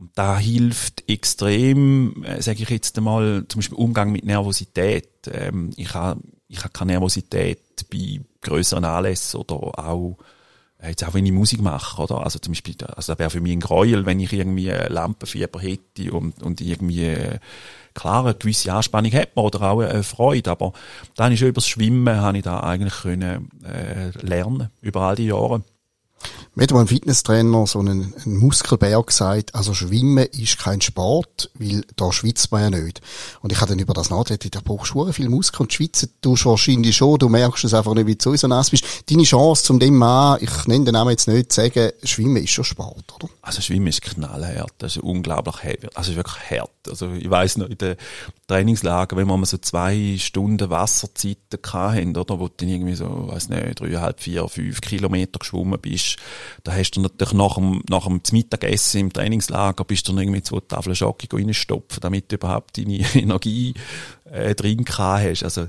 Und 0.00 0.10
da 0.14 0.38
hilft 0.38 1.08
extrem, 1.10 2.24
äh, 2.24 2.40
sage 2.40 2.62
ich 2.62 2.70
jetzt 2.70 2.96
einmal, 2.96 3.44
zum 3.48 3.58
Beispiel 3.58 3.76
Umgang 3.76 4.10
mit 4.10 4.24
Nervosität. 4.24 5.28
Ähm, 5.30 5.70
ich 5.76 5.92
habe 5.92 6.22
ich 6.48 6.64
hab 6.64 6.72
keine 6.72 6.92
Nervosität 6.92 7.60
bei 7.90 8.20
größeren 8.40 8.84
Anlässen 8.84 9.40
oder 9.40 9.78
auch 9.78 10.16
äh, 10.78 10.88
jetzt 10.88 11.04
auch 11.04 11.12
wenn 11.12 11.26
ich 11.26 11.32
Musik 11.32 11.60
mache, 11.60 12.00
oder? 12.02 12.24
Also 12.24 12.38
zum 12.38 12.52
Beispiel, 12.52 12.74
also 12.80 13.12
das 13.12 13.18
wäre 13.18 13.28
für 13.28 13.42
mich 13.42 13.52
ein 13.52 13.60
Gräuel, 13.60 14.06
wenn 14.06 14.20
ich 14.20 14.32
irgendwie 14.32 14.70
Lampenfieber 14.70 15.60
hätte 15.60 16.12
und, 16.12 16.42
und 16.42 16.62
irgendwie, 16.62 17.04
äh, 17.04 17.38
klar, 17.92 18.24
eine 18.24 18.34
gewisse 18.34 18.72
Anspannung 18.72 19.12
hat 19.12 19.36
man 19.36 19.44
oder 19.44 19.62
auch 19.62 19.80
eine 19.80 20.02
Freude, 20.02 20.50
aber 20.50 20.72
dann 21.14 21.32
ist 21.32 21.40
schon 21.40 21.48
übers 21.48 21.68
Schwimmen, 21.68 22.16
habe 22.16 22.38
ich 22.38 22.44
da 22.44 22.60
eigentlich 22.60 22.94
können, 23.02 23.50
äh, 23.64 24.10
lernen, 24.24 24.70
über 24.80 25.02
all 25.02 25.16
die 25.16 25.26
Jahre. 25.26 25.62
Mir 26.56 26.64
hat 26.64 26.72
mal 26.72 26.80
ein 26.80 26.88
Fitnesstrainer 26.88 27.64
so 27.68 27.78
einen, 27.78 28.12
einen 28.24 28.36
Muskelbär 28.36 29.00
gesagt, 29.04 29.54
also 29.54 29.72
Schwimmen 29.72 30.26
ist 30.32 30.58
kein 30.58 30.80
Sport, 30.80 31.48
weil 31.54 31.82
da 31.94 32.10
schwitzt 32.10 32.50
man 32.50 32.62
ja 32.62 32.80
nicht. 32.80 33.00
Und 33.40 33.52
ich 33.52 33.60
habe 33.60 33.70
dann 33.70 33.78
über 33.78 33.94
das 33.94 34.10
nachgedacht, 34.10 34.52
da 34.56 34.60
brauchst 34.62 34.92
du 34.92 35.12
viel 35.12 35.28
Muskeln 35.28 35.66
und 35.66 35.72
schwitzen 35.72 36.10
tust 36.20 36.44
du 36.44 36.50
wahrscheinlich 36.50 36.96
schon, 36.96 37.20
du 37.20 37.28
merkst 37.28 37.62
es 37.64 37.72
einfach 37.72 37.94
nicht, 37.94 38.08
wie 38.08 38.16
du 38.16 38.36
so 38.36 38.48
nass 38.48 38.70
bist. 38.70 38.84
Deine 39.08 39.22
Chance, 39.22 39.62
zum 39.62 39.78
dem 39.78 39.94
Mann, 39.96 40.38
ich 40.40 40.66
nenne 40.66 40.86
den 40.86 40.94
Namen 40.94 41.10
jetzt 41.10 41.28
nicht, 41.28 41.52
zu 41.52 41.60
sagen, 41.60 41.92
Schwimmen 42.02 42.42
ist 42.42 42.50
schon 42.50 42.64
Sport, 42.64 43.14
oder? 43.14 43.28
Also 43.42 43.62
Schwimmen 43.62 43.86
ist 43.86 44.02
knallhart, 44.02 44.72
das 44.78 44.96
ist 44.96 45.02
unglaublich 45.04 45.62
heavy, 45.62 45.86
also 45.94 46.16
wirklich 46.16 46.50
hart. 46.50 46.70
Also 46.88 47.12
ich 47.12 47.30
weiss 47.30 47.58
noch, 47.58 47.68
in 47.68 47.78
den 47.78 47.94
Trainingslager, 48.48 49.16
wenn 49.16 49.28
wir 49.28 49.36
mal 49.36 49.46
so 49.46 49.58
zwei 49.58 50.16
Stunden 50.18 50.68
Wasserzeiten 50.68 51.60
hatten, 51.72 52.16
oder, 52.16 52.40
wo 52.40 52.48
du 52.48 52.54
dann 52.56 52.68
irgendwie 52.68 52.96
so, 52.96 53.28
weiss 53.28 53.48
nicht, 53.48 53.78
dreieinhalb, 53.78 54.20
vier, 54.20 54.48
fünf 54.48 54.80
Kilometer 54.80 55.38
geschwommen 55.38 55.78
bist, 55.80 56.16
da 56.64 56.72
hast 56.72 56.92
du 56.92 57.00
natürlich 57.00 57.32
nach 57.32 57.54
dem, 57.54 57.82
nach 57.88 58.06
dem 58.06 58.20
Mittagessen 58.32 59.00
im 59.00 59.12
Trainingslager 59.12 59.84
bist 59.84 60.08
du 60.08 60.16
irgendwie 60.16 60.42
zwei 60.42 60.60
Tafeln 60.60 60.96
Schocke 60.96 61.28
reinstopfen, 61.32 62.00
damit 62.00 62.30
du 62.30 62.36
überhaupt 62.36 62.78
deine 62.78 62.98
Energie 63.14 63.74
äh, 64.24 64.54
drin 64.54 64.84
hast. 64.88 65.42
Also, 65.42 65.68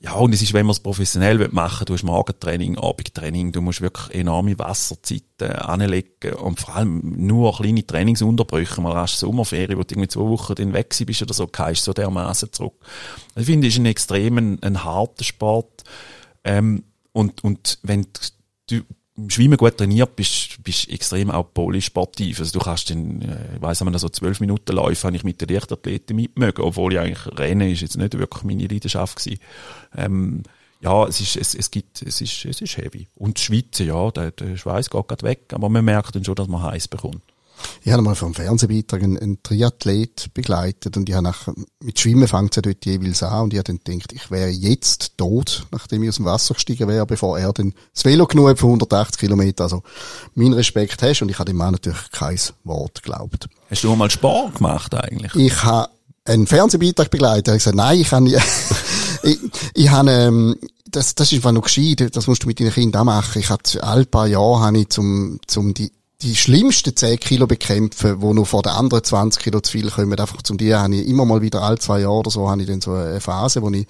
ja, 0.00 0.12
und 0.12 0.32
es 0.34 0.42
ist, 0.42 0.52
wenn 0.52 0.66
man 0.66 0.72
es 0.72 0.80
professionell 0.80 1.48
machen 1.48 1.80
will, 1.80 1.86
du 1.86 1.94
hast 1.94 2.04
Magentraining, 2.04 2.78
Abendtraining, 2.78 3.52
du 3.52 3.60
musst 3.60 3.80
wirklich 3.80 4.14
enorme 4.14 4.58
Wasserzeiten 4.58 5.52
anlegen 5.52 6.34
und 6.34 6.60
vor 6.60 6.76
allem 6.76 7.26
nur 7.26 7.56
kleine 7.56 7.86
Trainingsunterbrüche, 7.86 8.80
mal 8.80 8.92
rasch 8.92 9.14
Sommerferien, 9.14 9.78
wo 9.78 9.82
du 9.82 9.94
irgendwie 9.94 10.08
zwei 10.08 10.22
Wochen 10.22 10.54
dann 10.54 10.72
weg 10.72 10.94
bist 11.06 11.22
oder 11.22 11.34
so, 11.34 11.46
kannst 11.46 11.84
so 11.84 11.92
dermaßen 11.92 12.52
zurück. 12.52 12.74
Also, 13.34 13.40
ich 13.40 13.46
finde, 13.46 13.68
es 13.68 13.74
ist 13.74 13.80
ein 13.80 13.86
extrem 13.86 14.38
ein, 14.38 14.62
ein 14.62 14.84
harter 14.84 15.24
Sport, 15.24 15.84
ähm, 16.44 16.84
und, 17.12 17.42
und 17.42 17.78
wenn 17.82 18.06
du 18.70 18.82
Schwimmen 19.28 19.56
gut 19.56 19.76
trainiert 19.76 20.14
bist, 20.14 20.62
bist 20.62 20.88
extrem 20.88 21.30
auch 21.30 21.52
polysportiv. 21.52 22.38
Also 22.38 22.58
du 22.58 22.64
kannst 22.64 22.90
dann, 22.90 23.22
äh, 23.22 23.56
ich 23.56 23.62
weiss, 23.62 23.84
wenn 23.84 23.96
so 23.98 24.08
zwölf 24.08 24.40
Minuten 24.40 24.76
läuft, 24.76 25.04
habe 25.04 25.16
ich 25.16 25.24
mit 25.24 25.40
der 25.40 25.48
Leichtathleten 25.48 26.14
mitmögen, 26.14 26.64
obwohl 26.64 26.92
ich 26.92 27.00
eigentlich 27.00 27.38
Rennen 27.38 27.70
ist 27.70 27.80
jetzt 27.80 27.96
nicht 27.96 28.16
wirklich 28.16 28.44
meine 28.44 28.66
Leidenschaft 28.66 29.16
gewesen. 29.16 29.40
Ähm, 29.96 30.42
ja, 30.80 31.06
es 31.06 31.20
ist, 31.20 31.36
es, 31.36 31.54
es 31.54 31.70
gibt, 31.70 32.02
es 32.02 32.20
ist, 32.20 32.44
es 32.44 32.60
ist 32.60 32.76
heavy. 32.76 33.08
Und 33.16 33.38
die 33.38 33.42
Schweiz, 33.42 33.78
ja, 33.78 34.10
der, 34.12 34.30
der 34.30 34.56
Schweiß 34.56 34.90
geht 34.90 35.08
gerade 35.08 35.26
weg, 35.26 35.52
aber 35.52 35.68
man 35.68 35.84
merkt 35.84 36.14
dann 36.14 36.24
schon, 36.24 36.36
dass 36.36 36.46
man 36.46 36.62
heiß 36.62 36.86
bekommt. 36.88 37.22
Ich 37.82 37.92
habe 37.92 38.02
mal 38.02 38.14
vom 38.14 38.34
Fernsehbeitrag 38.34 39.02
einen, 39.02 39.18
einen 39.18 39.42
Triathlet 39.42 40.32
begleitet 40.34 40.96
und 40.96 41.08
ich 41.08 41.14
habe 41.14 41.24
nach, 41.24 41.48
mit 41.82 41.98
Schwimmen 41.98 42.28
fängt 42.28 42.50
es 42.50 42.56
ja 42.56 42.62
dort 42.62 42.84
jeweils 42.84 43.22
an 43.22 43.44
und 43.44 43.52
ich 43.52 43.58
habe 43.58 43.74
dann 43.74 43.78
gedacht, 43.78 44.12
ich 44.12 44.30
wäre 44.30 44.50
jetzt 44.50 45.16
tot, 45.16 45.66
nachdem 45.70 46.02
ich 46.02 46.10
aus 46.10 46.16
dem 46.16 46.24
Wasser 46.24 46.54
gestiegen 46.54 46.88
wäre, 46.88 47.06
bevor 47.06 47.38
er 47.38 47.52
dann 47.52 47.74
das 47.94 48.04
Velo 48.04 48.26
genug 48.26 48.48
hat 48.48 48.58
für 48.58 48.66
180 48.66 49.18
Kilometer. 49.18 49.64
Also, 49.64 49.82
mein 50.34 50.52
Respekt 50.52 51.02
hast 51.02 51.22
und 51.22 51.30
ich 51.30 51.38
habe 51.38 51.50
dem 51.50 51.56
Mann 51.56 51.72
natürlich 51.72 52.10
kein 52.12 52.38
Wort 52.64 53.02
geglaubt. 53.02 53.48
Hast 53.70 53.84
du 53.84 53.94
mal 53.94 54.10
Sport 54.10 54.56
gemacht 54.56 54.94
eigentlich? 54.94 55.34
Ich 55.34 55.62
habe 55.64 55.90
einen 56.24 56.46
Fernsehbeitrag 56.46 57.10
begleitet. 57.10 57.48
Ich 57.48 57.50
habe 57.50 57.58
gesagt, 57.58 57.76
nein, 57.76 58.00
ich 58.00 58.12
habe 58.12 58.28
ich, 59.22 59.38
ich 59.74 59.90
habe, 59.90 60.10
ähm, 60.10 60.56
das, 60.90 61.14
das 61.14 61.32
ist 61.32 61.38
einfach 61.38 61.52
noch 61.52 61.62
gescheit, 61.62 62.14
das 62.14 62.26
musst 62.26 62.44
du 62.44 62.46
mit 62.46 62.60
deinen 62.60 62.72
Kindern 62.72 63.02
auch 63.02 63.06
machen. 63.06 63.40
Ich 63.40 63.50
hatte 63.50 63.82
all 63.82 64.06
paar 64.06 64.26
Jahre 64.26 64.60
habe 64.60 64.78
ich 64.78 64.88
zum, 64.88 65.38
zum 65.46 65.74
die 65.74 65.92
die 66.22 66.34
schlimmsten 66.34 66.96
10 66.96 67.20
Kilo 67.20 67.46
bekämpfen, 67.46 68.20
wo 68.20 68.34
nur 68.34 68.44
vor 68.44 68.62
den 68.62 68.72
anderen 68.72 69.04
20 69.04 69.40
Kilo 69.40 69.60
zu 69.60 69.70
viel 69.70 69.88
kommen. 69.88 70.18
Einfach 70.18 70.42
zum 70.42 70.58
dir 70.58 70.80
habe 70.80 70.96
ich 70.96 71.06
immer 71.06 71.24
mal 71.24 71.42
wieder 71.42 71.62
alle 71.62 71.78
zwei 71.78 72.00
Jahre 72.00 72.14
oder 72.14 72.30
so, 72.30 72.50
habe 72.50 72.60
ich 72.60 72.66
dann 72.66 72.80
so 72.80 72.92
eine 72.92 73.20
Phase, 73.20 73.62
wo 73.62 73.70
ich 73.70 73.86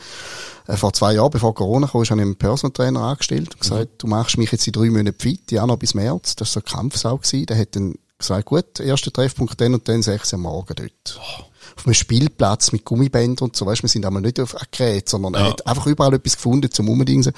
äh, 0.67 0.77
vor 0.77 0.93
zwei 0.93 1.15
Jahren, 1.15 1.31
bevor 1.31 1.55
Corona 1.55 1.87
kam, 1.87 1.95
habe 1.95 2.05
ich 2.05 2.13
einen 2.13 2.37
Personal 2.37 2.73
Trainer 2.73 3.01
angestellt 3.01 3.55
und 3.55 3.61
gesagt, 3.63 3.93
mhm. 3.93 3.99
du 3.99 4.07
machst 4.09 4.37
mich 4.37 4.53
jetzt 4.53 4.67
in 4.67 4.75
drei 4.75 4.91
Monaten 4.91 5.19
fit, 5.19 5.51
ja 5.51 5.67
noch 5.67 5.79
bis 5.79 5.95
März. 5.95 6.37
Das 6.37 6.55
war 6.55 6.63
so 6.63 6.67
ein 6.67 6.77
Kampfsau 6.77 7.17
gewesen. 7.17 7.47
Der 7.47 7.59
hat 7.59 7.75
dann 7.75 7.95
gesagt, 8.19 8.45
gut, 8.45 8.79
erster 8.79 9.11
Treffpunkt 9.11 9.59
dann 9.59 9.73
und 9.73 9.89
dann 9.89 10.03
sechs 10.03 10.35
am 10.35 10.43
Morgen 10.43 10.75
dort. 10.77 11.19
Oh. 11.19 11.45
Auf 11.77 11.87
einem 11.87 11.95
Spielplatz 11.95 12.73
mit 12.73 12.85
Gummibändern 12.85 13.49
und 13.49 13.57
so, 13.57 13.65
weißt, 13.65 13.83
wir 13.83 13.89
sind 13.89 14.05
einmal 14.05 14.21
nicht 14.21 14.41
auf 14.41 14.55
Gerät, 14.71 15.09
sondern 15.09 15.35
ja. 15.35 15.41
er 15.41 15.51
hat 15.51 15.67
einfach 15.67 15.87
überall 15.87 16.13
etwas 16.13 16.35
gefunden 16.35 16.71
zum 16.71 16.89
Umdingsen. 16.89 17.33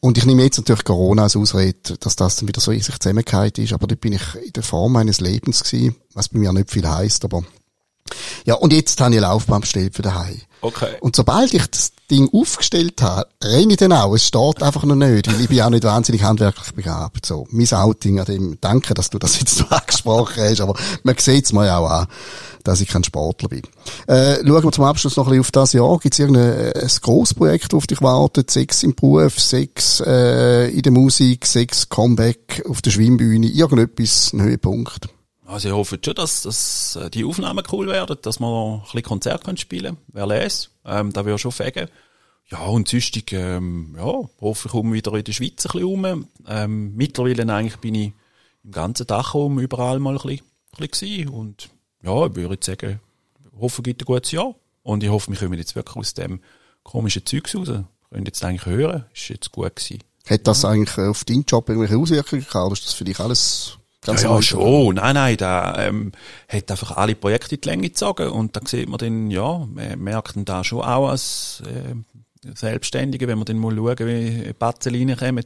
Und 0.00 0.16
ich 0.16 0.26
nehme 0.26 0.44
jetzt 0.44 0.58
natürlich 0.58 0.84
Corona 0.84 1.24
als 1.24 1.36
Ausrede, 1.36 1.96
dass 1.98 2.14
das 2.14 2.36
dann 2.36 2.48
wieder 2.48 2.60
so 2.60 2.70
in 2.70 2.80
sich 2.80 2.98
zusammengehalten 2.98 3.64
ist. 3.64 3.72
Aber 3.72 3.86
dort 3.86 4.00
bin 4.00 4.12
ich 4.12 4.34
in 4.36 4.52
der 4.52 4.62
Form 4.62 4.92
meines 4.92 5.20
Lebens 5.20 5.64
gewesen, 5.64 5.96
was 6.14 6.28
bei 6.28 6.38
mir 6.38 6.52
nicht 6.52 6.70
viel 6.70 6.88
heisst, 6.88 7.24
aber 7.24 7.42
ja, 8.44 8.54
und 8.54 8.72
jetzt 8.72 9.00
habe 9.00 9.10
ich 9.10 9.18
eine 9.18 9.26
Laufbahn 9.26 9.60
bestellt 9.60 9.94
für 9.94 10.02
daheim. 10.02 10.40
Okay. 10.60 10.96
Und 11.00 11.14
sobald 11.14 11.54
ich 11.54 11.64
das 11.66 11.92
Ding 12.10 12.30
aufgestellt 12.32 13.02
habe, 13.02 13.28
renne 13.44 13.74
ich 13.74 13.78
dann 13.78 13.92
auch. 13.92 14.14
Es 14.14 14.26
steht 14.26 14.62
einfach 14.62 14.84
noch 14.84 14.96
nicht, 14.96 15.30
weil 15.30 15.40
ich 15.40 15.48
bin 15.48 15.60
auch 15.60 15.70
nicht 15.70 15.84
wahnsinnig 15.84 16.22
handwerklich 16.22 16.72
begabt. 16.72 17.26
So, 17.26 17.46
mein 17.50 17.70
Outing 17.70 18.18
an 18.18 18.24
dem, 18.24 18.58
danke, 18.60 18.94
dass 18.94 19.10
du 19.10 19.18
das 19.18 19.38
jetzt 19.38 19.56
so 19.56 19.66
angesprochen 19.70 20.42
hast, 20.42 20.60
aber 20.60 20.74
man 21.02 21.16
sieht 21.18 21.44
es 21.44 21.52
mir 21.52 21.76
auch 21.76 21.88
an, 21.88 22.06
dass 22.64 22.80
ich 22.80 22.88
kein 22.88 23.04
Sportler 23.04 23.48
bin. 23.48 23.62
Äh, 24.06 24.36
schauen 24.36 24.64
wir 24.64 24.72
zum 24.72 24.84
Abschluss 24.84 25.16
noch 25.16 25.26
ein 25.26 25.30
bisschen 25.30 25.40
auf 25.40 25.50
das 25.52 25.72
Jahr. 25.74 25.98
Gibt 25.98 26.14
es 26.14 26.18
irgendein 26.18 26.72
ein 26.72 26.90
Grossprojekt, 27.02 27.74
auf 27.74 27.86
dich 27.86 28.00
wartet? 28.02 28.50
Sechs 28.50 28.82
im 28.82 28.94
Beruf, 28.94 29.38
sechs 29.38 30.00
äh, 30.00 30.68
in 30.70 30.82
der 30.82 30.92
Musik, 30.92 31.46
sechs 31.46 31.88
Comeback 31.88 32.64
auf 32.68 32.82
der 32.82 32.90
Schwimmbühne, 32.90 33.46
irgendetwas, 33.46 34.32
ein 34.32 34.42
Höhepunkt? 34.42 35.08
Also 35.48 35.68
ich 35.68 35.74
hoffe 35.74 35.98
schon, 36.04 36.14
dass, 36.14 36.42
dass 36.42 36.96
äh, 36.96 37.08
die 37.08 37.24
Aufnahmen 37.24 37.64
cool 37.72 37.86
werden, 37.86 38.18
dass 38.20 38.38
wir 38.38 38.74
ein 38.74 38.82
bisschen 38.82 39.02
Konzert 39.02 39.44
können 39.44 39.56
spielen 39.56 39.96
können. 39.96 40.06
Wer 40.08 40.26
lässt, 40.26 40.70
ähm, 40.84 41.10
da 41.14 41.24
würde 41.24 41.38
schon 41.38 41.52
fegen. 41.52 41.88
Ja, 42.50 42.66
und 42.66 42.88
sonst, 42.88 43.32
ähm, 43.32 43.94
ja, 43.96 44.28
hoffe 44.40 44.68
ich 44.68 44.72
komme 44.72 44.92
wieder 44.92 45.14
in 45.14 45.24
der 45.24 45.32
Schweiz 45.32 45.64
ein 45.64 45.72
bisschen 45.72 45.82
rum. 45.82 46.26
Ähm, 46.46 46.94
mittlerweile 46.94 47.50
eigentlich 47.50 47.78
bin 47.78 47.94
ich 47.94 48.12
im 48.62 48.72
ganzen 48.72 49.06
Dachraum 49.06 49.58
überall 49.58 50.00
mal 50.00 50.18
ein 50.18 50.22
bisschen, 50.22 50.44
ein 50.78 50.88
bisschen 50.88 51.28
Und 51.30 51.70
ja, 52.02 52.26
ich 52.26 52.34
würde 52.34 52.58
sagen, 52.60 53.00
hoffe, 53.58 53.80
es 53.80 53.84
gibt 53.84 54.02
ein 54.02 54.04
gutes 54.04 54.32
Jahr. 54.32 54.54
Und 54.82 55.02
ich 55.02 55.08
hoffe, 55.08 55.30
wir 55.30 55.38
kommen 55.38 55.58
jetzt 55.58 55.74
wirklich 55.74 55.96
aus 55.96 56.12
dem 56.12 56.40
komischen 56.82 57.24
Zeugs 57.24 57.54
raus. 57.54 57.70
Könnt 58.10 58.28
jetzt 58.28 58.44
eigentlich 58.44 58.66
hören, 58.66 59.06
ist 59.14 59.28
jetzt 59.30 59.50
gut 59.52 59.76
gewesen. 59.76 60.02
Hat 60.28 60.46
das 60.46 60.66
eigentlich 60.66 60.98
auf 60.98 61.24
deinen 61.24 61.44
Job 61.44 61.70
irgendwelche 61.70 61.96
Auswirkungen 61.96 62.44
gehabt? 62.44 62.66
Oder 62.66 62.72
ist 62.74 62.84
das 62.84 62.92
für 62.92 63.04
dich 63.04 63.18
alles 63.18 63.77
Ganz 64.04 64.22
ja, 64.22 64.34
ja 64.34 64.42
schon. 64.42 64.94
Nein, 64.94 65.14
nein, 65.14 65.36
da 65.36 65.86
ähm, 65.86 66.12
hat 66.48 66.70
einfach 66.70 66.96
alle 66.96 67.14
Projekte 67.14 67.56
in 67.56 67.60
die 67.60 67.68
Länge 67.68 67.82
gezogen 67.88 68.28
und 68.28 68.56
da 68.56 68.60
sieht 68.64 68.88
man 68.88 68.98
dann, 68.98 69.30
ja, 69.30 69.66
man 69.66 69.98
merkt 69.98 70.36
dann 70.36 70.44
da 70.44 70.62
schon 70.62 70.82
auch 70.82 71.08
als 71.08 71.62
äh, 71.66 71.94
Selbstständige, 72.54 73.28
wenn 73.28 73.38
wir 73.38 73.44
dann 73.44 73.58
mal 73.58 73.74
schauen, 73.74 74.06
wie 74.06 74.52
Batzel 74.52 74.94
reinkommen, 74.94 75.44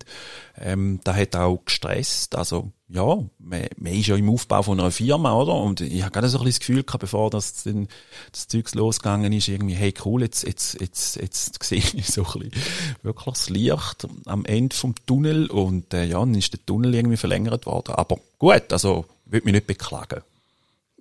ähm, 0.61 1.01
da 1.05 1.15
hat 1.15 1.37
auch 1.37 1.65
gestresst, 1.65 2.37
also 2.37 2.73
ja, 2.89 3.17
man, 3.39 3.67
man 3.79 3.93
ist 3.95 4.09
ja 4.09 4.17
im 4.17 4.29
Aufbau 4.29 4.63
von 4.63 4.79
einer 4.79 4.91
Firma, 4.91 5.33
oder? 5.35 5.55
Und 5.55 5.81
ich 5.81 6.03
habe 6.03 6.13
gerade 6.13 6.29
so 6.29 6.39
ein 6.39 6.45
bisschen 6.45 6.53
das 6.53 6.61
Gefühl 6.61 6.83
gehabt, 6.83 7.01
bevor 7.01 7.31
das, 7.31 7.63
dann, 7.63 7.89
das 8.31 8.49
Zeugs 8.49 8.75
losgegangen 8.75 9.33
ist, 9.33 9.49
irgendwie, 9.49 9.75
hey 9.75 9.95
cool, 10.05 10.21
jetzt, 10.21 10.47
jetzt, 10.47 10.79
jetzt, 10.81 11.17
jetzt 11.17 11.63
sehe 11.63 11.79
ich 11.79 12.07
so 12.09 12.25
ein 12.25 12.41
bisschen 12.41 12.63
wirklich 13.03 13.35
das 13.35 13.49
Licht 13.49 14.07
am 14.27 14.45
Ende 14.45 14.77
vom 14.77 14.95
Tunnel 15.07 15.47
und 15.47 15.95
äh, 15.95 16.05
ja, 16.05 16.19
dann 16.19 16.35
ist 16.35 16.53
der 16.53 16.65
Tunnel 16.67 16.95
irgendwie 16.95 17.17
verlängert 17.17 17.65
worden. 17.65 17.95
Aber 17.95 18.19
gut, 18.39 18.73
also, 18.73 19.07
würde 19.25 19.47
mich 19.47 19.55
nicht 19.55 19.67
beklagen. 19.67 20.21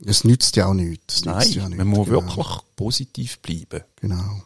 Es 0.04 0.24
nützt 0.24 0.56
ja 0.56 0.68
auch 0.68 0.74
nichts. 0.74 1.26
Nein, 1.26 1.48
ja 1.52 1.68
nichts, 1.68 1.78
man 1.78 1.88
muss 1.88 2.08
genau. 2.08 2.22
wirklich 2.22 2.48
positiv 2.76 3.40
bleiben. 3.40 3.84
Genau. 3.98 4.44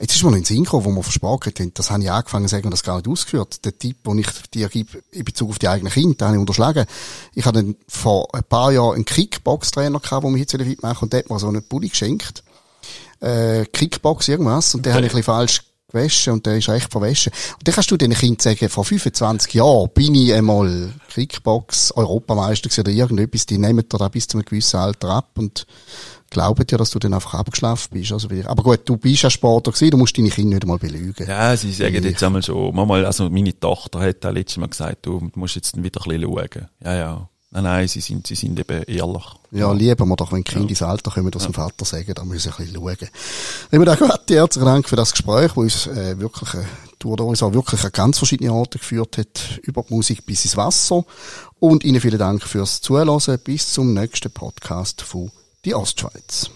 Jetzt 0.00 0.14
ist 0.16 0.22
mir 0.22 0.30
noch 0.30 0.36
in 0.36 0.42
den 0.42 0.46
Sinn 0.46 0.64
gekommen, 0.64 0.84
wo 0.84 0.90
wir 0.90 1.02
versprochen 1.02 1.52
haben, 1.58 1.74
das 1.74 1.90
habe 1.90 2.02
ich 2.02 2.10
angefangen 2.10 2.46
zu 2.46 2.50
sagen 2.50 2.64
und 2.64 2.70
das 2.70 2.82
gar 2.82 2.96
nicht 2.96 3.08
ausgeführt. 3.08 3.64
Der 3.64 3.76
Tipp, 3.78 4.04
den 4.04 4.18
ich 4.18 4.28
dir 4.52 4.68
gebe, 4.68 5.02
in 5.10 5.24
Bezug 5.24 5.50
auf 5.50 5.58
die 5.58 5.68
eigenen 5.68 5.92
Kinder, 5.92 6.14
den 6.14 6.26
habe 6.26 6.36
ich 6.36 6.40
unterschlagen. 6.40 6.86
Ich 7.34 7.44
hatte 7.44 7.74
vor 7.88 8.34
ein 8.34 8.44
paar 8.44 8.72
Jahren 8.72 8.94
einen 8.96 9.04
Kickbox-Trainer 9.04 10.00
gehabt, 10.00 10.24
der 10.24 10.30
mich 10.30 10.40
jetzt 10.40 10.56
fit 10.56 10.82
machen 10.82 11.04
und 11.04 11.12
der 11.12 11.20
hat 11.20 11.30
mir 11.30 11.38
so 11.38 11.48
einen 11.48 11.62
Pulli 11.62 11.88
geschenkt. 11.88 12.42
Äh, 13.20 13.66
Kickbox 13.66 14.28
irgendwas. 14.28 14.74
Und 14.74 14.80
okay. 14.80 14.90
den 14.90 14.94
habe 14.94 15.06
ich 15.06 15.12
ein 15.12 15.16
bisschen 15.16 15.34
falsch 15.34 15.62
gewaschen 15.92 16.32
und 16.32 16.46
der 16.46 16.56
ist 16.56 16.68
recht 16.68 16.90
verwaschen. 16.90 17.32
Und 17.58 17.68
dann 17.68 17.74
kannst 17.74 17.90
du 17.90 17.96
den 17.96 18.12
Kind 18.12 18.42
sagen, 18.42 18.68
vor 18.68 18.84
25 18.84 19.54
Jahren 19.54 19.90
bin 19.94 20.14
ich 20.14 20.32
einmal 20.32 20.92
Kickbox 21.12 21.92
Europameister 21.92 22.70
oder 22.80 22.90
irgendetwas, 22.90 23.46
die 23.46 23.58
nehmen 23.58 23.84
da 23.88 24.08
bis 24.08 24.26
zu 24.26 24.38
einem 24.38 24.44
gewissen 24.44 24.78
Alter 24.78 25.10
ab 25.10 25.30
und 25.38 25.66
glauben 26.32 26.64
ja, 26.68 26.78
dass 26.78 26.90
du 26.90 26.98
dann 26.98 27.14
einfach 27.14 27.34
abgeschlafen 27.34 27.88
bist. 27.92 28.12
Also, 28.12 28.28
aber 28.46 28.62
gut, 28.62 28.80
du 28.84 28.96
bist 28.96 29.22
ja 29.22 29.30
Sportler 29.30 29.72
gewesen, 29.72 29.90
du 29.92 29.96
musst 29.98 30.16
deine 30.16 30.30
Kinder 30.30 30.54
nicht 30.54 30.64
einmal 30.64 30.78
belügen. 30.78 31.26
Ja, 31.26 31.56
sie 31.56 31.72
sagen 31.72 31.94
ich. 31.94 32.04
jetzt 32.04 32.22
einmal 32.22 32.42
so, 32.42 32.72
manchmal, 32.72 33.04
also 33.06 33.28
meine 33.30 33.58
Tochter 33.58 34.00
hat 34.00 34.24
da 34.24 34.30
letztes 34.30 34.56
Mal 34.56 34.68
gesagt, 34.68 35.06
du 35.06 35.30
musst 35.34 35.56
jetzt 35.56 35.76
wieder 35.76 36.00
ein 36.00 36.08
bisschen 36.08 36.22
schauen. 36.22 36.68
Ja, 36.84 36.94
ja. 36.94 37.28
Nein, 37.54 37.64
nein, 37.64 37.86
sie 37.88 38.00
sind, 38.00 38.26
sie 38.26 38.34
sind 38.34 38.58
eben 38.58 38.82
ehrlich. 38.84 39.24
Ja, 39.50 39.70
lieben 39.72 40.08
wir 40.08 40.16
doch, 40.16 40.32
wenn 40.32 40.42
Kinder 40.42 40.64
ja. 40.64 40.70
ins 40.70 40.80
Alter 40.80 41.10
kommen, 41.10 41.30
dass 41.30 41.42
ja. 41.42 41.50
dem 41.50 41.54
Vater 41.54 41.84
sagen, 41.84 42.14
da 42.14 42.24
müssen 42.24 42.50
wir 42.50 42.58
ein 42.58 42.64
bisschen 42.64 42.82
schauen. 42.82 43.08
Lieber 43.70 43.84
Dagott, 43.84 44.22
herzlichen 44.30 44.66
Dank 44.66 44.88
für 44.88 44.96
das 44.96 45.12
Gespräch, 45.12 45.48
das 45.48 45.56
uns 45.58 45.86
äh, 45.88 46.18
wirklich, 46.18 46.54
äh, 46.54 46.64
durch 46.98 47.20
uns 47.20 47.42
auch 47.42 47.52
wirklich 47.52 47.84
an 47.84 47.92
ganz 47.92 48.16
verschiedene 48.16 48.54
Orte 48.54 48.78
geführt 48.78 49.18
hat, 49.18 49.60
über 49.64 49.82
die 49.82 49.92
Musik 49.92 50.24
bis 50.24 50.46
ins 50.46 50.56
Wasser. 50.56 51.04
Und 51.60 51.84
Ihnen 51.84 52.00
vielen 52.00 52.18
Dank 52.18 52.42
fürs 52.42 52.80
Zuhören. 52.80 53.38
Bis 53.44 53.70
zum 53.70 53.92
nächsten 53.92 54.30
Podcast 54.30 55.02
von 55.02 55.30
die 55.64 55.74
Ostschweiz. 55.74 56.50